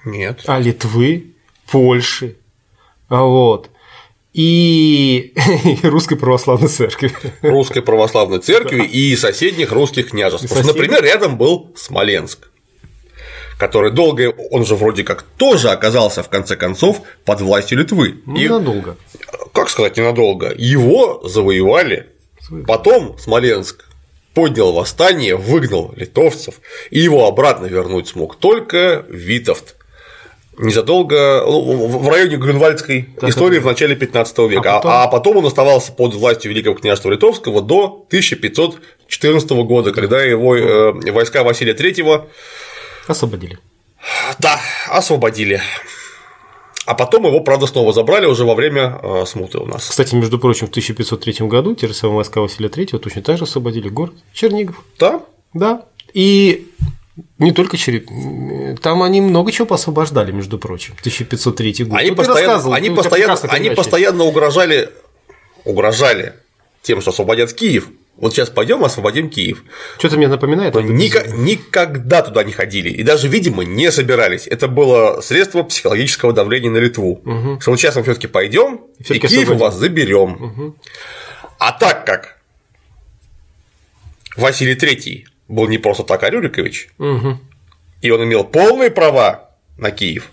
нет. 0.05 0.43
а 0.47 0.59
Литвы, 0.59 1.35
Польши, 1.71 2.37
вот, 3.09 3.71
и 4.33 5.33
и 5.65 5.79
Русской 5.87 6.17
Православной 6.17 6.69
Церкви. 6.69 7.13
Русской 7.43 7.83
православной 7.83 8.39
церкви 8.39 8.85
и 8.93 9.15
соседних 9.17 9.73
русских 9.73 10.11
княжеств. 10.11 10.49
Соседних. 10.49 10.75
например, 10.75 11.03
рядом 11.03 11.37
был 11.37 11.73
Смоленск, 11.77 12.51
который 13.63 13.93
долго, 13.93 14.35
он 14.51 14.67
же 14.67 14.75
вроде 14.75 15.05
как 15.05 15.23
тоже 15.23 15.69
оказался 15.71 16.25
в 16.25 16.29
конце 16.29 16.57
концов 16.57 17.01
под 17.25 17.41
властью 17.43 17.79
Литвы. 17.79 18.17
И, 18.27 18.31
Ненадолго. 18.31 18.97
как 19.55 19.71
сказать, 19.71 19.97
ненадолго, 19.97 20.53
его 20.57 21.23
завоевали. 21.25 22.09
Потом 22.67 23.17
Смоленск 23.21 23.85
поднял 24.35 24.73
восстание, 24.73 25.37
выгнал 25.37 25.95
литовцев, 25.97 26.57
и 26.91 26.99
его 26.99 27.29
обратно 27.29 27.67
вернуть 27.67 28.09
смог 28.09 28.35
только 28.35 29.05
Витовт. 29.09 29.77
Незадолго, 30.59 31.45
ну, 31.47 31.87
в 31.87 32.09
районе 32.09 32.37
Грюнвальдской 32.39 33.09
Так, 33.21 33.31
истории 33.31 33.57
так. 33.57 33.65
в 33.65 33.67
начале 33.69 33.95
15 33.95 34.39
века, 34.49 34.73
А 34.73 34.77
а 34.77 34.81
потом? 34.81 34.91
а 34.93 35.07
потом 35.07 35.37
он 35.37 35.47
оставался 35.47 35.93
под 35.93 36.15
властью 36.15 36.51
Великого 36.51 36.75
княжества 36.75 37.11
Литовского 37.11 37.63
до 37.63 38.05
1514 38.09 39.51
года, 39.51 39.93
когда 39.93 40.21
его 40.23 40.57
э, 40.57 40.93
войска 41.13 41.45
Василия 41.45 41.75
III 41.75 42.27
Освободили. 43.07 43.59
да, 44.39 44.61
освободили. 44.89 45.61
А 46.85 46.95
потом 46.95 47.27
его, 47.27 47.41
правда, 47.41 47.67
снова 47.67 47.93
забрали 47.93 48.27
уже 48.27 48.45
во 48.45 48.55
время 48.55 48.99
э, 49.03 49.25
смуты 49.27 49.59
у 49.59 49.67
нас. 49.67 49.89
Кстати, 49.89 50.17
между 50.17 50.39
прочим, 50.39 50.67
в 50.67 50.71
1503 50.71 51.47
году 51.47 51.75
те 51.75 51.87
же 51.87 51.95
самые 51.95 52.17
войска 52.17 52.41
Василия 52.41 52.69
III 52.69 52.99
точно 52.99 53.23
так 53.23 53.39
же 53.39 53.45
освободили 53.45 53.89
город 53.89 54.15
Чернигов. 54.33 54.83
Да, 54.99 55.23
Да. 55.55 55.85
И 56.13 56.69
не 57.39 57.53
только 57.53 57.77
Череп... 57.77 58.09
Там 58.81 59.03
они 59.03 59.21
много 59.21 59.53
чего 59.53 59.67
посвобождали, 59.67 60.33
между 60.33 60.59
прочим. 60.59 60.95
1503 61.01 61.85
год. 61.85 61.99
Они 61.99 62.11
Ну, 62.11 62.17
постоянно, 62.17 62.75
они 62.75 62.91
постоянно, 62.91 63.39
они 63.49 63.71
постоянно 63.71 64.25
угрожали, 64.25 64.91
угрожали 65.65 66.35
тем, 66.83 67.01
что 67.01 67.11
освободят 67.11 67.53
Киев. 67.53 67.89
Вот 68.17 68.33
сейчас 68.35 68.51
пойдем 68.51 68.85
освободим 68.85 69.31
Киев. 69.31 69.65
Что-то 69.99 70.17
мне 70.17 70.29
напоминает. 70.29 70.75
Ника- 70.75 71.27
никогда 71.37 72.23
туда 72.23 72.45
не 72.45 72.53
ходили. 72.53 72.89
И 72.91 73.03
даже, 73.03 73.27
видимо, 73.27 73.65
не 73.65 73.91
собирались. 73.91 74.47
Это 74.47 74.69
было 74.69 75.21
средство 75.23 75.63
психологического 75.63 76.33
давления 76.33 76.71
на 76.71 76.77
Литву. 76.79 77.21
Что 77.61 77.71
вот 77.73 77.81
сейчас 77.81 77.97
мы 77.97 78.03
все-таки 78.03 78.27
пойдем 78.29 78.81
и 78.99 79.03
всё-таки 79.03 79.29
Киев 79.29 79.51
у 79.51 79.55
вас 79.57 79.75
заберем. 79.77 80.77
А 81.59 81.73
так 81.73 82.05
как 82.07 82.39
Василий 84.37 84.75
III 84.75 85.25
был 85.49 85.69
не 85.69 85.79
просто 85.79 86.05
так, 86.05 86.23
а 86.23 86.31
Рюрикович, 86.31 86.89
Мгм. 86.99 87.41
и 88.01 88.11
он 88.11 88.25
имел 88.25 88.45
полные 88.45 88.91
права 88.91 89.51
на 89.79 89.91
Киев. 89.91 90.31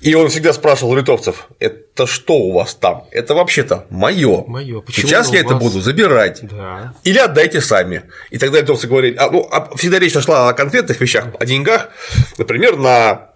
И 0.00 0.14
он 0.14 0.28
всегда 0.28 0.52
спрашивал 0.52 0.94
литовцев, 0.94 1.48
это 1.58 2.06
что 2.06 2.34
у 2.34 2.52
вас 2.52 2.74
там? 2.74 3.04
Это 3.10 3.34
вообще-то 3.34 3.86
мое. 3.90 4.44
Сейчас 4.92 5.32
я 5.32 5.40
у 5.40 5.44
это 5.44 5.54
вас?» 5.54 5.62
буду 5.62 5.80
забирать. 5.80 6.40
Да. 6.42 6.94
Или 7.02 7.18
отдайте 7.18 7.60
сами. 7.60 8.04
И 8.30 8.38
тогда 8.38 8.60
литовцы 8.60 8.86
говорили, 8.86 9.16
а, 9.16 9.30
ну, 9.30 9.48
а 9.50 9.74
всегда 9.76 9.98
речь 9.98 10.12
шла 10.12 10.48
о 10.48 10.52
конкретных 10.52 11.00
вещах, 11.00 11.26
о 11.38 11.44
деньгах, 11.44 11.88
например, 12.36 12.76
на 12.76 13.30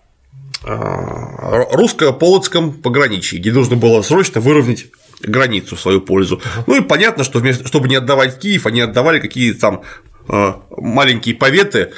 а, 0.64 1.64
русско-полоцком 1.72 2.74
пограничье, 2.74 3.40
где 3.40 3.52
нужно 3.52 3.76
было 3.76 4.02
срочно 4.02 4.40
выровнять 4.40 4.86
границу 5.20 5.76
в 5.76 5.80
свою 5.80 6.00
пользу. 6.00 6.40
Ну 6.66 6.76
и 6.76 6.80
понятно, 6.80 7.24
что 7.24 7.40
вместо, 7.40 7.66
чтобы 7.66 7.88
не 7.88 7.96
отдавать 7.96 8.38
Киев, 8.38 8.66
они 8.66 8.80
отдавали 8.80 9.18
какие-то 9.18 9.60
там 9.60 9.82
а, 10.28 10.62
маленькие 10.76 11.34
поветы. 11.34 11.92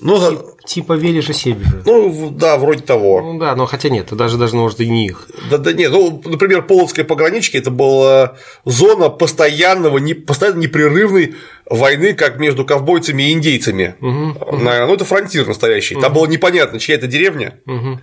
Ну, 0.00 0.16
за- 0.16 0.44
Типа 0.66 0.92
Вележа 0.92 1.32
Севера. 1.32 1.82
ну, 1.86 2.30
да, 2.30 2.58
вроде 2.58 2.82
того. 2.82 3.22
Ну 3.22 3.38
да, 3.38 3.56
но 3.56 3.64
хотя 3.64 3.88
нет, 3.88 4.14
даже 4.14 4.36
даже 4.36 4.54
может 4.54 4.80
и 4.80 4.88
не 4.88 5.06
их. 5.06 5.26
Да, 5.50 5.56
да 5.56 5.72
нет, 5.72 5.90
ну, 5.90 6.22
например, 6.26 6.62
Полоцкая 6.62 7.06
пограничье 7.06 7.58
это 7.58 7.70
была 7.70 8.36
зона 8.66 9.08
постоянного, 9.08 9.96
не, 9.98 10.12
постоянно 10.12 10.58
непрерывной 10.58 11.34
войны, 11.70 12.12
как 12.12 12.38
между 12.38 12.66
ковбойцами 12.66 13.30
и 13.30 13.32
индейцами. 13.32 13.94
На- 14.00 14.86
ну, 14.86 14.94
это 14.94 15.04
фронтир 15.06 15.46
настоящий. 15.46 15.94
Там 15.94 16.12
было 16.12 16.26
непонятно, 16.26 16.78
чья 16.78 16.96
это 16.96 17.06
деревня. 17.06 17.58
Мгм. 17.64 18.00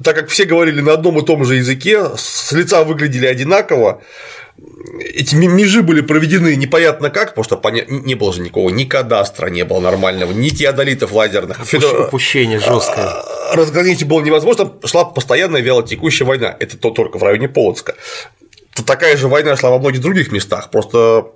Так 0.00 0.16
как 0.16 0.28
все 0.28 0.44
говорили 0.44 0.80
на 0.80 0.94
одном 0.94 1.18
и 1.18 1.24
том 1.24 1.44
же 1.44 1.56
языке, 1.56 2.16
с 2.16 2.52
лица 2.52 2.82
выглядели 2.84 3.26
одинаково, 3.26 4.02
эти 5.14 5.34
межи 5.34 5.82
были 5.82 6.00
проведены 6.00 6.56
непонятно 6.56 7.10
как, 7.10 7.34
потому 7.34 7.44
что 7.44 7.60
не 7.88 8.14
было 8.14 8.32
же 8.32 8.40
никакого, 8.40 8.70
ни 8.70 8.84
кадастра 8.84 9.48
не 9.48 9.64
было 9.64 9.80
нормального, 9.80 10.32
ни 10.32 10.48
теодолитов 10.48 11.12
лазерных. 11.12 11.58
Упущение 12.06 12.58
жесткое. 12.58 13.12
разграничить 13.54 14.06
было 14.06 14.20
невозможно, 14.20 14.72
шла 14.84 15.04
постоянная 15.04 15.60
вялотекущая 15.60 16.26
война. 16.26 16.56
Это 16.58 16.76
то 16.76 16.90
только 16.90 17.18
в 17.18 17.22
районе 17.22 17.48
Полоцка. 17.48 17.94
Такая 18.86 19.16
же 19.16 19.28
война 19.28 19.56
шла 19.56 19.70
во 19.70 19.78
многих 19.78 20.00
других 20.00 20.32
местах. 20.32 20.70
Просто 20.70 21.26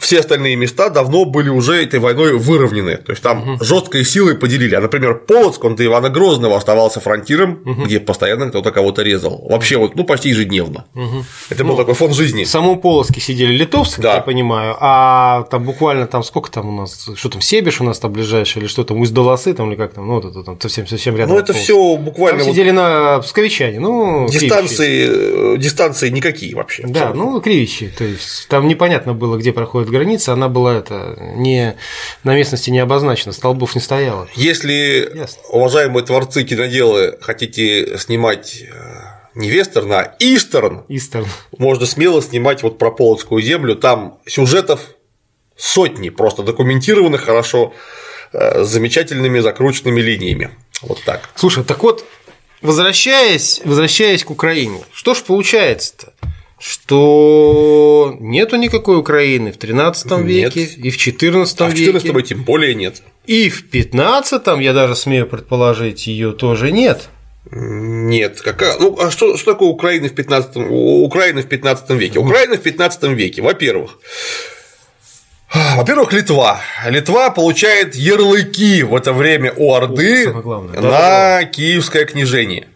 все 0.00 0.20
остальные 0.20 0.56
места 0.56 0.88
давно 0.88 1.26
были 1.26 1.50
уже 1.50 1.82
этой 1.82 2.00
войной 2.00 2.36
выровнены. 2.38 2.96
То 2.96 3.12
есть 3.12 3.22
там 3.22 3.54
угу. 3.54 3.64
жесткой 3.64 4.04
силой 4.04 4.34
поделили. 4.34 4.74
А, 4.74 4.80
например, 4.80 5.14
Полоцк, 5.26 5.62
он 5.62 5.76
до 5.76 5.84
Ивана 5.84 6.08
Грозного 6.08 6.56
оставался 6.56 7.00
фронтиром, 7.00 7.60
угу. 7.64 7.84
где 7.84 8.00
постоянно 8.00 8.48
кто-то 8.48 8.72
кого-то 8.72 9.02
резал. 9.02 9.46
Вообще, 9.48 9.76
вот, 9.76 9.94
ну, 9.96 10.04
почти 10.04 10.30
ежедневно. 10.30 10.86
Угу. 10.94 11.24
Это 11.50 11.64
ну, 11.64 11.70
был 11.70 11.76
такой 11.76 11.94
фон 11.94 12.14
жизни. 12.14 12.44
В 12.44 12.48
самом 12.48 12.80
Полоцке 12.80 13.20
сидели 13.20 13.52
литовцы, 13.52 14.00
да. 14.00 14.14
я 14.14 14.20
понимаю, 14.20 14.76
а 14.80 15.42
там 15.50 15.64
буквально 15.64 16.06
там 16.06 16.22
сколько 16.22 16.50
там 16.50 16.68
у 16.70 16.80
нас, 16.80 17.08
что 17.14 17.28
там, 17.28 17.42
Себеш 17.42 17.80
у 17.80 17.84
нас 17.84 17.98
там 17.98 18.12
ближайший, 18.12 18.60
или 18.60 18.66
что 18.68 18.84
там, 18.84 19.00
Усть-Долосы 19.00 19.52
там, 19.52 19.70
или 19.70 19.76
как 19.76 19.92
там, 19.92 20.06
ну, 20.06 20.14
вот 20.14 20.24
это 20.24 20.42
там 20.42 20.58
совсем, 20.60 20.86
совсем 20.86 21.14
рядом. 21.16 21.34
Ну, 21.34 21.40
это 21.40 21.52
все 21.52 21.96
буквально. 21.96 22.38
Там 22.38 22.46
вот... 22.46 22.54
сидели 22.54 22.70
на 22.70 23.20
Псковичане, 23.20 23.80
ну, 23.80 24.26
дистанции, 24.30 25.06
кривичи. 25.06 25.62
дистанции 25.62 26.08
никакие 26.08 26.54
вообще. 26.54 26.84
Да, 26.84 27.08
абсолютно. 27.08 27.32
ну, 27.32 27.40
кривичи, 27.40 27.92
то 27.96 28.04
есть 28.04 28.48
там 28.48 28.66
непонятно 28.66 29.12
было, 29.12 29.36
где 29.36 29.52
проходит 29.52 29.89
граница, 29.90 30.32
она 30.32 30.48
была 30.48 30.76
это 30.76 31.16
не 31.36 31.76
на 32.24 32.34
местности 32.34 32.70
не 32.70 32.78
обозначена, 32.78 33.32
столбов 33.32 33.74
не 33.74 33.80
стояло. 33.80 34.28
Если, 34.34 35.10
Ясно. 35.14 35.42
уважаемые 35.50 36.04
творцы 36.04 36.44
киноделы, 36.44 37.18
хотите 37.20 37.98
снимать 37.98 38.62
э, 38.62 39.10
не 39.34 39.50
вестерн, 39.50 39.92
а 39.92 40.14
истерн, 40.18 40.84
истерн, 40.88 41.26
можно 41.58 41.86
смело 41.86 42.22
снимать 42.22 42.62
вот 42.62 42.78
про 42.78 42.90
Полоцкую 42.90 43.42
землю, 43.42 43.76
там 43.76 44.18
сюжетов 44.26 44.80
сотни, 45.56 46.08
просто 46.08 46.42
документированных 46.42 47.22
хорошо, 47.22 47.74
э, 48.32 48.64
с 48.64 48.68
замечательными 48.68 49.40
закрученными 49.40 50.00
линиями. 50.00 50.50
Вот 50.82 51.02
так. 51.04 51.28
Слушай, 51.34 51.64
так 51.64 51.82
вот, 51.82 52.04
возвращаясь, 52.62 53.60
возвращаясь 53.64 54.24
к 54.24 54.30
Украине, 54.30 54.80
что 54.92 55.14
ж 55.14 55.22
получается-то? 55.22 56.12
Что 56.60 58.16
нету 58.20 58.56
никакой 58.56 58.98
Украины 58.98 59.50
в 59.50 59.56
13 59.56 60.12
веке 60.20 60.60
нет. 60.60 60.78
и 60.78 60.90
в 60.90 60.98
14 60.98 61.60
а 61.60 61.68
веке. 61.70 61.90
В 61.90 62.02
14 62.02 62.28
тем 62.28 62.44
более 62.44 62.74
нет. 62.74 63.02
И 63.26 63.48
в 63.48 63.70
15 63.70 64.42
я 64.60 64.74
даже 64.74 64.94
смею 64.94 65.26
предположить, 65.26 66.06
ее 66.06 66.32
тоже 66.32 66.70
нет. 66.70 67.08
Нет, 67.50 68.42
какая. 68.42 68.76
Ну, 68.78 68.96
а 69.00 69.10
что, 69.10 69.38
что 69.38 69.52
такое 69.54 69.70
Украина 69.70 70.08
в 70.08 70.14
15 70.14 70.56
Украина 70.56 71.40
в 71.40 71.46
15 71.46 71.90
веке? 71.90 72.18
Украина 72.18 72.56
в 72.56 72.60
15 72.60 73.02
веке, 73.04 73.40
во-первых, 73.40 73.98
во-первых, 75.76 76.12
Литва. 76.12 76.60
Литва 76.86 77.30
получает 77.30 77.96
ярлыки 77.96 78.82
в 78.82 78.94
это 78.94 79.12
время 79.12 79.52
у 79.56 79.72
Орды 79.74 80.28
О, 80.28 80.60
на 80.60 80.80
да, 80.80 81.44
киевское 81.44 82.04
княжение. 82.04 82.68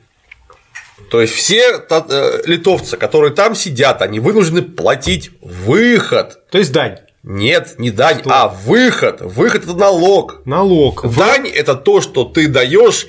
То 1.15 1.21
есть 1.21 1.33
все 1.33 1.81
э, 1.89 2.43
литовцы, 2.45 2.97
которые 2.97 3.33
там 3.33 3.55
сидят, 3.55 4.03
они 4.03 4.19
вынуждены 4.19 4.62
платить 4.62 5.31
выход. 5.41 6.41
То 6.51 6.59
есть 6.59 6.73
дань. 6.73 6.99
Нет, 7.23 7.77
не 7.79 7.93
дань, 7.93 8.19
что? 8.19 8.31
а 8.33 8.49
выход. 8.49 9.21
Выход 9.21 9.62
это 9.62 9.75
налог. 9.75 10.45
Налог. 10.45 11.07
Дань 11.15 11.47
это 11.47 11.77
то, 11.77 12.01
что 12.01 12.25
ты 12.25 12.49
даешь 12.49 13.07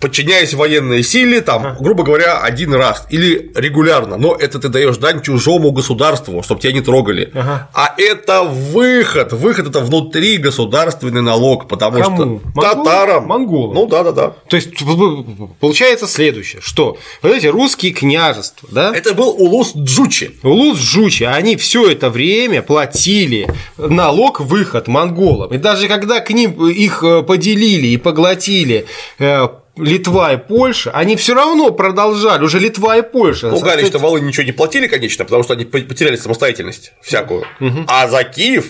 подчиняясь 0.00 0.54
военной 0.54 1.02
силе, 1.02 1.42
там, 1.42 1.66
ага. 1.66 1.76
грубо 1.80 2.02
говоря, 2.02 2.40
один 2.40 2.74
раз 2.74 3.06
или 3.10 3.52
регулярно, 3.54 4.16
но 4.16 4.34
это 4.34 4.58
ты 4.58 4.68
даешь 4.68 4.96
дань 4.96 5.22
чужому 5.22 5.72
государству, 5.72 6.42
чтобы 6.42 6.60
тебя 6.60 6.72
не 6.72 6.80
трогали. 6.80 7.30
Ага. 7.34 7.68
А 7.74 7.94
это 7.98 8.42
выход, 8.42 9.32
выход 9.32 9.68
это 9.68 9.80
внутри 9.80 10.38
государственный 10.38 11.22
налог, 11.22 11.68
потому 11.68 12.02
Кому? 12.02 12.16
что 12.16 12.26
Монголы? 12.26 12.62
татарам. 12.62 13.26
Монголы. 13.26 13.74
Ну 13.74 13.86
да, 13.86 14.02
да, 14.02 14.12
да. 14.12 14.32
То 14.48 14.56
есть 14.56 14.70
получается 15.60 16.06
следующее, 16.06 16.62
что 16.62 16.96
вот 17.22 17.32
эти 17.32 17.46
русские 17.46 17.92
княжества, 17.92 18.68
да? 18.72 18.92
Это 18.94 19.14
был 19.14 19.28
улус 19.28 19.72
Джучи. 19.76 20.38
Улус 20.42 20.78
Джучи, 20.78 21.24
они 21.24 21.56
все 21.56 21.90
это 21.90 22.08
время 22.08 22.62
платили 22.62 23.48
налог 23.76 24.40
выход 24.40 24.88
монголам. 24.88 25.52
И 25.52 25.58
даже 25.58 25.88
когда 25.88 26.20
к 26.20 26.30
ним 26.30 26.68
их 26.68 27.02
э, 27.04 27.22
поделили 27.22 27.88
и 27.88 27.96
поглотили 27.96 28.86
э, 29.18 29.48
Литва 29.76 30.32
и 30.32 30.36
Польша, 30.36 30.90
они 30.90 31.16
все 31.16 31.34
равно 31.34 31.70
продолжали, 31.70 32.42
уже 32.42 32.58
Литва 32.58 32.98
и 32.98 33.02
Польша. 33.02 33.50
Ну, 33.50 33.60
Галич, 33.60 33.86
что 33.86 33.98
Волынь 33.98 34.26
ничего 34.26 34.44
не 34.44 34.52
платили, 34.52 34.86
конечно, 34.86 35.24
потому 35.24 35.42
что 35.42 35.54
они 35.54 35.64
потеряли 35.64 36.16
самостоятельность 36.16 36.92
всякую. 37.02 37.44
Угу. 37.60 37.84
А 37.86 38.08
за 38.08 38.24
Киев 38.24 38.66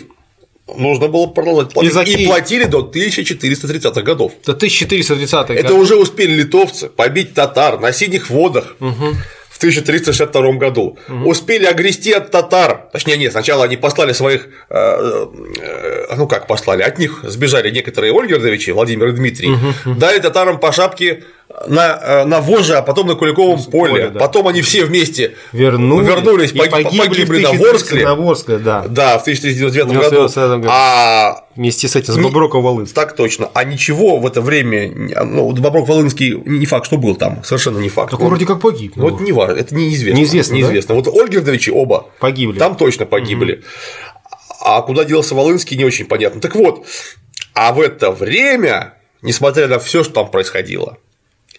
нужно 0.77 1.09
было 1.09 1.27
продолжать 1.27 1.73
платить. 1.73 1.91
И, 1.91 1.95
за 1.95 2.05
Киев... 2.05 2.21
и 2.21 2.27
платили 2.27 2.65
до 2.65 2.91
1430-х 2.95 4.03
годов. 4.03 4.33
До 4.45 4.53
1430-х 4.53 5.55
Это 5.55 5.75
уже 5.75 5.97
успели 5.97 6.33
литовцы 6.33 6.89
побить 6.89 7.35
татар 7.35 7.81
на 7.81 7.93
синих 7.93 8.31
водах. 8.31 8.77
Угу. 8.81 9.17
1362 9.61 10.53
году. 10.53 10.99
Угу. 11.09 11.29
Успели 11.29 11.67
огрести 11.67 12.13
от 12.13 12.31
татар, 12.31 12.89
точнее 12.93 13.19
нет, 13.19 13.33
сначала 13.33 13.65
они 13.65 13.77
послали 13.77 14.13
своих, 14.13 14.49
э, 14.71 15.27
э, 15.61 16.15
ну 16.17 16.27
как 16.27 16.47
послали, 16.47 16.83
от 16.83 16.99
них 16.99 17.21
сбежали 17.25 17.71
некоторые 17.71 18.13
Ольгердовичи, 18.13 18.71
Владимир 18.71 19.09
и 19.09 19.13
Дмитрий, 19.13 19.51
угу. 19.51 19.95
дали 19.95 20.19
татарам 20.19 20.59
по 20.59 20.73
шапке 20.73 21.25
на, 21.67 21.99
э, 22.03 22.25
на 22.25 22.41
Воже, 22.41 22.77
а 22.77 22.83
потом 22.83 23.09
на 23.09 23.15
Куликовом 23.15 23.63
поле. 23.65 23.91
поле 23.91 24.11
да. 24.11 24.21
Потом 24.21 24.49
они 24.49 24.63
все 24.63 24.85
вместе 24.85 25.35
вернулись, 25.53 26.09
вернулись 26.09 26.53
погибли, 26.53 26.99
погибли 26.99 27.43
на 27.43 27.53
Ворскле. 27.53 28.05
На 28.05 28.15
Ворскле, 28.15 28.59
да. 28.59 28.87
Да, 28.89 29.19
в 29.19 29.23
1399 29.23 29.89
году. 29.93 30.57
году. 30.59 30.69
А 30.71 31.45
вместе 31.57 31.89
с 31.89 31.97
этим, 31.97 32.15
с 32.15 32.19
Боброком 32.19 32.63
Волынским. 32.63 32.95
Так 32.95 33.17
точно. 33.17 33.51
А 33.53 33.65
ничего 33.65 34.19
в 34.19 34.27
это 34.27 34.41
время, 34.41 34.91
ну, 35.25 35.51
Боброк 35.53 35.89
Волынский 35.89 36.41
не 36.45 36.67
факт, 36.67 36.87
что 36.87 36.97
был 36.97 37.17
там, 37.17 37.43
совершенно 37.45 37.79
не 37.79 37.89
факт. 37.89 38.13
Так 38.13 38.21
он 38.21 38.29
вроде 38.29 38.47
как 38.47 38.61
погиб. 38.61 38.93
Ну, 38.97 39.11
вот 39.11 39.21
не 39.21 39.33
важно, 39.33 39.57
это 39.59 39.75
неизвестно. 39.75 40.19
Неизвестно. 40.19 40.55
Неизвестно. 40.55 40.95
Да? 40.95 41.01
Вот 41.01 41.21
Ольгердовичи 41.21 41.71
оба 41.71 42.07
погибли. 42.21 42.59
Там 42.59 42.77
точно 42.77 43.07
погибли. 43.07 43.55
Угу. 43.55 43.63
А 44.63 44.83
куда 44.83 45.05
делся 45.05 45.35
Волынский, 45.35 45.77
не 45.77 45.85
очень 45.85 46.05
понятно. 46.07 46.41
Так 46.41 46.55
вот, 46.55 46.87
а 47.55 47.73
в 47.73 47.81
это 47.81 48.11
время, 48.13 48.95
несмотря 49.23 49.69
на 49.69 49.79
все, 49.79 50.05
что 50.05 50.13
там 50.13 50.31
происходило, 50.31 50.99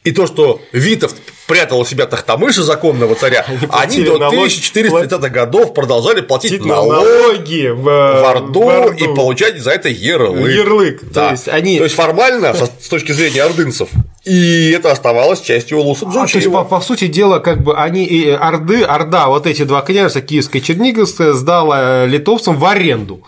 и 0.04 0.12
то, 0.12 0.26
что 0.26 0.62
Витов 0.72 1.14
прятал 1.48 1.80
у 1.80 1.86
себя 1.86 2.08
Тахтамыша, 2.08 2.64
законного 2.64 3.14
царя, 3.16 3.46
они, 3.70 3.98
они 3.98 4.04
до 4.04 4.18
1430-х 4.18 5.30
годов 5.30 5.74
продолжали 5.74 6.22
платить 6.22 6.66
налоги 6.66 7.68
в, 7.68 7.84
в, 7.84 8.26
Орду, 8.26 8.64
в 8.64 8.70
Орду 8.70 8.94
и 8.94 9.16
получать 9.16 9.60
за 9.62 9.72
это 9.72 9.90
ярлык. 9.90 10.50
Ярлык. 10.50 11.04
Да. 11.12 11.28
То, 11.28 11.32
есть 11.34 11.48
они... 11.50 11.78
то 11.78 11.84
есть 11.84 11.96
формально, 11.96 12.54
с 12.54 12.88
точки 12.88 13.12
зрения 13.12 13.44
ордынцев, 13.44 13.90
и 14.24 14.72
это 14.72 14.92
оставалось 14.92 15.42
частью 15.42 15.80
Улуса. 15.80 16.08
А, 16.08 16.26
то 16.26 16.38
есть, 16.38 16.52
по, 16.52 16.64
по 16.64 16.82
сути 16.82 17.08
дела, 17.08 17.40
как 17.40 17.62
бы 17.62 17.78
они 17.78 18.06
и 18.06 18.30
Орды, 18.30 18.84
Орда, 18.84 19.28
вот 19.28 19.46
эти 19.46 19.64
два 19.64 19.82
княжества, 19.82 20.22
Киевская 20.22 20.62
и 20.62 20.66
Черниговская, 20.66 21.34
сдала 21.34 22.06
литовцам 22.06 22.56
в 22.58 22.66
аренду. 22.66 23.24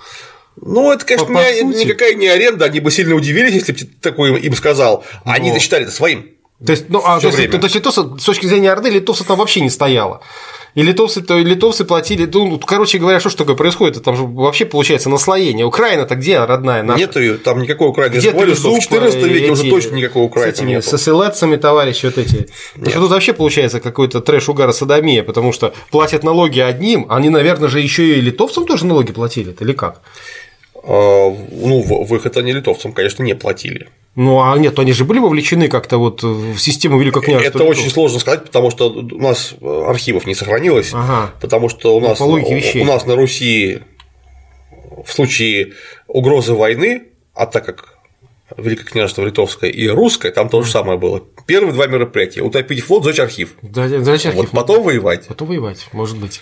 Ну, 0.56 0.92
это, 0.92 1.04
конечно, 1.06 1.28
по, 1.28 1.34
по 1.34 1.40
не, 1.40 1.86
никакая 1.86 2.14
не 2.14 2.28
аренда, 2.28 2.66
они 2.66 2.80
бы 2.80 2.92
сильно 2.92 3.16
удивились, 3.16 3.54
если 3.54 3.72
бы 3.74 3.80
такое 4.02 4.36
им 4.36 4.56
сказал. 4.56 5.04
Они-то 5.26 5.60
считали 5.60 5.84
это 5.84 5.92
своим. 5.92 6.33
То 6.66 6.72
есть, 6.72 6.86
ну, 6.90 7.02
а, 7.04 7.20
то 7.20 7.28
есть, 7.28 7.52
то 7.52 7.58
есть 7.58 7.76
литовцы, 7.76 8.02
с 8.20 8.24
точки 8.24 8.46
зрения 8.46 8.72
Орды, 8.72 8.90
литовцев 8.90 9.28
там 9.28 9.38
вообще 9.38 9.62
не 9.62 9.70
стояло. 9.70 10.22
И 10.76 10.82
литовцы, 10.82 11.22
то 11.22 11.38
литовцы 11.38 11.86
платили, 11.86 12.28
ну, 12.34 12.58
короче 12.58 12.98
говоря, 12.98 13.20
что 13.20 13.30
ж 13.30 13.36
такое 13.36 13.56
происходит? 13.56 14.04
Там 14.04 14.16
же 14.16 14.24
вообще 14.24 14.66
получается 14.66 15.10
наслоение. 15.10 15.66
Украина-то 15.68 16.16
где 16.16 16.40
родная 16.40 16.82
наша? 16.82 17.00
Нету 17.00 17.20
ее, 17.20 17.38
там 17.38 17.62
никакой 17.62 17.90
Украины. 17.90 18.16
Где 18.16 18.32
что 18.56 18.74
в 18.74 18.80
14 18.80 19.22
веке 19.24 19.52
уже 19.52 19.70
точно 19.70 19.96
никакой 19.96 20.24
Украины 20.24 20.52
с 20.52 20.56
этими, 20.56 20.70
нету. 20.72 20.90
С 20.90 20.94
эсэлэцами, 20.96 21.58
товарищи, 21.58 22.08
вот 22.08 22.18
эти. 22.18 22.48
Что 22.90 23.00
тут 23.02 23.12
вообще 23.12 23.34
получается 23.34 23.80
какой-то 23.80 24.22
трэш 24.22 24.50
угара 24.50 24.72
садомия, 24.72 25.24
потому 25.24 25.54
что 25.54 25.74
платят 25.92 26.24
налоги 26.24 26.60
одним, 26.60 27.06
они, 27.10 27.30
наверное, 27.30 27.70
же 27.70 27.80
еще 27.80 28.18
и 28.18 28.22
литовцам 28.22 28.66
тоже 28.66 28.86
налоги 28.86 29.12
платили, 29.12 29.56
или 29.60 29.74
как? 29.74 30.02
А, 30.84 31.30
ну, 31.52 31.82
выход 32.04 32.38
они 32.38 32.52
литовцам, 32.52 32.92
конечно, 32.92 33.24
не 33.24 33.36
платили. 33.36 33.90
Ну, 34.16 34.42
а 34.42 34.58
нет, 34.58 34.78
они 34.78 34.94
же 34.94 35.06
были 35.06 35.20
вовлечены 35.20 35.70
как-то 35.70 35.98
вот 35.98 36.22
в 36.22 36.58
систему 36.60 37.00
Великокняжества. 37.00 37.60
Это 37.60 37.68
очень 37.68 37.90
сложно 37.90 38.20
сказать, 38.20 38.44
потому 38.44 38.70
что 38.70 38.90
у 38.92 39.20
нас 39.20 39.56
архивов 39.62 40.28
не 40.28 40.36
сохранилось, 40.36 40.92
ага. 40.94 41.32
потому 41.42 41.70
что 41.70 41.96
у 41.96 42.00
ну, 42.00 42.10
нас, 42.10 42.20
ну, 42.20 42.34
у 42.34 42.86
нас 42.86 43.06
на 43.06 43.16
Руси 43.16 43.80
в 45.04 45.12
случае 45.12 45.74
угрозы 46.08 46.54
войны, 46.54 47.04
а 47.34 47.48
так 47.48 47.66
как 47.66 47.94
Великое 48.58 48.84
княжество 48.84 49.26
Литовское 49.26 49.72
и 49.72 49.88
Русское, 49.88 50.32
там 50.32 50.50
то 50.50 50.62
же 50.62 50.70
самое 50.70 51.00
было. 51.00 51.24
Первые 51.48 51.74
два 51.74 51.88
мероприятия– 51.88 52.42
утопить 52.44 52.84
флот, 52.84 53.04
сжечь 53.04 53.20
архив. 53.20 53.56
Да, 53.62 53.88
сжечь 53.88 54.26
архив. 54.28 54.36
Вот 54.36 54.52
потом 54.52 54.84
воевать. 54.84 55.28
Потом 55.28 55.48
воевать, 55.48 55.88
может 55.92 56.18
быть. 56.18 56.42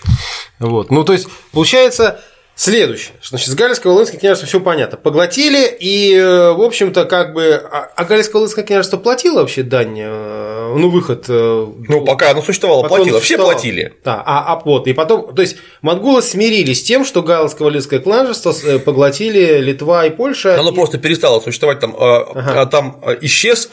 Вот. 0.59 0.91
Ну, 0.91 1.03
то 1.03 1.13
есть, 1.13 1.27
получается, 1.51 2.21
Следующее. 2.63 3.13
Значит, 3.23 3.47
с 3.49 3.55
Галицко-Волынским 3.55 4.19
княжеством 4.19 4.47
все 4.47 4.59
понятно. 4.59 4.95
Поглотили, 4.95 5.65
и, 5.79 6.13
э, 6.15 6.51
в 6.51 6.61
общем-то, 6.61 7.05
как 7.05 7.33
бы. 7.33 7.53
А, 7.55 7.89
а 7.95 8.03
Галицко-Волынское 8.05 8.61
княжество 8.61 8.97
платило 8.97 9.39
вообще 9.39 9.63
дань? 9.63 9.97
э, 9.99 10.73
Ну, 10.77 10.91
выход. 10.91 11.25
э, 11.27 11.67
Ну, 11.87 12.05
пока 12.05 12.29
оно 12.29 12.43
существовало, 12.43 12.87
платило. 12.87 13.17
Все 13.19 13.19
существовало. 13.35 13.53
платили. 13.53 13.93
Да, 14.05 14.21
а, 14.23 14.53
а 14.53 14.61
вот, 14.63 14.85
и 14.85 14.93
потом, 14.93 15.33
то 15.33 15.41
есть 15.41 15.57
монголы 15.81 16.21
смирились 16.21 16.81
с 16.81 16.83
тем, 16.83 17.03
что 17.03 17.21
Галицко-Волынское 17.21 17.97
княжество 17.97 18.53
поглотили 18.77 19.57
Литва 19.57 20.05
и 20.05 20.11
Польша. 20.11 20.59
Оно 20.59 20.69
и- 20.69 20.75
просто 20.75 20.99
перестало 20.99 21.39
существовать, 21.39 21.79
там, 21.79 21.95
а, 21.97 22.61
а 22.61 22.65
там 22.67 23.01
исчез 23.21 23.71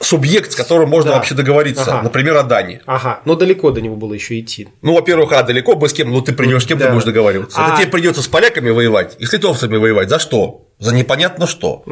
субъект, 0.00 0.52
с 0.52 0.56
которым 0.56 0.88
можно 0.90 1.10
Да. 1.10 1.16
вообще 1.16 1.34
договориться, 1.34 1.84
Ага. 1.92 2.02
например, 2.02 2.36
о 2.36 2.42
Дани. 2.42 2.80
Ага, 2.86 3.20
но 3.24 3.34
далеко 3.34 3.70
до 3.70 3.80
него 3.80 3.96
было 3.96 4.14
еще 4.14 4.38
идти. 4.40 4.68
Ну, 4.82 4.94
во-первых, 4.94 5.32
а 5.32 5.42
далеко 5.42 5.74
бы 5.74 5.88
с 5.88 5.92
кем, 5.92 6.10
ну 6.10 6.20
ты 6.20 6.32
придешь, 6.32 6.62
с 6.64 6.66
кем 6.66 6.78
Да. 6.78 6.86
ты 6.86 6.92
будешь 6.92 7.04
договариваться. 7.04 7.58
А- 7.60 7.68
Это 7.68 7.82
тебе 7.82 7.90
придется 7.92 8.22
с 8.22 8.28
поляками 8.28 8.70
воевать 8.70 9.16
и 9.18 9.26
с 9.26 9.32
литовцами 9.32 9.76
воевать. 9.76 10.08
За 10.08 10.18
что? 10.18 10.62
За 10.78 10.94
непонятно 10.94 11.46
что. 11.46 11.82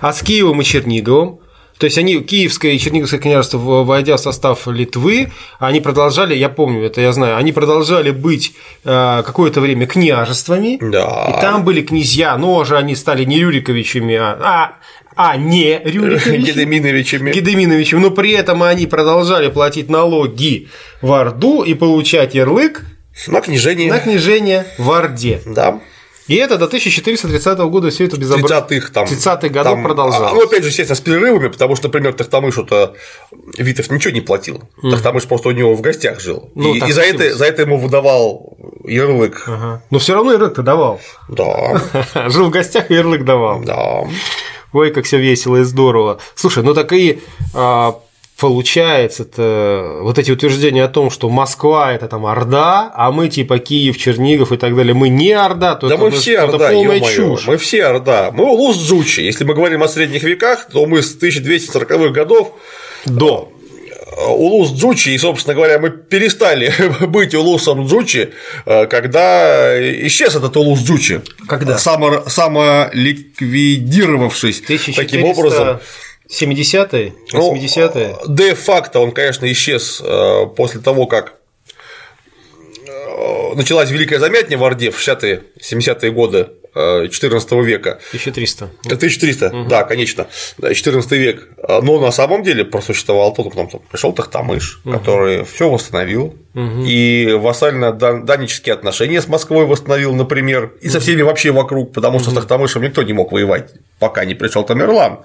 А 0.00 0.12
с 0.12 0.22
Киевом 0.22 0.60
и 0.60 0.64
Черниговым? 0.64 1.40
То 1.78 1.84
есть 1.84 1.96
они, 1.96 2.18
Киевское 2.20 2.72
и 2.72 2.78
Черниговское 2.80 3.20
княжество, 3.20 3.84
войдя 3.84 4.16
в 4.16 4.20
состав 4.20 4.66
Литвы, 4.66 5.30
они 5.60 5.80
продолжали, 5.80 6.34
я 6.34 6.48
помню 6.48 6.82
это, 6.84 7.00
я 7.00 7.12
знаю, 7.12 7.36
они 7.36 7.52
продолжали 7.52 8.10
быть 8.10 8.52
э, 8.84 9.22
какое-то 9.24 9.60
время 9.60 9.86
княжествами, 9.86 10.78
Да. 10.80 11.26
и 11.28 11.40
там 11.40 11.62
были 11.64 11.82
князья, 11.82 12.36
но 12.36 12.56
уже 12.56 12.76
они 12.76 12.96
стали 12.96 13.22
не 13.24 13.38
Рюриковичами, 13.38 14.16
а, 14.16 14.38
а, 14.42 14.72
а 15.20 15.36
не 15.36 15.80
Рюриковичами. 15.84 16.36
Гедеминовичами. 16.46 17.32
Гедеминовичем, 17.32 18.00
но 18.00 18.10
при 18.12 18.30
этом 18.30 18.62
они 18.62 18.86
продолжали 18.86 19.48
платить 19.50 19.90
налоги 19.90 20.68
в 21.02 21.12
Орду 21.12 21.64
и 21.64 21.74
получать 21.74 22.34
ярлык 22.36 22.82
На 23.26 23.40
княжение. 23.40 23.92
на 23.92 23.98
княжение 23.98 24.64
в 24.78 24.90
Орде. 24.92 25.42
Да. 25.44 25.80
И 26.28 26.34
это 26.36 26.58
до 26.58 26.66
1430 26.66 27.58
года 27.70 27.88
все 27.90 28.04
это 28.04 28.16
безобразие. 28.18 28.58
30-х 28.60 28.92
там. 28.92 29.06
30-х 29.06 29.48
годов 29.48 29.72
там, 29.74 29.82
продолжалось. 29.82 30.30
а, 30.30 30.34
Ну, 30.34 30.42
опять 30.44 30.62
же, 30.62 30.68
естественно, 30.68 30.94
с 30.94 31.00
перерывами, 31.00 31.48
потому 31.48 31.74
что, 31.74 31.88
например, 31.88 32.12
Тахтамышу-то 32.12 32.94
Витов 33.56 33.90
ничего 33.90 34.12
не 34.12 34.20
платил. 34.20 34.62
Тахтамыш 34.82 35.24
просто 35.24 35.48
у 35.48 35.52
него 35.52 35.74
в 35.74 35.80
гостях 35.80 36.20
жил. 36.20 36.50
Ну, 36.54 36.74
и 36.74 36.86
и 36.86 36.92
за, 36.92 37.00
это, 37.00 37.34
за 37.34 37.46
это 37.46 37.62
ему 37.62 37.78
выдавал 37.78 38.56
ярлык. 38.84 39.42
Ага. 39.46 39.82
Но 39.90 39.98
все 39.98 40.14
равно 40.14 40.32
ярлык-то 40.32 40.62
давал. 40.62 41.00
Да, 41.28 41.80
Жил 42.28 42.48
в 42.48 42.50
гостях 42.50 42.90
и 42.90 42.94
ярлык 42.94 43.24
давал. 43.24 43.62
да. 43.64 44.04
Ой, 44.72 44.90
как 44.90 45.04
все 45.04 45.18
весело 45.18 45.56
и 45.56 45.62
здорово. 45.62 46.18
Слушай, 46.34 46.62
ну 46.62 46.74
так 46.74 46.92
и 46.92 47.20
а, 47.54 47.98
получается-то 48.38 49.98
вот 50.02 50.18
эти 50.18 50.30
утверждения 50.30 50.84
о 50.84 50.88
том, 50.88 51.10
что 51.10 51.28
Москва 51.28 51.92
это 51.92 52.06
там 52.06 52.26
Орда, 52.26 52.90
а 52.94 53.10
мы 53.10 53.28
типа 53.28 53.58
Киев, 53.58 53.96
Чернигов 53.98 54.52
и 54.52 54.56
так 54.56 54.76
далее, 54.76 54.94
мы 54.94 55.08
не 55.08 55.32
Орда, 55.32 55.74
то 55.74 55.88
Да 55.88 55.94
это, 55.94 56.04
мы 56.04 56.10
все 56.10 56.34
это 56.34 56.44
Орда, 56.44 56.70
полная 56.70 57.00
чушь. 57.00 57.46
мы 57.46 57.56
все 57.56 57.84
Орда. 57.84 58.30
Мы 58.32 58.44
улус 58.44 58.76
Джучи. 58.76 59.20
Если 59.20 59.44
мы 59.44 59.54
говорим 59.54 59.82
о 59.82 59.88
средних 59.88 60.22
веках, 60.22 60.68
то 60.70 60.86
мы 60.86 61.02
с 61.02 61.18
1240-х 61.18 62.08
годов 62.10 62.52
До. 63.06 63.52
Э, 64.18 64.24
Улус 64.26 64.72
Джучи, 64.72 65.10
и, 65.10 65.18
собственно 65.18 65.54
говоря, 65.54 65.78
мы 65.78 65.90
перестали 65.90 66.72
быть 67.06 67.34
Улусом 67.34 67.86
Джучи, 67.86 68.30
э, 68.66 68.86
когда 68.86 69.78
исчез 70.06 70.34
этот 70.36 70.56
Улус 70.56 70.80
Джучи. 70.80 71.20
Когда? 71.48 71.78
Само, 71.78 72.24
самоликвидировавшись 72.28 74.62
таким 74.96 75.24
образом. 75.24 75.78
70-е, 76.30 77.12
Ну, 77.32 77.54
80-е. 77.54 78.14
Де-факто 78.28 79.00
он, 79.00 79.12
конечно, 79.12 79.50
исчез 79.50 80.02
э, 80.04 80.46
после 80.56 80.80
того, 80.80 81.06
как 81.06 81.34
э, 82.86 83.54
началась 83.54 83.90
Великая 83.90 84.18
Замятня 84.18 84.58
в 84.58 84.64
Орде 84.64 84.90
в 84.90 84.98
60-е, 84.98 85.42
70-е 85.62 86.10
годы 86.10 86.48
э, 86.78 87.08
14 87.08 87.52
века. 87.64 87.98
1300. 88.08 88.70
1300, 88.84 89.66
да, 89.68 89.84
конечно, 89.84 90.26
да, 90.58 90.72
14 90.72 91.12
век. 91.12 91.48
Но 91.82 92.00
на 92.00 92.10
самом 92.12 92.42
деле 92.42 92.64
просуществовал 92.64 93.34
тот, 93.34 93.50
потом 93.50 93.68
там 93.68 93.80
пришел 93.90 94.12
Тахтамыш, 94.12 94.80
который 94.84 95.44
все 95.44 95.68
восстановил. 95.68 96.36
И 96.54 97.36
вассально-данические 97.38 98.74
отношения 98.74 99.20
с 99.20 99.28
Москвой 99.28 99.64
восстановил, 99.64 100.14
например, 100.14 100.72
и 100.80 100.88
со 100.88 100.98
всеми 100.98 101.22
вообще 101.22 101.52
вокруг, 101.52 101.92
потому 101.92 102.18
что 102.18 102.30
с 102.30 102.34
Тахтамышем 102.34 102.82
никто 102.82 103.02
не 103.02 103.12
мог 103.12 103.30
воевать, 103.32 103.74
пока 103.98 104.24
не 104.24 104.34
пришел 104.34 104.64
Тамерлан. 104.64 105.20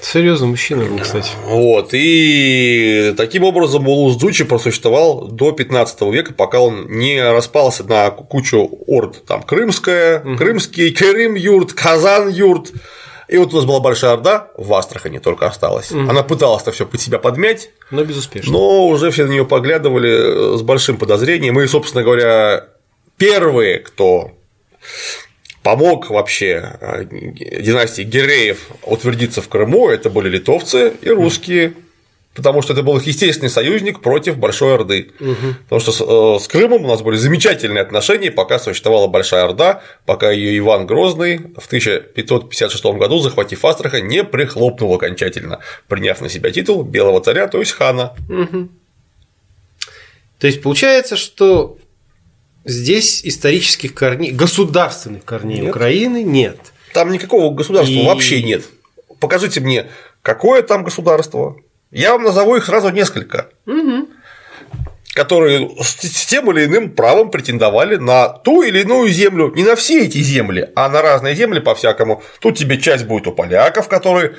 Серьезный 0.00 0.48
мужчина 0.48 0.84
был, 0.84 0.98
кстати. 0.98 1.30
Вот, 1.44 1.90
и 1.92 3.14
таким 3.16 3.44
образом 3.44 3.88
Улус 3.88 4.16
Джучи 4.18 4.44
просуществовал 4.44 5.28
до 5.28 5.52
15 5.52 6.00
века, 6.12 6.34
пока 6.34 6.60
он 6.60 6.86
не 6.88 7.20
распался 7.22 7.82
на 7.84 8.10
кучу 8.10 8.68
орд, 8.86 9.24
там 9.24 9.42
Крымская, 9.42 10.20
Крымский, 10.36 10.92
Крым-юрт, 10.92 11.72
Казан-юрт, 11.72 12.72
и 13.28 13.38
вот 13.38 13.52
у 13.52 13.56
нас 13.56 13.64
была 13.64 13.80
большая 13.80 14.12
орда, 14.12 14.50
в 14.56 14.72
Астрахани 14.74 15.18
только 15.18 15.46
осталась. 15.46 15.90
Она 15.90 16.22
пыталась 16.22 16.62
это 16.62 16.70
все 16.72 16.86
под 16.86 17.00
себя 17.00 17.18
подмять, 17.18 17.70
Но 17.90 18.04
безуспешно. 18.04 18.52
но 18.52 18.86
уже 18.86 19.10
все 19.10 19.24
на 19.24 19.30
нее 19.30 19.44
поглядывали 19.44 20.54
э, 20.54 20.58
с 20.58 20.62
большим 20.62 20.96
подозрением. 20.96 21.58
И, 21.60 21.66
собственно 21.66 22.04
говоря, 22.04 22.68
первые, 23.16 23.80
кто 23.80 24.30
помог 25.66 26.10
вообще 26.10 26.78
э, 26.80 27.04
династии 27.60 28.02
Гиреев 28.02 28.68
утвердиться 28.84 29.42
в 29.42 29.48
Крыму, 29.48 29.88
это 29.88 30.10
были 30.10 30.28
литовцы 30.28 30.92
и 31.02 31.10
русские. 31.10 31.72
Потому 32.34 32.62
что 32.62 32.72
это 32.72 32.84
был 32.84 32.98
их 32.98 33.06
естественный 33.08 33.50
союзник 33.50 34.00
против 34.00 34.36
Большой 34.38 34.74
Орды. 34.74 35.10
Потому 35.64 35.80
что 35.80 35.90
с, 35.90 36.00
э, 36.00 36.44
с 36.44 36.46
Крымом 36.46 36.84
у 36.84 36.86
нас 36.86 37.02
были 37.02 37.16
замечательные 37.16 37.82
отношения, 37.82 38.30
пока 38.30 38.60
существовала 38.60 39.08
Большая 39.08 39.42
Орда, 39.42 39.82
пока 40.04 40.30
ее 40.30 40.56
Иван 40.58 40.86
Грозный 40.86 41.38
в 41.56 41.66
1556 41.66 42.84
году, 42.96 43.18
захватив 43.18 43.64
Астрахань, 43.64 44.06
не 44.06 44.22
прихлопнул 44.22 44.94
окончательно, 44.94 45.58
приняв 45.88 46.20
на 46.20 46.28
себя 46.28 46.52
титул 46.52 46.84
Белого 46.84 47.20
царя, 47.20 47.48
то 47.48 47.58
есть 47.58 47.72
хана. 47.72 48.14
То 50.38 50.46
есть 50.46 50.62
получается, 50.62 51.16
что 51.16 51.76
здесь 52.66 53.24
исторических 53.24 53.94
корней, 53.94 54.32
государственных 54.32 55.24
корней 55.24 55.60
Нет. 55.60 55.70
Украины 55.70 56.22
нет. 56.22 56.58
Там 56.92 57.10
никакого 57.12 57.54
государства 57.54 57.92
И- 57.92 58.04
вообще 58.04 58.42
нет. 58.42 58.64
Покажите 59.20 59.60
мне, 59.60 59.86
какое 60.22 60.62
там 60.62 60.84
государство. 60.84 61.56
Я 61.90 62.12
вам 62.12 62.24
назову 62.24 62.56
их 62.56 62.66
сразу 62.66 62.90
несколько, 62.90 63.48
которые 65.14 65.70
с 65.80 65.96
с 66.02 66.26
тем 66.26 66.50
или 66.50 66.66
иным 66.66 66.90
правом 66.90 67.30
претендовали 67.30 67.96
на 67.96 68.28
ту 68.28 68.62
или 68.62 68.80
иную 68.80 69.08
землю. 69.08 69.52
Не 69.54 69.62
на 69.62 69.76
все 69.76 70.04
эти 70.04 70.18
земли, 70.18 70.68
а 70.74 70.88
на 70.88 71.00
разные 71.00 71.34
земли 71.34 71.60
по-всякому. 71.60 72.22
Тут 72.40 72.58
тебе 72.58 72.78
часть 72.78 73.06
будет 73.06 73.26
у 73.26 73.32
поляков, 73.32 73.88
которые 73.88 74.34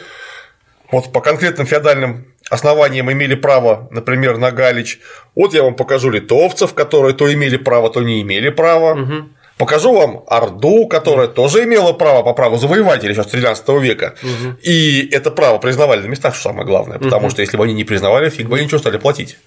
вот 0.91 1.11
по 1.11 1.21
конкретным 1.21 1.65
феодальным 1.65 2.27
основаниям 2.49 3.11
имели 3.11 3.35
право, 3.35 3.87
например, 3.91 4.37
на 4.37 4.51
Галич. 4.51 4.99
Вот 5.35 5.53
я 5.53 5.63
вам 5.63 5.75
покажу 5.75 6.09
литовцев, 6.09 6.73
которые 6.73 7.13
то 7.13 7.31
имели 7.33 7.57
право, 7.57 7.89
то 7.89 8.01
не 8.01 8.21
имели 8.21 8.49
права. 8.49 9.27
Покажу 9.57 9.91
вам 9.91 10.23
Орду, 10.27 10.87
которая 10.87 11.27
тоже 11.27 11.63
имела 11.63 11.91
право 11.91 12.21
по 12.21 12.33
праву 12.33 12.57
завоевателя 12.57 13.11
еще 13.11 13.23
с 13.23 13.27
13 13.27 13.67
века. 13.81 14.13
И 14.61 15.09
это 15.11 15.31
право 15.31 15.57
признавали 15.57 16.01
на 16.01 16.07
местах, 16.07 16.35
что 16.35 16.49
самое 16.49 16.65
главное. 16.65 16.99
Потому 16.99 17.29
что 17.29 17.41
если 17.41 17.57
бы 17.57 17.63
они 17.63 17.73
не 17.73 17.83
признавали, 17.83 18.29
фиг 18.29 18.47
бы 18.47 18.57
они 18.57 18.65
ничего 18.65 18.79
стали 18.79 18.97
платить. 18.97 19.37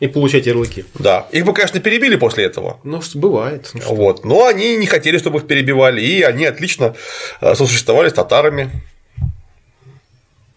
И 0.00 0.08
получать 0.08 0.46
ярлыки. 0.46 0.84
Да. 0.94 1.26
Их 1.32 1.44
бы, 1.44 1.54
конечно, 1.54 1.80
перебили 1.80 2.16
после 2.16 2.44
этого. 2.44 2.80
Ну, 2.84 3.00
что 3.00 3.18
бывает. 3.18 3.70
Ну, 3.72 3.80
что. 3.80 3.94
Вот. 3.94 4.24
Но 4.24 4.46
они 4.46 4.76
не 4.76 4.86
хотели, 4.86 5.18
чтобы 5.18 5.38
их 5.38 5.46
перебивали, 5.46 6.00
и 6.00 6.22
они 6.22 6.44
отлично 6.44 6.94
э, 7.40 7.54
сосуществовали 7.54 8.10
с 8.10 8.12
татарами. 8.12 8.70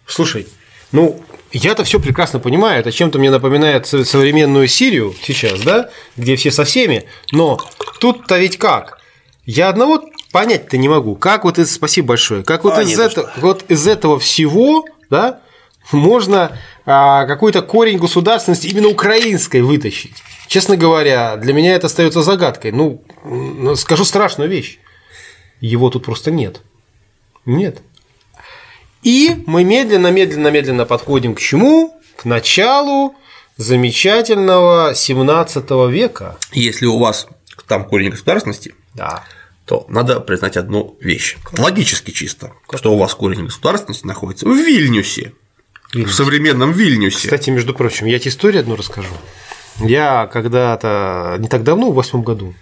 Слушай, 0.06 0.48
ну, 0.92 1.22
я-то 1.52 1.84
все 1.84 2.00
прекрасно 2.00 2.40
понимаю, 2.40 2.80
это 2.80 2.92
чем-то 2.92 3.20
мне 3.20 3.32
напоминает 3.32 3.88
со- 3.88 4.06
современную 4.06 4.68
Сирию 4.68 5.16
сейчас, 5.22 5.60
да, 5.62 5.90
где 6.18 6.36
все 6.36 6.52
со 6.52 6.64
всеми, 6.64 7.06
но 7.32 7.60
тут-то 8.00 8.38
ведь 8.38 8.58
как? 8.58 9.00
Я 9.46 9.70
одного 9.70 10.04
понять-то 10.32 10.78
не 10.78 10.88
могу. 10.90 11.16
Как 11.16 11.44
вот 11.44 11.58
из, 11.58 11.74
спасибо 11.74 12.10
большое, 12.10 12.44
как 12.44 12.64
вот, 12.64 12.74
А, 12.78 12.84
из, 12.84 13.00
этого, 13.00 13.32
вот 13.38 13.64
из 13.68 13.88
этого 13.88 14.20
всего, 14.20 14.86
да, 15.10 15.40
можно 15.92 16.58
а, 16.86 17.26
какой-то 17.26 17.62
корень 17.64 17.98
государственности 17.98 18.68
именно 18.68 18.88
украинской 18.90 19.62
вытащить. 19.62 20.14
Честно 20.48 20.78
говоря, 20.78 21.36
для 21.38 21.54
меня 21.54 21.74
это 21.76 21.88
остается 21.88 22.22
загадкой. 22.22 22.72
Ну, 22.72 23.04
м, 23.24 23.76
скажу 23.76 24.06
страшную 24.06 24.50
вещь. 24.50 24.80
Его 25.62 25.90
тут 25.90 26.06
просто 26.06 26.32
нет. 26.32 26.62
Нет. 27.46 27.82
И 29.04 29.44
мы 29.46 29.64
медленно, 29.64 30.12
медленно, 30.12 30.50
медленно 30.50 30.86
подходим 30.86 31.36
к 31.36 31.40
чему? 31.40 32.00
К 32.18 32.26
началу 32.26 33.16
замечательного 33.58 34.94
17 34.96 35.70
века. 35.90 36.38
Если 36.52 36.86
у 36.86 36.98
вас 36.98 37.28
там 37.68 37.86
корень 37.86 38.10
государственности, 38.10 38.74
Да. 38.94 39.24
то 39.66 39.86
надо 39.90 40.20
признать 40.20 40.58
одну 40.58 40.98
вещь. 41.00 41.38
Логически 41.58 42.12
чисто, 42.12 42.54
что 42.76 42.94
у 42.94 42.98
вас 42.98 43.14
корень 43.14 43.46
государственности 43.46 44.06
находится 44.06 44.46
в 44.48 44.54
Вильнюсе. 44.56 45.34
В 45.94 46.12
современном 46.12 46.72
Вильнюсе. 46.72 47.18
Кстати, 47.28 47.50
между 47.52 47.74
прочим, 47.74 48.06
я 48.08 48.20
тебе 48.20 48.32
историю 48.32 48.62
одну 48.62 48.76
расскажу. 48.76 49.10
Я 49.80 50.28
когда-то, 50.28 51.38
не 51.40 51.48
так 51.48 51.64
давно, 51.64 51.92
в 51.92 51.96
восьмом 51.96 52.24
году, 52.24 52.54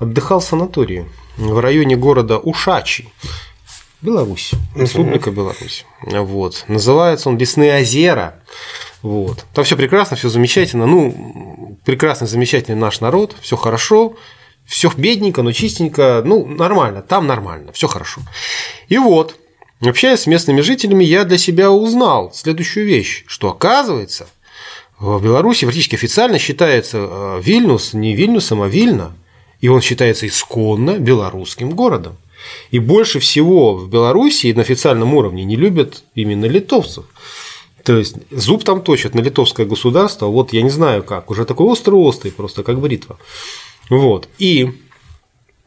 отдыхал 0.00 0.40
в 0.40 0.44
санатории 0.44 1.08
в 1.36 1.58
районе 1.60 1.96
города 1.96 2.38
Ушачи. 2.38 3.08
Беларусь, 4.04 4.50
Республика 4.76 5.30
Беларусь. 5.30 5.86
Вот. 6.02 6.64
Называется 6.68 7.30
он 7.30 7.38
Лесные 7.38 7.80
озера. 7.80 8.34
Вот. 9.00 9.46
Там 9.54 9.64
все 9.64 9.78
прекрасно, 9.78 10.14
все 10.16 10.28
замечательно. 10.28 10.84
Ну, 10.84 11.78
прекрасный, 11.86 12.28
замечательный 12.28 12.76
наш 12.76 13.00
народ, 13.00 13.34
все 13.40 13.56
хорошо, 13.56 14.14
все 14.66 14.90
бедненько, 14.94 15.40
но 15.42 15.52
чистенько, 15.52 16.22
ну, 16.22 16.44
нормально, 16.44 17.00
там 17.00 17.26
нормально, 17.26 17.72
все 17.72 17.88
хорошо. 17.88 18.20
И 18.88 18.98
вот, 18.98 19.36
общаясь 19.80 20.20
с 20.20 20.26
местными 20.26 20.60
жителями, 20.60 21.02
я 21.02 21.24
для 21.24 21.38
себя 21.38 21.70
узнал 21.70 22.30
следующую 22.34 22.84
вещь, 22.84 23.24
что 23.26 23.48
оказывается, 23.48 24.26
в 24.98 25.22
Беларуси 25.22 25.64
практически 25.64 25.94
официально 25.94 26.38
считается 26.38 26.98
э, 26.98 27.40
Вильнюс 27.42 27.94
не 27.94 28.14
Вильнюсом, 28.14 28.60
а 28.60 28.68
Вильна, 28.68 29.14
и 29.62 29.68
он 29.68 29.80
считается 29.80 30.26
исконно 30.26 30.98
белорусским 30.98 31.70
городом. 31.70 32.18
И 32.70 32.78
больше 32.78 33.20
всего 33.20 33.74
в 33.74 33.88
Беларуси 33.88 34.52
на 34.52 34.62
официальном 34.62 35.14
уровне 35.14 35.44
не 35.44 35.56
любят 35.56 36.04
именно 36.14 36.46
литовцев. 36.46 37.04
То 37.84 37.98
есть 37.98 38.16
зуб 38.30 38.64
там 38.64 38.82
точат 38.82 39.14
на 39.14 39.20
литовское 39.20 39.66
государство, 39.66 40.26
вот 40.26 40.52
я 40.52 40.62
не 40.62 40.70
знаю 40.70 41.02
как, 41.02 41.30
уже 41.30 41.44
такой 41.44 41.66
острый-острый, 41.66 42.32
просто 42.32 42.62
как 42.62 42.80
бритва. 42.80 43.18
Вот. 43.90 44.28
И 44.38 44.72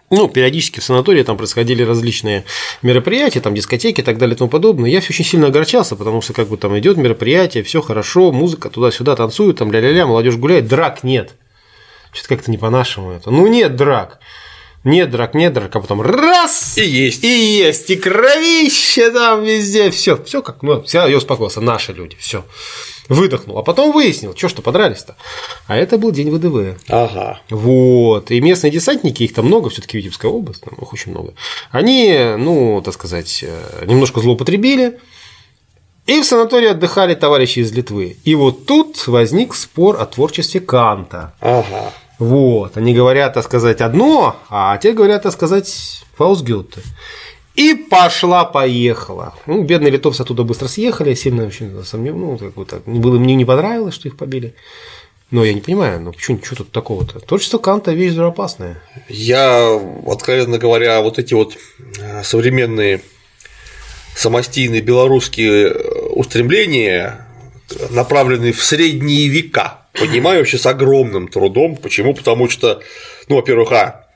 ну, 0.09 0.29
периодически 0.29 0.79
в 0.79 0.83
санатории 0.83 1.21
там 1.23 1.37
происходили 1.37 1.83
различные 1.83 2.45
мероприятия, 2.81 3.41
там 3.41 3.53
дискотеки 3.53 3.99
и 3.99 4.03
так 4.03 4.17
далее 4.17 4.35
и 4.35 4.37
тому 4.37 4.49
подобное. 4.49 4.89
Я 4.89 4.99
очень 4.99 5.25
сильно 5.25 5.47
огорчался, 5.47 5.95
потому 5.95 6.21
что 6.21 6.33
как 6.33 6.47
бы 6.47 6.57
там 6.57 6.77
идет 6.79 6.97
мероприятие, 6.97 7.63
все 7.63 7.81
хорошо, 7.81 8.31
музыка 8.31 8.69
туда-сюда 8.69 9.15
танцует, 9.15 9.57
там 9.57 9.71
ля-ля-ля, 9.71 10.07
молодежь 10.07 10.37
гуляет, 10.37 10.67
драк 10.67 11.03
нет. 11.03 11.33
Что-то 12.13 12.29
как-то 12.29 12.51
не 12.51 12.57
по-нашему 12.57 13.11
это. 13.11 13.31
Ну, 13.31 13.47
нет 13.47 13.75
драк. 13.75 14.19
Нет 14.83 15.09
драк, 15.11 15.33
нет 15.33 15.51
драк, 15.53 15.75
а 15.75 15.79
потом 15.81 16.01
раз 16.01 16.77
И 16.77 16.81
есть. 16.85 17.23
и 17.23 17.57
есть, 17.57 17.89
и 17.89 17.95
кровище 17.97 19.11
там 19.11 19.43
везде, 19.43 19.89
все, 19.91 20.21
все 20.23 20.41
как, 20.41 20.61
ну, 20.63 20.81
все, 20.83 21.05
я 21.07 21.17
успокоился, 21.17 21.59
наши 21.61 21.91
люди, 21.93 22.15
все, 22.19 22.45
выдохнул, 23.09 23.57
а 23.57 23.63
потом 23.63 23.91
выяснил, 23.91 24.33
что 24.37 24.47
что 24.47 24.61
подрались-то, 24.61 25.17
а 25.67 25.75
это 25.75 25.97
был 25.97 26.11
день 26.11 26.29
ВДВ, 26.31 26.79
Ага. 26.89 27.41
вот, 27.49 28.31
и 28.31 28.39
местные 28.39 28.71
десантники, 28.71 29.23
их 29.23 29.33
там 29.33 29.47
много, 29.47 29.69
все-таки 29.69 29.97
Витебская 29.97 30.31
область, 30.31 30.61
там 30.61 30.73
их 30.81 30.93
очень 30.93 31.11
много, 31.11 31.33
они, 31.71 32.35
ну, 32.37 32.81
так 32.81 32.93
сказать, 32.93 33.43
э, 33.45 33.85
немножко 33.87 34.21
злоупотребили, 34.21 34.99
и 36.05 36.21
в 36.21 36.25
санатории 36.25 36.69
отдыхали 36.69 37.15
товарищи 37.15 37.59
из 37.59 37.73
Литвы. 37.73 38.15
И 38.23 38.33
вот 38.35 38.65
тут 38.65 39.07
возник 39.07 39.53
спор 39.53 39.99
о 39.99 40.05
творчестве 40.05 40.61
Канта. 40.61 41.33
Ага. 41.41 41.91
Вот, 42.19 42.77
они 42.77 42.93
говорят, 42.93 43.33
так 43.33 43.43
сказать, 43.43 43.81
одно, 43.81 44.37
а 44.49 44.77
те 44.77 44.93
говорят, 44.93 45.23
так 45.23 45.33
сказать, 45.33 46.03
фаусгюте. 46.15 46.81
И 47.55 47.73
пошла-поехала. 47.73 49.33
Ну, 49.45 49.63
бедные 49.63 49.91
литовцы 49.91 50.21
оттуда 50.21 50.43
быстро 50.43 50.67
съехали, 50.67 51.13
сильно 51.15 51.45
очень 51.45 51.83
сомневаюсь, 51.83 52.41
ну, 52.41 52.51
как-то 52.51 52.81
было, 52.85 53.17
мне 53.17 53.35
не 53.35 53.45
понравилось, 53.45 53.95
что 53.95 54.07
их 54.07 54.17
побили. 54.17 54.55
Но 55.29 55.43
я 55.43 55.53
не 55.53 55.59
понимаю, 55.59 55.99
ну 55.99 56.13
почему 56.13 56.39
что 56.41 56.55
тут 56.55 56.71
такого-то? 56.71 57.19
Творчество 57.19 57.57
Канта 57.57 57.91
вещь 57.91 58.13
взрывоопасная. 58.13 58.81
Я, 59.09 59.77
откровенно 60.07 60.57
говоря, 60.57 61.01
вот 61.01 61.19
эти 61.19 61.33
вот 61.33 61.57
э, 61.99 62.23
современные 62.23 63.01
самостийные 64.15 64.81
белорусские 64.81 65.67
э, 65.67 66.07
устремления, 66.11 67.27
направленные 67.89 68.53
в 68.53 68.63
средние 68.63 69.27
века, 69.27 69.86
понимаю 69.99 70.39
вообще 70.39 70.57
с 70.57 70.65
огромным 70.65 71.27
трудом. 71.27 71.75
Почему? 71.75 72.13
Потому 72.13 72.49
что, 72.49 72.81
ну, 73.27 73.35
во-первых, 73.35 73.71
а, 73.71 74.07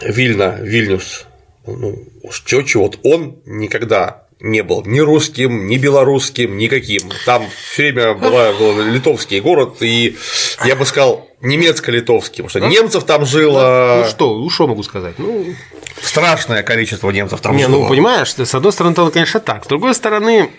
Вильна, 0.00 0.56
Вильнюс, 0.60 1.26
ну, 1.66 1.98
уж 2.22 2.42
чё-чё, 2.44 2.80
вот 2.80 2.98
он 3.04 3.38
никогда 3.44 4.22
не 4.42 4.62
был 4.62 4.82
ни 4.84 4.98
русским, 4.98 5.68
ни 5.68 5.76
белорусским, 5.76 6.58
никаким. 6.58 7.10
Там 7.24 7.44
все 7.72 7.92
время 7.92 8.14
была, 8.14 8.52
был 8.52 8.82
литовский 8.82 9.38
город, 9.38 9.76
и 9.80 10.16
я 10.64 10.74
бы 10.74 10.84
сказал, 10.84 11.28
немецко-литовский, 11.40 12.42
потому 12.42 12.48
что 12.48 12.60
немцев 12.60 13.04
там 13.04 13.24
жило 13.24 14.02
Ну 14.02 14.10
что, 14.10 14.38
ну 14.38 14.50
что 14.50 14.66
могу 14.66 14.82
сказать? 14.82 15.14
Ну, 15.18 15.54
страшное 16.00 16.64
количество 16.64 17.08
немцев 17.10 17.40
там 17.40 17.56
не, 17.56 17.66
жило. 17.66 17.82
ну 17.82 17.88
понимаешь, 17.88 18.34
с 18.34 18.54
одной 18.54 18.72
стороны, 18.72 18.92
это, 18.94 19.08
конечно, 19.10 19.38
так. 19.38 19.64
С 19.64 19.68
другой 19.68 19.94
стороны, 19.94 20.50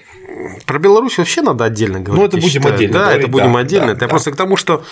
про 0.65 0.79
Беларусь 0.79 1.17
вообще 1.17 1.41
надо 1.41 1.65
отдельно 1.65 1.99
говорить. 1.99 2.21
Ну, 2.21 2.27
это 2.27 2.37
будем 2.37 2.49
считаю. 2.49 2.75
отдельно 2.75 2.93
Да, 2.93 2.99
говорить, 3.05 3.21
это 3.23 3.31
будем 3.31 3.53
да, 3.53 3.59
отдельно. 3.59 3.87
да, 3.87 3.91
это 3.93 4.01
да. 4.01 4.07
просто 4.07 4.31
к 4.31 4.35
тому, 4.35 4.55
что 4.57 4.83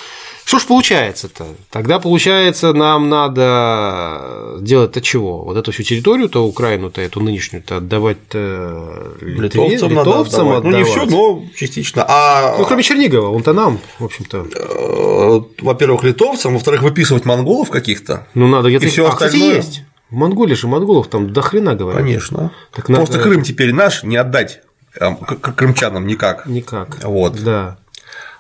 что 0.44 0.58
ж 0.58 0.64
получается-то? 0.66 1.46
Тогда 1.70 2.00
получается, 2.00 2.74
нам 2.74 3.10
надо 3.10 4.58
делать-то 4.60 5.00
чего? 5.02 5.44
Вот 5.44 5.56
эту 5.56 5.72
всю 5.72 5.84
территорию-то, 5.84 6.44
Украину-то, 6.44 7.00
эту 7.02 7.20
нынешнюю-то 7.22 7.78
отдавать-то 7.78 9.14
Литве, 9.22 9.44
Литовцам, 9.68 9.94
надо 9.94 10.10
литовцам 10.10 10.50
отдавать. 10.50 10.64
Ну, 10.64 10.70
не 10.72 10.82
отдавать. 10.82 11.08
все, 11.10 11.16
но 11.18 11.44
частично. 11.56 12.06
А, 12.08 12.56
Ну, 12.58 12.66
кроме 12.66 12.84
Чернигова, 12.84 13.30
он-то 13.30 13.54
нам, 13.54 13.80
в 14.00 14.06
общем-то. 14.06 14.46
э, 14.56 15.42
во-первых, 15.64 16.04
литовцам, 16.04 16.54
во-вторых, 16.54 16.82
выписывать 16.82 17.26
монголов 17.26 17.70
каких-то. 17.70 18.28
Ну, 18.34 18.48
надо 18.48 18.70
где-то... 18.70 18.86
И 18.86 18.90
всё 18.90 19.08
а, 19.08 19.12
кстати, 19.12 19.36
остальное? 19.36 19.56
есть. 19.58 19.84
В 20.10 20.16
Монголии 20.16 20.56
же 20.56 20.68
монголов 20.68 21.08
там 21.08 21.32
до 21.32 21.42
хрена 21.42 21.76
говорят. 21.76 22.02
Конечно. 22.02 22.52
Так 22.74 22.90
надо- 22.90 23.06
Просто 23.06 23.20
Крым 23.22 23.44
теперь 23.44 23.74
наш, 23.74 24.04
не 24.04 24.18
отдать 24.18 24.56
э, 24.56 24.68
к- 25.00 25.54
крымчанам 25.56 26.06
никак. 26.08 26.46
Никак. 26.46 27.00
Вот. 27.04 27.42
Да. 27.44 27.78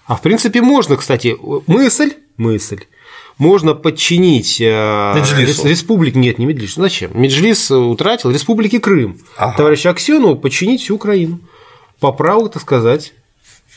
А 0.05 0.15
в 0.15 0.21
принципе 0.21 0.61
можно, 0.61 0.97
кстати, 0.97 1.35
мысль, 1.67 2.13
мысль, 2.37 2.81
можно 3.37 3.73
подчинить 3.73 4.59
э, 4.59 5.13
Меджлису. 5.15 5.63
рес- 5.63 5.69
республике, 5.69 6.19
нет, 6.19 6.37
не 6.37 6.45
Меджлис, 6.45 6.75
зачем? 6.75 7.11
Меджлис 7.13 7.71
утратил 7.71 8.31
республике 8.31 8.79
Крым. 8.79 9.19
Ага. 9.37 9.57
Товарищу 9.57 9.89
Аксенову 9.89 10.35
подчинить 10.35 10.81
всю 10.81 10.95
Украину. 10.95 11.39
По 11.99 12.11
праву, 12.11 12.49
так 12.49 12.61
сказать, 12.61 13.13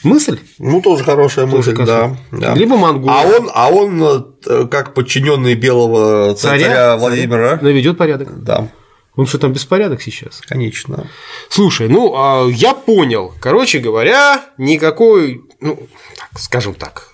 мысль. 0.02 0.38
Ну, 0.58 0.80
тоже 0.82 1.04
хорошая 1.04 1.46
Тоже 1.46 1.70
мысль, 1.72 1.84
да, 1.86 2.16
да. 2.32 2.54
Либо 2.54 2.76
Монголия. 2.76 3.12
А 3.14 3.26
он, 3.38 3.50
а 3.54 3.68
он 3.70 4.02
э, 4.46 4.66
как 4.70 4.94
подчиненный 4.94 5.54
белого 5.54 6.34
царя, 6.34 6.96
Владимира. 6.96 7.58
наведет 7.62 7.96
порядок. 7.98 8.42
Да, 8.42 8.68
Он 9.16 9.26
что 9.26 9.38
там 9.38 9.52
беспорядок 9.52 10.02
сейчас? 10.02 10.40
конечно. 10.40 11.08
Слушай, 11.48 11.88
ну 11.88 12.14
а, 12.16 12.48
я 12.50 12.74
понял. 12.74 13.32
Короче 13.40 13.78
говоря, 13.78 14.44
никакой, 14.58 15.42
ну, 15.60 15.88
так, 16.16 16.40
скажем 16.40 16.74
так, 16.74 17.10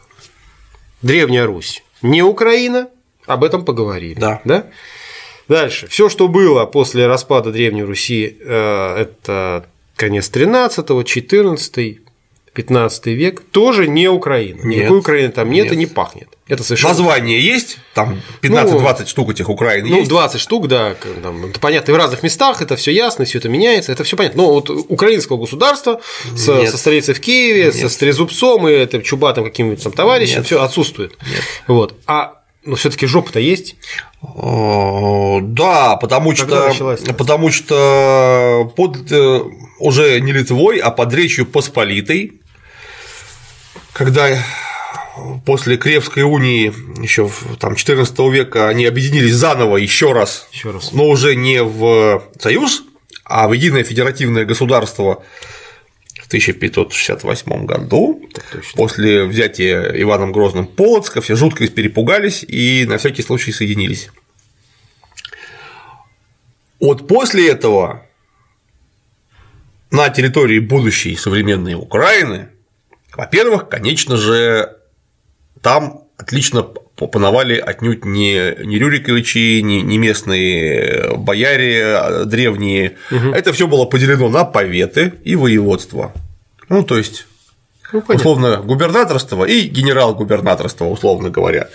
Древняя 1.03 1.47
Русь, 1.47 1.83
не 2.03 2.23
Украина, 2.23 2.89
об 3.27 3.45
этом 3.45 3.65
поговорили. 3.65 4.19
Да. 4.19 4.41
да? 4.45 4.67
Дальше. 5.49 5.89
Все, 5.89 6.09
что 6.09 6.29
было 6.29 6.65
после 6.65 7.07
распада 7.07 7.53
Древней 7.53 7.83
Руси, 7.83 8.37
э, 8.41 8.97
это 8.97 9.67
конец 9.97 10.29
13 10.29 11.07
14 11.07 12.01
15 12.53 13.07
век, 13.07 13.41
тоже 13.41 13.89
не 13.89 14.09
Украина. 14.09 14.61
Нет. 14.63 14.79
Никакой 14.79 14.99
Украины 14.99 15.33
там 15.33 15.51
нет, 15.51 15.65
Нет. 15.65 15.75
и 15.75 15.77
не 15.77 15.87
пахнет. 15.87 16.29
Это 16.51 16.65
совершенно 16.65 16.95
Название 16.95 17.41
есть, 17.41 17.79
там 17.95 18.21
15-20 18.43 19.07
штук 19.07 19.31
этих 19.31 19.49
Украин 19.49 19.87
ну, 19.87 19.99
есть. 19.99 20.09
20 20.09 20.41
штук, 20.41 20.67
да, 20.67 20.97
там, 21.23 21.47
это 21.47 21.61
понятно, 21.61 21.93
и 21.93 21.95
в 21.95 21.97
разных 21.97 22.25
местах 22.25 22.61
это 22.61 22.75
все 22.75 22.91
ясно, 22.91 23.25
все 23.25 23.39
это 23.39 23.49
меняется, 23.49 23.93
это 23.93 24.03
все 24.03 24.17
понятно. 24.17 24.43
Но 24.43 24.55
вот 24.55 24.69
украинского 24.69 25.37
государства 25.37 26.01
с- 26.35 26.49
Нет. 26.49 26.71
со 26.71 26.77
столицей 26.77 27.15
в 27.15 27.21
Киеве, 27.21 27.71
со 27.71 27.89
Стрезубцом 27.89 28.67
и 28.67 28.73
этим 28.73 29.03
чубатым 29.03 29.45
каким-нибудь 29.45 29.81
там 29.81 29.93
товарищем, 29.93 30.39
Нет. 30.39 30.47
все 30.47 30.61
отсутствует. 30.61 31.17
Вот. 31.69 31.95
А 32.07 32.41
но 32.65 32.75
все-таки 32.75 33.07
жопа-то 33.07 33.39
есть. 33.39 33.77
Да, 34.21 35.97
потому 35.97 36.35
Когда 36.35 36.75
что, 36.75 36.97
потому 37.17 37.51
что 37.53 38.73
под 38.77 39.11
э, 39.11 39.41
уже 39.79 40.21
не 40.21 40.33
Литвой, 40.33 40.79
а 40.79 40.91
под 40.91 41.15
Речью 41.15 41.47
Посполитой, 41.47 42.41
когда 43.93 44.37
после 45.45 45.77
Кревской 45.77 46.23
унии 46.23 46.73
еще 47.03 47.27
в 47.29 47.57
там, 47.59 47.75
14 47.77 48.19
века 48.33 48.69
они 48.69 48.87
объединились 48.87 49.35
заново 49.35 49.77
еще 49.77 50.13
раз, 50.13 50.49
Еще 50.53 50.71
раз. 50.71 50.93
но 50.93 51.07
уже 51.09 51.35
не 51.37 51.63
в 51.63 52.23
Союз, 52.39 52.83
а 53.25 53.49
в 53.49 53.53
единое 53.53 53.85
федеративное 53.85 54.45
государство 54.45 55.23
в 56.21 56.27
1568 56.27 57.67
году, 57.67 58.29
после 58.75 59.25
взятия 59.25 59.91
Иваном 60.01 60.33
Грозным 60.33 60.67
Полоцка, 60.67 61.21
все 61.21 61.35
жутко 61.37 61.67
перепугались 61.69 62.45
и 62.47 62.85
на 62.89 62.99
всякий 62.99 63.23
случай 63.23 63.53
соединились. 63.53 64.11
Вот 66.79 67.07
после 67.09 67.49
этого 67.51 68.07
на 69.91 70.09
территории 70.09 70.61
будущей 70.61 71.17
современной 71.17 71.75
Украины, 71.75 72.49
во-первых, 73.17 73.69
конечно 73.69 74.17
же, 74.17 74.77
там 75.63 76.05
отлично 76.17 76.63
пановали 76.63 77.57
отнюдь 77.57 78.05
не, 78.05 78.55
не 78.65 78.79
Рюриковичи, 78.79 79.61
не, 79.63 79.83
не 79.83 79.99
местные 79.99 81.17
бояре 81.17 81.97
а 81.97 82.25
древние. 82.25 82.97
Это 83.11 83.53
все 83.53 83.67
было 83.67 83.87
поделено 83.87 84.29
на 84.29 84.45
поветы 84.45 85.15
и 85.25 85.35
воеводства. 85.37 86.13
Ну, 86.69 86.85
то 86.85 86.99
есть 86.99 87.27
ну, 87.93 88.03
условно 88.09 88.59
губернаторство 88.59 89.45
и 89.45 89.63
генерал-губернаторство, 89.63 90.85
условно 90.85 91.31
говоря. 91.31 91.69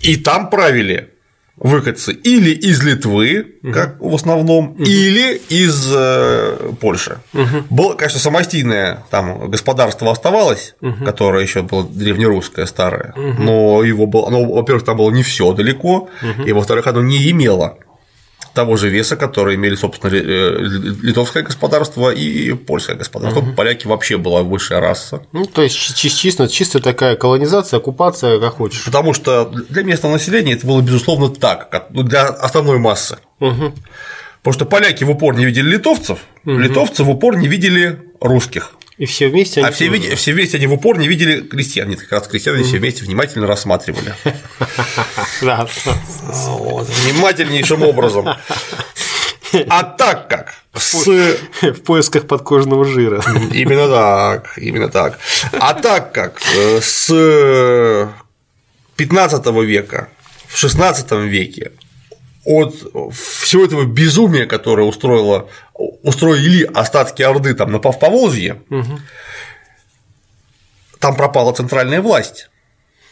И 0.00 0.16
там 0.16 0.50
правили 0.50 1.11
выходцы 1.56 2.12
или 2.12 2.50
из 2.50 2.82
Литвы, 2.82 3.56
как 3.72 4.00
в 4.00 4.14
основном, 4.14 4.72
угу. 4.72 4.82
или 4.82 5.40
из 5.48 5.92
э, 5.94 6.72
Польши. 6.80 7.18
Угу. 7.34 7.64
Было, 7.70 7.94
конечно, 7.94 8.18
самостийное 8.18 9.04
там 9.10 9.50
господарство 9.50 10.10
оставалось, 10.10 10.74
угу. 10.80 11.04
которое 11.04 11.42
еще 11.42 11.62
было 11.62 11.84
древнерусское 11.84 12.66
старое, 12.66 13.12
угу. 13.16 13.42
но 13.42 13.82
его 13.82 14.06
было, 14.06 14.28
оно, 14.28 14.44
во-первых, 14.44 14.84
там 14.84 14.96
было 14.96 15.10
не 15.10 15.22
все 15.22 15.52
далеко, 15.52 16.08
угу. 16.22 16.42
и 16.44 16.52
во-вторых, 16.52 16.86
оно 16.86 17.02
не 17.02 17.30
имело 17.30 17.78
того 18.54 18.76
же 18.76 18.88
веса, 18.88 19.16
который 19.16 19.54
имели, 19.54 19.74
собственно, 19.74 20.10
э, 20.14 20.58
литовское 21.02 21.42
господарство 21.42 22.10
и 22.10 22.52
польское 22.52 22.96
господарство. 22.96 23.40
Угу. 23.40 23.52
Поляки 23.52 23.86
вообще 23.86 24.18
была 24.18 24.42
высшая 24.42 24.80
раса. 24.80 25.22
Ну, 25.32 25.46
то 25.46 25.62
есть 25.62 25.96
чисто, 25.96 26.48
чисто 26.48 26.80
такая 26.80 27.16
колонизация, 27.16 27.78
оккупация, 27.78 28.38
как 28.38 28.54
хочешь. 28.54 28.84
Потому 28.84 29.14
что 29.14 29.46
для 29.68 29.82
местного 29.82 30.14
населения 30.14 30.52
это 30.52 30.66
было, 30.66 30.80
безусловно, 30.80 31.28
так, 31.28 31.86
ну, 31.90 32.02
для 32.02 32.26
основной 32.26 32.78
массы. 32.78 33.18
Угу. 33.40 33.74
Потому 34.42 34.54
что 34.54 34.66
поляки 34.66 35.04
в 35.04 35.10
упор 35.10 35.36
не 35.36 35.44
видели 35.44 35.70
литовцев, 35.70 36.18
угу. 36.44 36.58
литовцы 36.58 37.04
в 37.04 37.10
упор 37.10 37.36
не 37.36 37.48
видели 37.48 38.00
русских. 38.20 38.74
И 38.98 39.06
все 39.06 39.28
вместе 39.28 39.60
они. 39.60 39.68
А 39.68 39.72
все, 39.72 39.88
види, 39.88 40.14
все 40.14 40.32
вместе 40.32 40.58
они 40.58 40.66
в 40.66 40.72
упор 40.74 40.98
не 40.98 41.08
видели 41.08 41.40
крестьян. 41.40 41.88
Нет, 41.88 42.00
как 42.00 42.12
раз 42.12 42.28
крестьян 42.28 42.54
они 42.56 42.64
все 42.64 42.78
вместе 42.78 43.04
внимательно 43.04 43.46
рассматривали. 43.46 44.14
Да. 45.40 45.66
Внимательнейшим 46.24 47.82
образом. 47.82 48.28
А 49.68 49.82
так 49.82 50.28
как 50.28 50.54
с... 50.74 51.04
В 51.62 51.82
поисках 51.82 52.26
подкожного 52.26 52.84
жира. 52.84 53.22
Именно 53.52 53.88
так, 53.88 54.56
именно 54.56 54.88
так. 54.88 55.18
А 55.52 55.74
так 55.74 56.12
как 56.12 56.40
э, 56.56 56.80
с 56.80 58.08
15 58.96 59.46
века 59.64 60.08
в 60.48 60.56
16 60.56 61.10
веке 61.12 61.72
от 62.44 62.74
всего 63.14 63.64
этого 63.64 63.84
безумия, 63.84 64.46
которое 64.46 64.86
устроило, 64.86 65.48
устроили 65.74 66.64
остатки 66.64 67.22
Орды 67.22 67.54
там 67.54 67.70
на 67.70 67.78
Поволжье, 67.78 68.62
угу. 68.68 68.98
там 70.98 71.16
пропала 71.16 71.52
центральная 71.52 72.00
власть. 72.00 72.50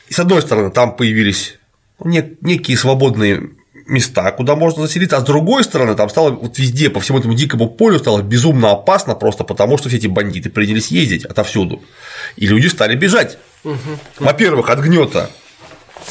И 0.09 0.15
с 0.15 0.19
одной 0.19 0.43
стороны, 0.43 0.71
там 0.71 0.97
появились 0.97 1.59
некие 2.03 2.77
свободные 2.77 3.51
места, 3.87 4.31
куда 4.33 4.57
можно 4.57 4.83
заселиться, 4.83 5.17
а 5.17 5.21
с 5.21 5.25
другой 5.25 5.65
стороны, 5.65 5.95
там 5.95 6.09
стало 6.09 6.31
вот 6.31 6.59
везде, 6.59 6.91
по 6.91 7.01
всему 7.01 7.19
этому 7.19 7.35
дикому 7.35 7.69
полю 7.69 7.99
стало 7.99 8.23
безумно 8.23 8.71
опасно 8.71 9.15
просто 9.15 9.45
потому, 9.45 9.79
что 9.79 9.89
все 9.89 9.99
эти 9.99 10.07
бандиты 10.07 10.49
принялись 10.51 10.89
ездить 10.89 11.25
отовсюду, 11.25 11.83
и 12.37 12.47
люди 12.47 12.69
стали 12.69 12.95
бежать. 12.97 13.39
Угу. 13.65 13.77
Во-первых, 14.21 14.71
от 14.71 14.81
гнета 14.81 15.31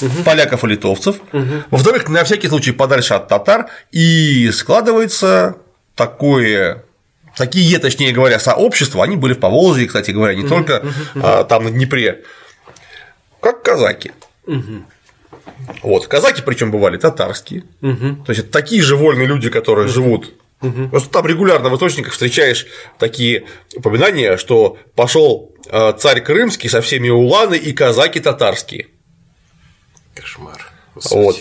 угу. 0.02 0.24
поляков 0.24 0.64
и 0.64 0.68
литовцев, 0.68 1.18
угу. 1.34 1.64
во-вторых, 1.72 2.08
на 2.10 2.24
всякий 2.24 2.48
случай 2.48 2.72
подальше 2.72 3.14
от 3.14 3.28
татар, 3.28 3.70
и 3.92 4.50
складывается 4.52 5.58
такое 5.96 6.84
такие, 7.36 7.80
точнее 7.80 8.12
говоря, 8.12 8.40
сообщества, 8.40 9.04
они 9.04 9.16
были 9.16 9.34
в 9.34 9.40
Поволжье, 9.40 9.88
кстати 9.88 10.12
говоря, 10.12 10.36
не 10.36 10.48
только 10.48 10.84
а, 11.16 11.44
там 11.44 11.64
на 11.64 11.72
Днепре, 11.72 12.24
как 13.40 13.64
казаки. 13.64 14.12
Вот, 15.84 16.08
казаки 16.08 16.42
причем 16.46 16.72
бывали 16.72 16.98
татарские, 16.98 17.64
то 17.82 18.32
есть 18.32 18.42
это 18.42 18.52
такие 18.52 18.82
же 18.82 18.96
вольные 18.96 19.28
люди, 19.28 19.50
которые 19.50 19.88
живут. 19.88 20.34
Угу. 20.62 20.90
Просто 20.90 21.10
там 21.10 21.26
регулярно 21.26 21.70
в 21.70 21.76
источниках 21.76 22.12
встречаешь 22.12 22.68
такие 22.98 23.46
упоминания, 23.76 24.36
что 24.36 24.78
пошел 24.96 25.56
а, 25.70 25.94
царь 25.94 26.22
крымский 26.22 26.70
со 26.70 26.82
всеми 26.82 27.10
уланы 27.10 27.56
и 27.56 27.72
казаки 27.72 28.20
татарские. 28.20 28.88
Кошмар. 30.22 30.72
Вот. 31.12 31.38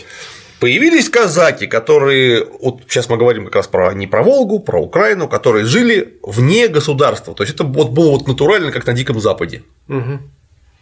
Появились 0.60 1.08
казаки, 1.08 1.66
которые, 1.68 2.44
вот 2.60 2.82
сейчас 2.88 3.08
мы 3.08 3.16
говорим 3.16 3.44
как 3.44 3.56
раз 3.56 3.68
про 3.68 3.92
не 3.94 4.08
про 4.08 4.22
Волгу, 4.24 4.58
про 4.58 4.82
Украину, 4.82 5.28
которые 5.28 5.64
жили 5.64 6.18
вне 6.22 6.66
государства. 6.66 7.32
То 7.34 7.44
есть 7.44 7.54
это 7.54 7.62
вот 7.64 7.90
было 7.90 8.10
вот 8.10 8.26
натурально, 8.26 8.72
как 8.72 8.84
на 8.86 8.92
Диком 8.92 9.20
Западе. 9.20 9.62
Угу. 9.88 10.18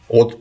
Вот 0.09 0.39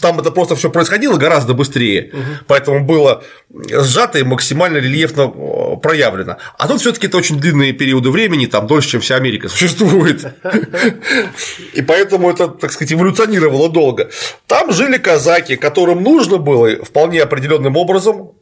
там 0.00 0.20
это 0.20 0.30
просто 0.30 0.54
все 0.56 0.70
происходило 0.70 1.16
гораздо 1.16 1.54
быстрее, 1.54 2.10
угу. 2.12 2.22
поэтому 2.46 2.84
было 2.84 3.24
сжато 3.70 4.18
и 4.18 4.22
максимально 4.22 4.78
рельефно 4.78 5.22
э, 5.22 5.76
проявлено. 5.76 6.36
А 6.58 6.68
тут 6.68 6.80
все-таки 6.80 7.08
это 7.08 7.18
очень 7.18 7.38
длинные 7.38 7.72
периоды 7.72 8.10
времени, 8.10 8.46
там 8.46 8.66
дольше, 8.66 8.90
чем 8.90 9.00
вся 9.00 9.16
Америка 9.16 9.48
существует. 9.48 10.24
И 11.74 11.82
поэтому 11.82 12.30
это, 12.30 12.48
так 12.48 12.72
сказать, 12.72 12.92
эволюционировало 12.92 13.68
долго. 13.68 14.10
Там 14.46 14.72
жили 14.72 14.98
казаки, 14.98 15.56
которым 15.56 16.02
нужно 16.02 16.38
было 16.38 16.84
вполне 16.84 17.22
определенным 17.22 17.76
образом 17.76 18.32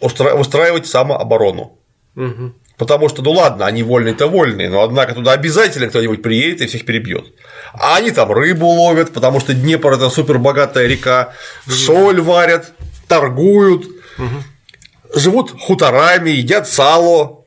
устраивать 0.00 0.86
самооборону. 0.86 1.78
Угу. 2.16 2.52
Потому 2.82 3.08
что, 3.08 3.22
ну 3.22 3.30
ладно, 3.30 3.64
они 3.66 3.84
вольные-то 3.84 4.26
вольные, 4.26 4.68
но 4.68 4.82
однако 4.82 5.14
туда 5.14 5.30
обязательно 5.30 5.86
кто-нибудь 5.86 6.20
приедет 6.20 6.62
и 6.62 6.66
всех 6.66 6.84
перебьет. 6.84 7.26
А 7.74 7.94
они 7.94 8.10
там 8.10 8.32
рыбу 8.32 8.66
ловят, 8.66 9.12
потому 9.12 9.38
что 9.38 9.54
Днепр 9.54 9.92
это 9.92 10.10
супер 10.10 10.38
богатая 10.38 10.88
река, 10.88 11.32
соль 11.68 12.20
варят, 12.20 12.72
торгуют, 13.06 13.84
угу. 14.18 15.14
живут 15.14 15.52
хуторами, 15.60 16.30
едят 16.30 16.66
сало, 16.66 17.44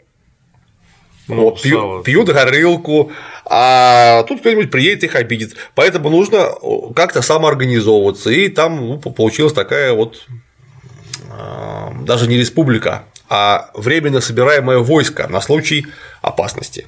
ну, 1.28 1.42
вот, 1.42 1.62
пьют, 1.62 2.06
пьют 2.06 2.30
горылку, 2.30 3.12
а 3.44 4.24
тут 4.24 4.40
кто-нибудь 4.40 4.72
приедет 4.72 5.04
их 5.04 5.16
обидит. 5.16 5.58
Поэтому 5.76 6.10
нужно 6.10 6.48
как-то 6.96 7.22
самоорганизовываться. 7.22 8.30
И 8.30 8.48
там 8.48 8.78
ну, 8.78 9.00
получилась 9.00 9.52
такая 9.52 9.92
вот 9.92 10.28
а, 11.30 11.92
даже 12.04 12.30
не 12.30 12.38
республика, 12.38 13.04
а 13.30 13.70
временно 13.74 14.22
собираемое 14.22 14.80
войско 14.80 15.28
на 15.28 15.42
случай 15.42 15.88
опасности. 16.22 16.88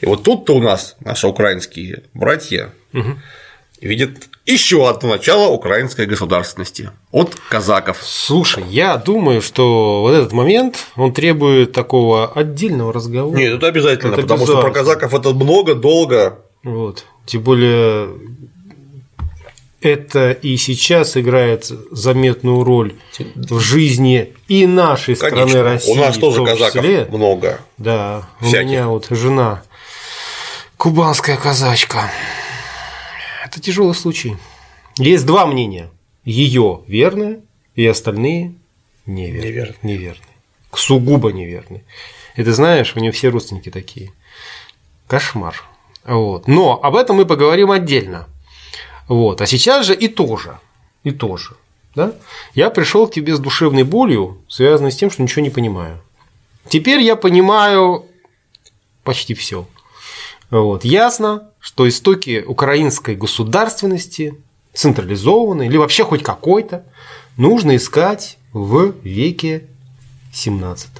И 0.00 0.06
вот 0.06 0.22
тут-то 0.22 0.54
у 0.54 0.60
нас 0.60 0.96
наши 1.00 1.26
украинские 1.26 2.04
братья 2.14 2.72
угу. 2.92 3.18
видят 3.80 4.28
еще 4.46 4.88
одно 4.88 5.10
начало 5.10 5.48
украинской 5.48 6.06
государственности 6.06 6.90
от 7.10 7.34
казаков. 7.50 7.98
Слушай, 8.02 8.64
я 8.68 8.96
думаю, 8.96 9.42
что 9.42 10.02
вот 10.02 10.14
этот 10.14 10.32
момент 10.32 10.86
он 10.96 11.12
требует 11.12 11.72
такого 11.72 12.32
отдельного 12.32 12.92
разговора. 12.92 13.36
Нет, 13.36 13.54
это 13.54 13.66
обязательно, 13.66 14.12
это 14.12 14.22
потому 14.22 14.46
что 14.46 14.60
про 14.60 14.70
казаков 14.70 15.12
это 15.12 15.32
много, 15.34 15.74
долго. 15.74 16.38
Вот. 16.62 17.04
Тем 17.26 17.42
более 17.42 18.08
это 19.80 20.32
и 20.32 20.56
сейчас 20.56 21.16
играет 21.16 21.70
заметную 21.90 22.64
роль 22.64 22.94
в 23.34 23.60
жизни 23.60 24.34
и 24.48 24.66
нашей 24.66 25.14
Конечно. 25.14 25.48
страны 25.48 25.62
России. 25.62 25.92
У 25.92 25.94
нас 25.94 26.16
тоже 26.18 26.44
казаков 26.44 26.82
числе. 26.82 27.06
много. 27.10 27.60
Да, 27.76 28.28
всяких. 28.40 28.60
у 28.60 28.70
меня 28.70 28.88
вот 28.88 29.06
жена 29.10 29.62
кубанская 30.76 31.36
казачка. 31.36 32.10
Это 33.44 33.60
тяжелый 33.60 33.94
случай. 33.94 34.36
Есть 34.96 35.26
два 35.26 35.46
мнения. 35.46 35.90
Ее 36.24 36.82
верные 36.86 37.40
и 37.74 37.86
остальные 37.86 38.54
неверные. 39.06 39.42
Неверные. 39.42 39.76
неверные. 39.82 40.22
Сугубо 40.74 41.32
неверные. 41.32 41.84
И 42.36 42.42
ты 42.42 42.52
знаешь, 42.52 42.94
у 42.94 43.00
нее 43.00 43.12
все 43.12 43.28
родственники 43.28 43.70
такие. 43.70 44.12
Кошмар. 45.06 45.62
Вот. 46.04 46.46
Но 46.46 46.78
об 46.82 46.96
этом 46.96 47.16
мы 47.16 47.26
поговорим 47.26 47.70
отдельно. 47.70 48.26
Вот. 49.08 49.40
А 49.40 49.46
сейчас 49.46 49.86
же 49.86 49.94
и 49.94 50.06
тоже, 50.08 50.58
и 51.02 51.10
тоже. 51.10 51.56
Да? 51.94 52.12
Я 52.54 52.70
пришел 52.70 53.08
к 53.08 53.12
тебе 53.12 53.34
с 53.34 53.40
душевной 53.40 53.82
болью, 53.82 54.38
связанной 54.48 54.92
с 54.92 54.96
тем, 54.96 55.10
что 55.10 55.22
ничего 55.22 55.42
не 55.42 55.50
понимаю. 55.50 56.00
Теперь 56.68 57.00
я 57.00 57.16
понимаю 57.16 58.06
почти 59.02 59.34
все. 59.34 59.66
Вот. 60.50 60.84
Ясно, 60.84 61.50
что 61.58 61.88
истоки 61.88 62.44
украинской 62.46 63.16
государственности, 63.16 64.34
централизованной 64.74 65.66
или 65.66 65.76
вообще 65.76 66.04
хоть 66.04 66.22
какой-то, 66.22 66.84
нужно 67.36 67.76
искать 67.76 68.38
в 68.52 68.92
веке 69.02 69.64
17. 70.32 70.90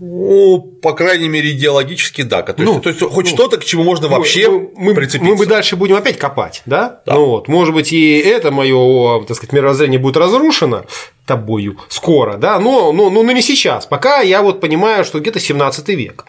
Ну, 0.00 0.60
по 0.80 0.92
крайней 0.92 1.28
мере, 1.28 1.50
идеологически, 1.50 2.22
да. 2.22 2.42
То 2.42 2.54
есть, 2.56 2.72
ну, 2.72 2.80
то 2.80 2.88
есть 2.90 3.00
хоть 3.00 3.24
ну, 3.24 3.30
что-то, 3.30 3.56
к 3.58 3.64
чему 3.64 3.82
можно 3.82 4.06
вообще 4.06 4.48
мы, 4.48 4.70
мы, 4.76 4.94
прицепиться. 4.94 5.28
Мы 5.28 5.36
бы 5.36 5.46
дальше 5.46 5.74
будем 5.74 5.96
опять 5.96 6.18
копать, 6.18 6.62
да? 6.66 7.00
да. 7.04 7.14
Ну, 7.14 7.26
вот. 7.26 7.48
Может 7.48 7.74
быть, 7.74 7.92
и 7.92 8.18
это 8.18 8.52
мое, 8.52 9.24
так 9.24 9.36
сказать, 9.36 9.52
мировоззрение 9.52 9.98
будет 9.98 10.16
разрушено 10.16 10.84
тобою 11.26 11.78
скоро, 11.88 12.36
да, 12.36 12.58
но, 12.60 12.92
но, 12.92 13.10
но, 13.10 13.22
но 13.22 13.32
не 13.32 13.42
сейчас. 13.42 13.86
Пока 13.86 14.20
я 14.20 14.42
вот 14.42 14.60
понимаю, 14.60 15.04
что 15.04 15.18
где-то 15.18 15.40
17 15.40 15.88
век 15.88 16.24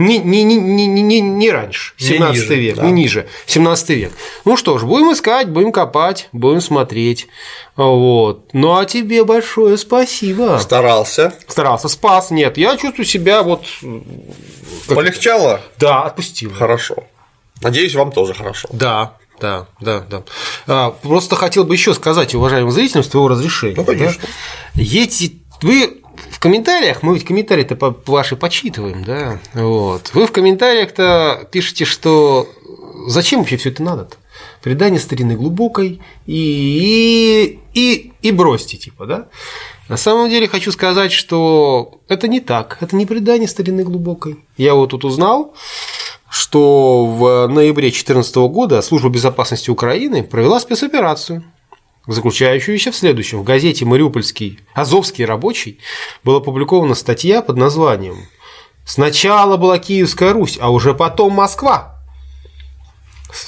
не, 0.00 0.18
не, 0.18 0.42
не, 0.44 0.56
не, 0.56 0.86
не, 0.86 1.20
не 1.20 1.50
раньше, 1.50 1.92
17 1.98 2.34
не 2.34 2.40
ниже, 2.40 2.54
век, 2.56 2.76
да. 2.76 2.82
не 2.86 2.92
ниже, 2.92 3.28
17 3.46 3.88
век. 3.90 4.12
Ну 4.46 4.56
что 4.56 4.78
ж, 4.78 4.84
будем 4.84 5.12
искать, 5.12 5.48
будем 5.48 5.72
копать, 5.72 6.28
будем 6.32 6.62
смотреть. 6.62 7.28
Вот. 7.76 8.48
Ну 8.54 8.76
а 8.76 8.86
тебе 8.86 9.24
большое 9.24 9.76
спасибо. 9.76 10.58
Старался. 10.60 11.34
Старался, 11.46 11.88
спас. 11.88 12.30
Нет, 12.30 12.56
я 12.56 12.76
чувствую 12.78 13.04
себя 13.04 13.42
вот. 13.42 13.64
Полегчало? 14.88 15.60
Да, 15.78 16.02
отпустил. 16.04 16.50
Хорошо. 16.52 16.96
Надеюсь, 17.60 17.94
вам 17.94 18.10
тоже 18.10 18.32
хорошо. 18.32 18.68
Да, 18.72 19.18
да, 19.38 19.66
да, 19.80 20.00
да. 20.00 20.22
А, 20.66 20.90
просто 20.90 21.36
хотел 21.36 21.64
бы 21.64 21.74
еще 21.74 21.92
сказать, 21.92 22.34
уважаемым 22.34 22.72
зрителям, 22.72 23.04
с 23.04 23.08
твоего 23.08 23.28
разрешения. 23.28 23.76
Ну, 23.76 23.84
конечно. 23.84 24.22
Да? 24.74 24.82
Эти, 24.82 25.36
вы 25.60 25.99
в 26.30 26.38
комментариях, 26.38 27.02
мы 27.02 27.14
ведь 27.14 27.24
комментарии-то 27.24 27.76
ваши 28.06 28.36
почитываем, 28.36 29.04
да, 29.04 29.38
вот. 29.54 30.10
Вы 30.14 30.26
в 30.26 30.32
комментариях-то 30.32 31.48
пишете, 31.50 31.84
что 31.84 32.48
зачем 33.06 33.40
вообще 33.40 33.56
все 33.56 33.70
это 33.70 33.82
надо-то? 33.82 34.16
Предание 34.62 35.00
старины 35.00 35.36
глубокой 35.36 36.00
и, 36.26 37.58
и, 37.74 38.12
и 38.22 38.30
бросьте, 38.32 38.76
типа, 38.76 39.06
да? 39.06 39.28
На 39.88 39.96
самом 39.96 40.30
деле 40.30 40.48
хочу 40.48 40.70
сказать, 40.70 41.12
что 41.12 42.00
это 42.08 42.28
не 42.28 42.40
так, 42.40 42.78
это 42.80 42.94
не 42.94 43.06
предание 43.06 43.48
старины 43.48 43.82
глубокой. 43.82 44.38
Я 44.56 44.74
вот 44.74 44.90
тут 44.90 45.04
узнал, 45.04 45.54
что 46.30 47.06
в 47.06 47.48
ноябре 47.48 47.88
2014 47.88 48.36
года 48.36 48.82
Служба 48.82 49.08
безопасности 49.08 49.68
Украины 49.68 50.22
провела 50.22 50.60
спецоперацию, 50.60 51.42
заключающуюся 52.12 52.92
в 52.92 52.96
следующем. 52.96 53.40
В 53.40 53.44
газете 53.44 53.84
«Мариупольский 53.84 54.60
Азовский 54.74 55.24
рабочий» 55.24 55.78
была 56.24 56.38
опубликована 56.38 56.94
статья 56.94 57.42
под 57.42 57.56
названием 57.56 58.28
«Сначала 58.84 59.56
была 59.56 59.78
Киевская 59.78 60.32
Русь, 60.32 60.58
а 60.60 60.70
уже 60.70 60.94
потом 60.94 61.34
Москва». 61.34 62.00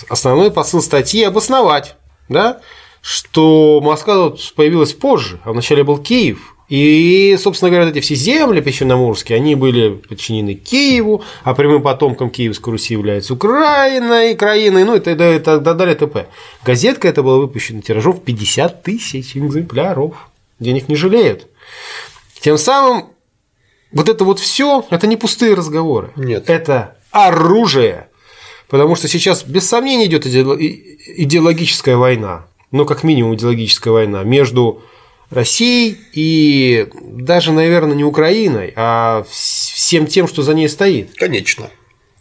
Основной 0.08 0.50
посыл 0.50 0.80
статьи– 0.80 1.22
обосновать, 1.24 1.96
да, 2.28 2.60
что 3.00 3.80
Москва 3.82 4.30
тут 4.30 4.54
появилась 4.54 4.92
позже, 4.92 5.40
а 5.44 5.52
вначале 5.52 5.82
был 5.82 5.98
Киев. 5.98 6.51
И, 6.72 7.36
собственно 7.38 7.70
говоря, 7.70 7.90
эти 7.90 8.00
все 8.00 8.14
земли 8.14 8.62
пещерноморские, 8.62 9.36
они 9.36 9.54
были 9.56 9.90
подчинены 9.90 10.54
Киеву, 10.54 11.22
а 11.44 11.52
прямым 11.52 11.82
потомком 11.82 12.30
Киевской 12.30 12.70
Руси 12.70 12.94
является 12.94 13.34
Украина 13.34 14.30
и 14.30 14.34
краины, 14.34 14.82
ну 14.86 14.96
и 14.96 15.00
т.д. 15.00 15.36
и 15.36 15.38
так 15.38 15.62
далее, 15.62 15.94
т.п. 15.94 16.28
Газетка 16.64 17.08
эта 17.08 17.22
была 17.22 17.36
выпущена 17.36 17.82
тиражом 17.82 18.14
в 18.14 18.22
50 18.22 18.84
тысяч 18.84 19.36
экземпляров. 19.36 20.30
Денег 20.60 20.88
не 20.88 20.96
жалеют. 20.96 21.46
Тем 22.40 22.56
самым 22.56 23.10
вот 23.92 24.08
это 24.08 24.24
вот 24.24 24.38
все, 24.38 24.86
это 24.88 25.06
не 25.06 25.18
пустые 25.18 25.52
разговоры. 25.52 26.12
Нет. 26.16 26.48
Это 26.48 26.96
оружие. 27.10 28.08
Потому 28.68 28.96
что 28.96 29.08
сейчас 29.08 29.42
без 29.42 29.68
сомнения 29.68 30.06
идет 30.06 30.24
идеологическая 30.26 31.98
война, 31.98 32.46
ну, 32.70 32.86
как 32.86 33.02
минимум 33.02 33.34
идеологическая 33.34 33.92
война 33.92 34.22
между 34.22 34.80
Россией 35.32 35.96
и 36.12 36.88
даже, 37.02 37.52
наверное, 37.52 37.96
не 37.96 38.04
Украиной, 38.04 38.72
а 38.76 39.24
всем 39.30 40.06
тем, 40.06 40.28
что 40.28 40.42
за 40.42 40.52
ней 40.52 40.68
стоит. 40.68 41.14
Конечно. 41.16 41.70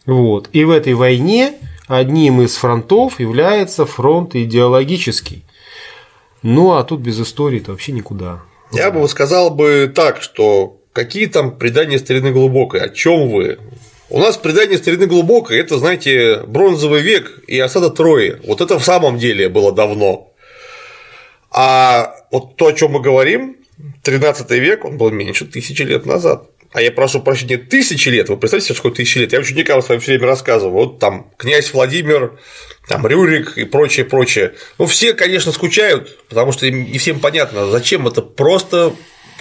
Вот. 0.05 0.49
И 0.53 0.63
в 0.63 0.69
этой 0.69 0.93
войне 0.93 1.53
одним 1.87 2.41
из 2.41 2.55
фронтов 2.55 3.19
является 3.19 3.85
фронт 3.85 4.35
идеологический. 4.35 5.43
Ну, 6.41 6.71
а 6.71 6.83
тут 6.83 7.01
без 7.01 7.19
истории-то 7.19 7.71
вообще 7.71 7.91
никуда. 7.91 8.43
Я 8.71 8.91
бы 8.91 9.05
сказал 9.09 9.49
бы 9.49 9.91
так, 9.93 10.21
что 10.21 10.77
какие 10.93 11.25
там 11.25 11.57
предания 11.57 11.99
старины 11.99 12.31
глубокой, 12.31 12.79
о 12.79 12.89
чем 12.89 13.29
вы? 13.29 13.59
У 14.09 14.19
нас 14.19 14.37
предание 14.37 14.77
старины 14.77 15.05
глубокой 15.05 15.59
это, 15.59 15.77
знаете, 15.77 16.43
бронзовый 16.47 17.01
век 17.01 17.41
и 17.47 17.59
осада 17.59 17.89
Трои. 17.89 18.39
Вот 18.45 18.61
это 18.61 18.79
в 18.79 18.85
самом 18.85 19.17
деле 19.17 19.49
было 19.49 19.73
давно. 19.73 20.31
А 21.51 22.15
вот 22.31 22.55
то, 22.55 22.67
о 22.67 22.73
чем 22.73 22.91
мы 22.91 23.01
говорим, 23.01 23.57
13 24.03 24.49
век, 24.51 24.85
он 24.85 24.97
был 24.97 25.11
меньше 25.11 25.45
тысячи 25.45 25.81
лет 25.83 26.05
назад. 26.05 26.49
А 26.73 26.81
я 26.81 26.91
прошу 26.91 27.21
прощения, 27.21 27.57
тысячи 27.57 28.07
лет, 28.07 28.29
вы 28.29 28.37
представляете 28.37 28.67
себе, 28.69 28.77
сколько 28.77 28.97
тысячи 28.97 29.17
лет? 29.17 29.33
Я 29.33 29.39
ученикам 29.39 29.81
с 29.81 29.89
вами 29.89 29.99
все 29.99 30.13
время 30.13 30.27
рассказываю. 30.27 30.73
Вот 30.73 30.99
там 30.99 31.29
князь 31.37 31.73
Владимир, 31.73 32.39
там 32.87 33.05
Рюрик 33.05 33.57
и 33.57 33.65
прочее, 33.65 34.05
прочее. 34.05 34.53
Ну, 34.77 34.85
все, 34.85 35.13
конечно, 35.13 35.51
скучают, 35.51 36.17
потому 36.29 36.53
что 36.53 36.65
им 36.65 36.89
не 36.89 36.97
всем 36.97 37.19
понятно, 37.19 37.69
зачем 37.69 38.07
это 38.07 38.21
просто 38.21 38.93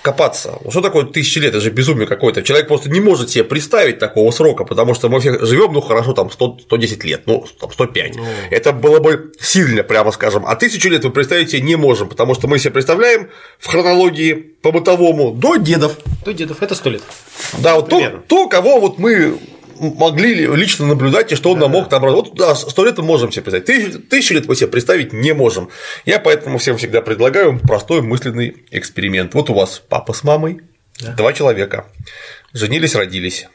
копаться. 0.03 0.59
Что 0.71 0.81
такое 0.81 1.05
тысячи 1.05 1.39
лет? 1.39 1.51
Это 1.51 1.61
же 1.61 1.71
безумие 1.71 2.07
какое-то. 2.07 2.43
Человек 2.43 2.69
просто 2.69 2.91
не 2.91 3.01
может 3.01 3.31
себе 3.31 3.45
представить 3.45 3.99
такого 3.99 4.31
срока, 4.31 4.65
потому 4.65 4.95
что 4.95 5.09
мы 5.09 5.21
все 5.21 5.45
живем, 5.45 5.73
ну 5.73 5.81
хорошо, 5.81 6.13
там 6.13 6.31
100, 6.31 6.59
110 6.63 7.05
лет, 7.05 7.23
ну 7.27 7.45
там 7.59 7.71
105. 7.73 8.17
Ну... 8.17 8.27
Это 8.51 8.73
было 8.73 9.01
бы 9.01 9.33
сильно, 9.41 9.83
прямо 9.83 10.11
скажем. 10.13 10.45
А 10.47 10.57
тысячу 10.57 10.89
лет 10.89 11.05
мы 11.05 11.11
представить 11.11 11.51
себе 11.51 11.63
не 11.63 11.77
можем, 11.77 12.09
потому 12.09 12.35
что 12.35 12.49
мы 12.49 12.59
себе 12.59 12.73
представляем 12.73 13.29
в 13.59 13.67
хронологии 13.67 14.33
по 14.33 14.73
бытовому 14.73 15.33
до 15.33 15.57
дедов. 15.57 15.99
До 16.25 16.33
дедов 16.33 16.63
это 16.63 16.75
сто 16.75 16.91
лет. 16.91 17.03
Да, 17.59 17.77
вот 17.77 17.89
то, 17.89 18.23
то, 18.27 18.49
кого 18.49 18.81
вот 18.81 18.99
мы 18.99 19.39
могли 19.81 20.47
лично 20.47 20.87
наблюдать, 20.87 21.33
и 21.33 21.37
что 21.37 21.51
он 21.51 21.59
да. 21.59 21.63
нам 21.63 21.73
мог 21.73 21.89
там 21.89 22.03
Вот 22.03 22.35
да, 22.35 22.55
сто 22.55 22.85
лет 22.85 22.99
мы 22.99 23.05
можем 23.05 23.33
себе 23.33 23.43
представить. 23.43 23.67
Тысячу, 23.67 23.99
тысячу 24.01 24.35
лет 24.35 24.47
мы 24.47 24.55
себе 24.55 24.69
представить 24.69 25.13
не 25.13 25.33
можем. 25.33 25.71
Я 26.05 26.19
поэтому 26.19 26.59
всем 26.59 26.77
всегда 26.77 27.01
предлагаю 27.01 27.59
простой 27.59 28.03
мысленный 28.03 28.65
эксперимент. 28.71 29.35
Вот 29.35 29.51
у 29.51 29.55
вас 29.55 29.83
папа 29.89 30.13
с 30.13 30.23
мамой, 30.23 30.61
да. 31.01 31.13
два 31.13 31.33
человека, 31.33 31.87
женились, 32.53 32.95
родились. 32.95 33.49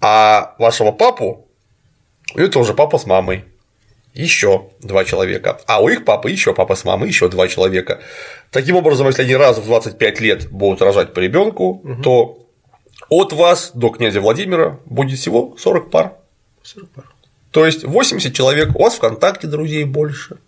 А 0.00 0.54
вашего 0.58 0.92
папу, 0.92 1.46
это 2.34 2.58
уже 2.58 2.72
папа 2.72 2.98
с 2.98 3.04
мамой, 3.04 3.44
еще 4.14 4.70
два 4.80 5.04
человека, 5.04 5.60
а 5.66 5.82
у 5.82 5.88
их 5.88 6.04
папы 6.04 6.30
еще 6.30 6.54
папа 6.54 6.74
с 6.74 6.84
мамой, 6.84 7.08
еще 7.08 7.28
два 7.28 7.48
человека. 7.48 8.00
Таким 8.50 8.76
образом, 8.76 9.06
если 9.06 9.22
они 9.22 9.36
раз 9.36 9.58
в 9.58 9.66
25 9.66 10.20
лет 10.20 10.50
будут 10.50 10.82
рожать 10.82 11.12
по 11.12 11.20
ребенку, 11.20 11.80
угу. 11.84 12.02
то 12.02 12.46
от 13.10 13.32
вас 13.32 13.72
до 13.74 13.90
князя 13.90 14.20
Владимира 14.20 14.78
будет 14.86 15.18
всего 15.18 15.54
40 15.58 15.90
пар. 15.90 16.14
40 16.62 16.88
пар. 16.90 17.04
То 17.50 17.66
есть 17.66 17.84
80 17.84 18.32
человек, 18.34 18.74
у 18.76 18.82
вас 18.82 18.94
ВКонтакте 18.94 19.46
друзей 19.46 19.84
больше. 19.84 20.38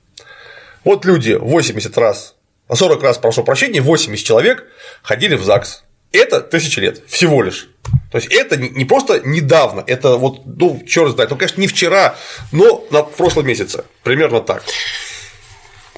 Вот 0.85 1.05
люди 1.05 1.33
80 1.33 1.99
раз, 1.99 2.37
40 2.73 3.03
раз, 3.03 3.19
прошу 3.19 3.45
прощения, 3.45 3.81
80 3.81 4.25
человек 4.25 4.65
ходили 5.03 5.35
в 5.35 5.45
ЗАГС. 5.45 5.85
Это 6.13 6.41
тысячи 6.41 6.79
лет 6.79 7.03
всего 7.07 7.43
лишь. 7.43 7.69
То 8.11 8.19
есть 8.19 8.33
это 8.33 8.57
не 8.57 8.85
просто 8.85 9.21
недавно, 9.25 9.83
это 9.87 10.17
вот, 10.17 10.43
ну, 10.45 10.83
черт 10.87 11.13
знает, 11.13 11.31
ну, 11.31 11.37
конечно, 11.37 11.61
не 11.61 11.67
вчера, 11.67 12.17
но 12.53 12.85
на 12.91 13.03
прошлом 13.03 13.47
месяце. 13.47 13.85
Примерно 14.03 14.41
так. 14.41 14.63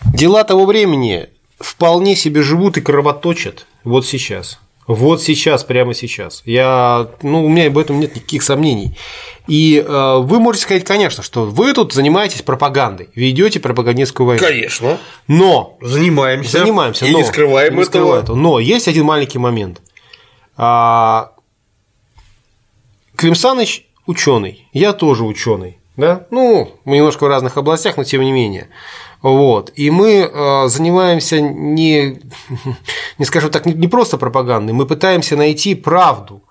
Дела 0.05 0.45
того 0.45 0.65
времени 0.65 1.29
вполне 1.59 2.15
себе 2.15 2.43
живут 2.43 2.77
и 2.79 2.81
кровоточат 2.81 3.67
вот 3.83 4.07
сейчас. 4.07 4.61
Вот 4.87 5.23
сейчас, 5.23 5.65
прямо 5.65 5.95
сейчас. 5.95 6.43
Я, 6.45 7.09
ну, 7.23 7.45
у 7.45 7.49
меня 7.49 7.67
об 7.69 7.79
этом 7.79 8.01
нет 8.01 8.15
никаких 8.15 8.43
сомнений. 8.43 8.97
И 9.47 9.83
э, 9.87 10.17
вы 10.19 10.41
можете 10.41 10.65
сказать, 10.65 10.85
конечно, 10.85 11.23
что 11.23 11.45
вы 11.45 11.73
тут 11.73 11.93
занимаетесь 11.93 12.43
пропагандой, 12.43 13.09
ведете 13.15 13.61
пропагандистскую 13.61 14.27
войну. 14.27 14.43
Конечно. 14.45 14.99
Но 15.27 15.77
занимаемся. 15.81 16.59
Занимаемся. 16.59 17.07
И 17.07 17.13
но, 17.13 17.19
не 17.19 17.25
скрываем 17.25 17.77
не 17.77 17.83
этого. 17.83 18.19
этого. 18.19 18.37
Но 18.37 18.59
есть 18.59 18.89
один 18.89 19.05
маленький 19.05 19.39
момент. 19.39 19.81
А, 20.57 21.33
Клим 23.17 23.35
Саныч 23.35 23.87
ученый, 24.07 24.69
я 24.73 24.93
тоже 24.93 25.25
ученый. 25.25 25.79
Да? 25.97 26.27
Ну, 26.31 26.73
мы 26.85 26.97
немножко 26.97 27.25
в 27.25 27.29
разных 27.29 27.57
областях, 27.57 27.97
но 27.97 28.05
тем 28.05 28.23
не 28.23 28.33
менее. 28.33 28.69
Вот. 29.25 29.73
И 29.75 29.91
мы 29.91 30.31
э, 30.31 30.69
занимаемся 30.69 31.41
не, 31.41 32.21
не 33.19 33.25
скажем 33.25 33.51
так, 33.51 33.65
не 33.65 33.89
просто 33.89 34.19
пропагандой, 34.19 34.73
мы 34.73 34.85
пытаемся 34.85 35.35
найти 35.35 35.75
правду. 35.75 36.43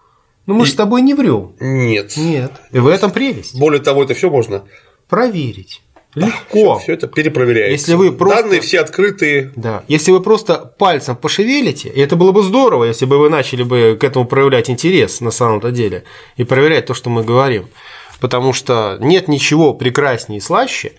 Но 0.47 0.55
мы 0.55 0.63
и... 0.63 0.65
же 0.65 0.71
с 0.71 0.76
тобой 0.76 1.03
не 1.03 1.13
врем. 1.13 1.53
Нет. 1.59 2.17
Нет. 2.17 2.51
И 2.71 2.80
в 2.80 2.88
этом 2.88 3.11
прелесть. 3.11 3.59
Более 3.59 3.80
того, 3.80 4.01
это 4.01 4.15
все 4.15 4.32
можно 4.32 4.63
проверить. 5.07 5.84
Легко. 6.15 6.80
Все 6.80 6.93
это 6.93 7.07
перепроверяется. 7.07 7.71
Если 7.74 7.93
вы 7.93 8.11
просто... 8.11 8.41
Данные 8.41 8.61
все 8.61 8.80
открытые. 8.80 9.51
Да. 9.55 9.84
Если 9.88 10.09
вы 10.09 10.19
просто 10.19 10.55
пальцем 10.80 11.15
пошевелите, 11.15 11.89
и 11.89 12.01
это 12.01 12.15
было 12.15 12.32
бы 12.32 12.41
здорово, 12.41 12.86
если 12.86 13.05
бы 13.05 13.19
вы 13.19 13.30
начали 13.30 13.61
бы 13.61 13.95
к 14.01 14.03
этому 14.03 14.26
проявлять 14.26 14.71
интерес 14.71 15.21
на 15.21 15.30
самом-то 15.30 15.69
деле 15.69 16.05
и 16.38 16.43
проверять 16.43 16.88
то, 16.88 16.95
что 16.95 17.11
мы 17.11 17.24
говорим. 17.24 17.67
Потому 18.19 18.51
что 18.51 18.97
нет 18.99 19.28
ничего 19.28 19.76
прекраснее 19.76 20.39
и 20.39 20.41
слаще, 20.41 20.93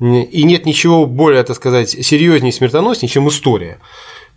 и 0.00 0.42
нет 0.42 0.66
ничего 0.66 1.06
более, 1.06 1.42
так 1.42 1.56
сказать, 1.56 1.90
серьезнее 1.90 2.50
и 2.50 2.54
смертоноснее, 2.54 3.10
чем 3.10 3.28
история. 3.28 3.78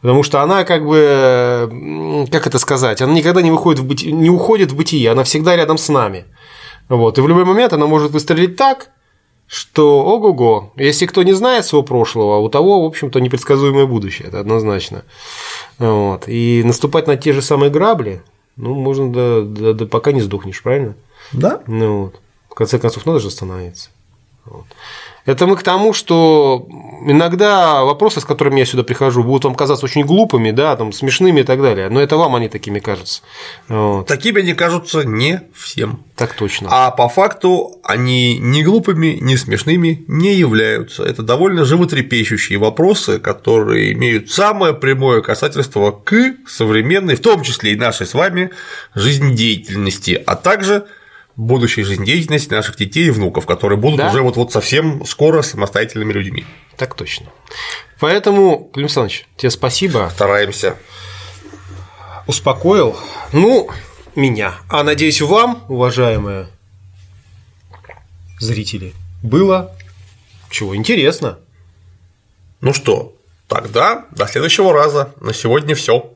Потому 0.02 0.24
что 0.24 0.42
она 0.42 0.64
как 0.64 0.86
бы, 0.86 2.28
как 2.32 2.48
это 2.48 2.58
сказать, 2.60 3.02
она 3.02 3.14
никогда 3.14 3.42
не, 3.42 3.52
выходит 3.52 3.82
в 3.82 3.86
быти... 3.86 4.12
не 4.14 4.30
уходит 4.30 4.72
в 4.72 4.78
бытие, 4.78 5.12
она 5.12 5.24
всегда 5.24 5.58
рядом 5.58 5.78
с 5.78 5.90
нами. 5.90 6.26
Вот. 6.88 7.18
И 7.18 7.22
в 7.22 7.28
любой 7.28 7.44
момент 7.44 7.74
она 7.74 7.86
может 7.86 8.12
выстрелить 8.12 8.56
так, 8.56 8.92
что 9.46 10.06
ого-го, 10.06 10.72
если 10.78 11.06
кто 11.06 11.24
не 11.24 11.34
знает 11.34 11.66
своего 11.66 11.84
прошлого, 11.84 12.38
у 12.38 12.50
того, 12.50 12.84
в 12.84 12.86
общем-то, 12.86 13.20
непредсказуемое 13.20 13.88
будущее, 13.88 14.30
это 14.30 14.40
однозначно. 14.40 15.04
Вот. 15.80 16.28
И 16.28 16.62
наступать 16.64 17.08
на 17.08 17.18
те 17.18 17.34
же 17.34 17.42
самые 17.42 17.70
грабли, 17.70 18.22
ну, 18.56 18.76
можно 18.76 19.12
до, 19.12 19.42
до, 19.42 19.74
до 19.74 19.86
пока 19.86 20.12
не 20.12 20.22
сдохнешь, 20.22 20.62
правильно? 20.62 20.96
Да. 21.34 21.62
Ну, 21.68 22.04
вот. 22.06 22.20
В 22.50 22.54
конце 22.54 22.80
концов, 22.80 23.06
надо 23.06 23.20
же 23.20 23.28
остановиться. 23.28 23.90
Это 25.30 25.46
мы 25.46 25.56
к 25.58 25.62
тому, 25.62 25.94
что 25.94 26.68
иногда 27.06 27.84
вопросы, 27.84 28.20
с 28.20 28.26
которыми 28.26 28.62
я 28.62 28.66
сюда 28.66 28.82
прихожу, 28.82 29.24
будут 29.24 29.44
вам 29.46 29.54
казаться 29.54 29.86
очень 29.86 30.04
глупыми, 30.04 30.50
да, 30.50 30.76
там, 30.76 30.92
смешными 30.92 31.42
и 31.42 31.44
так 31.44 31.62
далее, 31.62 31.88
но 31.90 32.02
это 32.02 32.18
вам 32.18 32.34
они 32.34 32.50
такими 32.50 32.80
кажутся. 32.80 33.22
Вот. 33.68 34.08
Такими 34.08 34.42
они 34.42 34.56
кажутся 34.56 35.04
не 35.04 35.42
всем. 35.54 36.00
Так 36.16 36.34
точно. 36.34 36.70
А 36.72 36.90
по 36.90 37.08
факту 37.10 37.80
они 37.84 38.40
ни 38.40 38.64
глупыми, 38.64 39.20
ни 39.22 39.36
смешными 39.36 40.04
не 40.08 40.34
являются. 40.34 41.04
Это 41.04 41.22
довольно 41.22 41.64
животрепещущие 41.64 42.58
вопросы, 42.58 43.20
которые 43.20 43.94
имеют 43.94 44.32
самое 44.32 44.74
прямое 44.74 45.22
касательство 45.22 45.92
к 45.92 46.38
современной, 46.48 47.16
в 47.16 47.22
том 47.22 47.44
числе 47.44 47.74
и 47.74 47.76
нашей 47.76 48.08
с 48.08 48.16
вами, 48.16 48.50
жизнедеятельности, 48.96 50.24
а 50.26 50.36
также 50.36 50.88
будущей 51.40 51.84
жизнедеятельности 51.84 52.54
наших 52.54 52.76
детей 52.76 53.08
и 53.08 53.12
внуков, 53.12 53.46
которые 53.46 53.80
будут 53.80 54.00
да? 54.00 54.10
уже 54.10 54.22
вот, 54.22 54.36
вот 54.36 54.52
совсем 54.52 55.06
скоро 55.06 55.42
самостоятельными 55.42 56.12
людьми. 56.12 56.46
Так 56.76 56.96
точно. 56.96 57.28
Поэтому, 58.00 58.70
Клим 58.74 58.86
Александрович, 58.86 59.26
тебе 59.38 59.50
спасибо. 59.50 60.10
Стараемся. 60.14 60.76
Успокоил. 62.28 62.98
Ну, 63.32 63.70
меня. 64.16 64.56
А 64.68 64.84
надеюсь, 64.84 65.22
вам, 65.22 65.64
уважаемые 65.70 66.50
зрители, 68.40 68.94
было 69.24 69.76
чего 70.50 70.76
интересно. 70.76 71.40
Ну 72.60 72.74
что, 72.74 73.16
тогда 73.48 74.08
до 74.12 74.28
следующего 74.28 74.74
раза. 74.74 75.14
На 75.22 75.34
сегодня 75.34 75.74
все. 75.74 76.14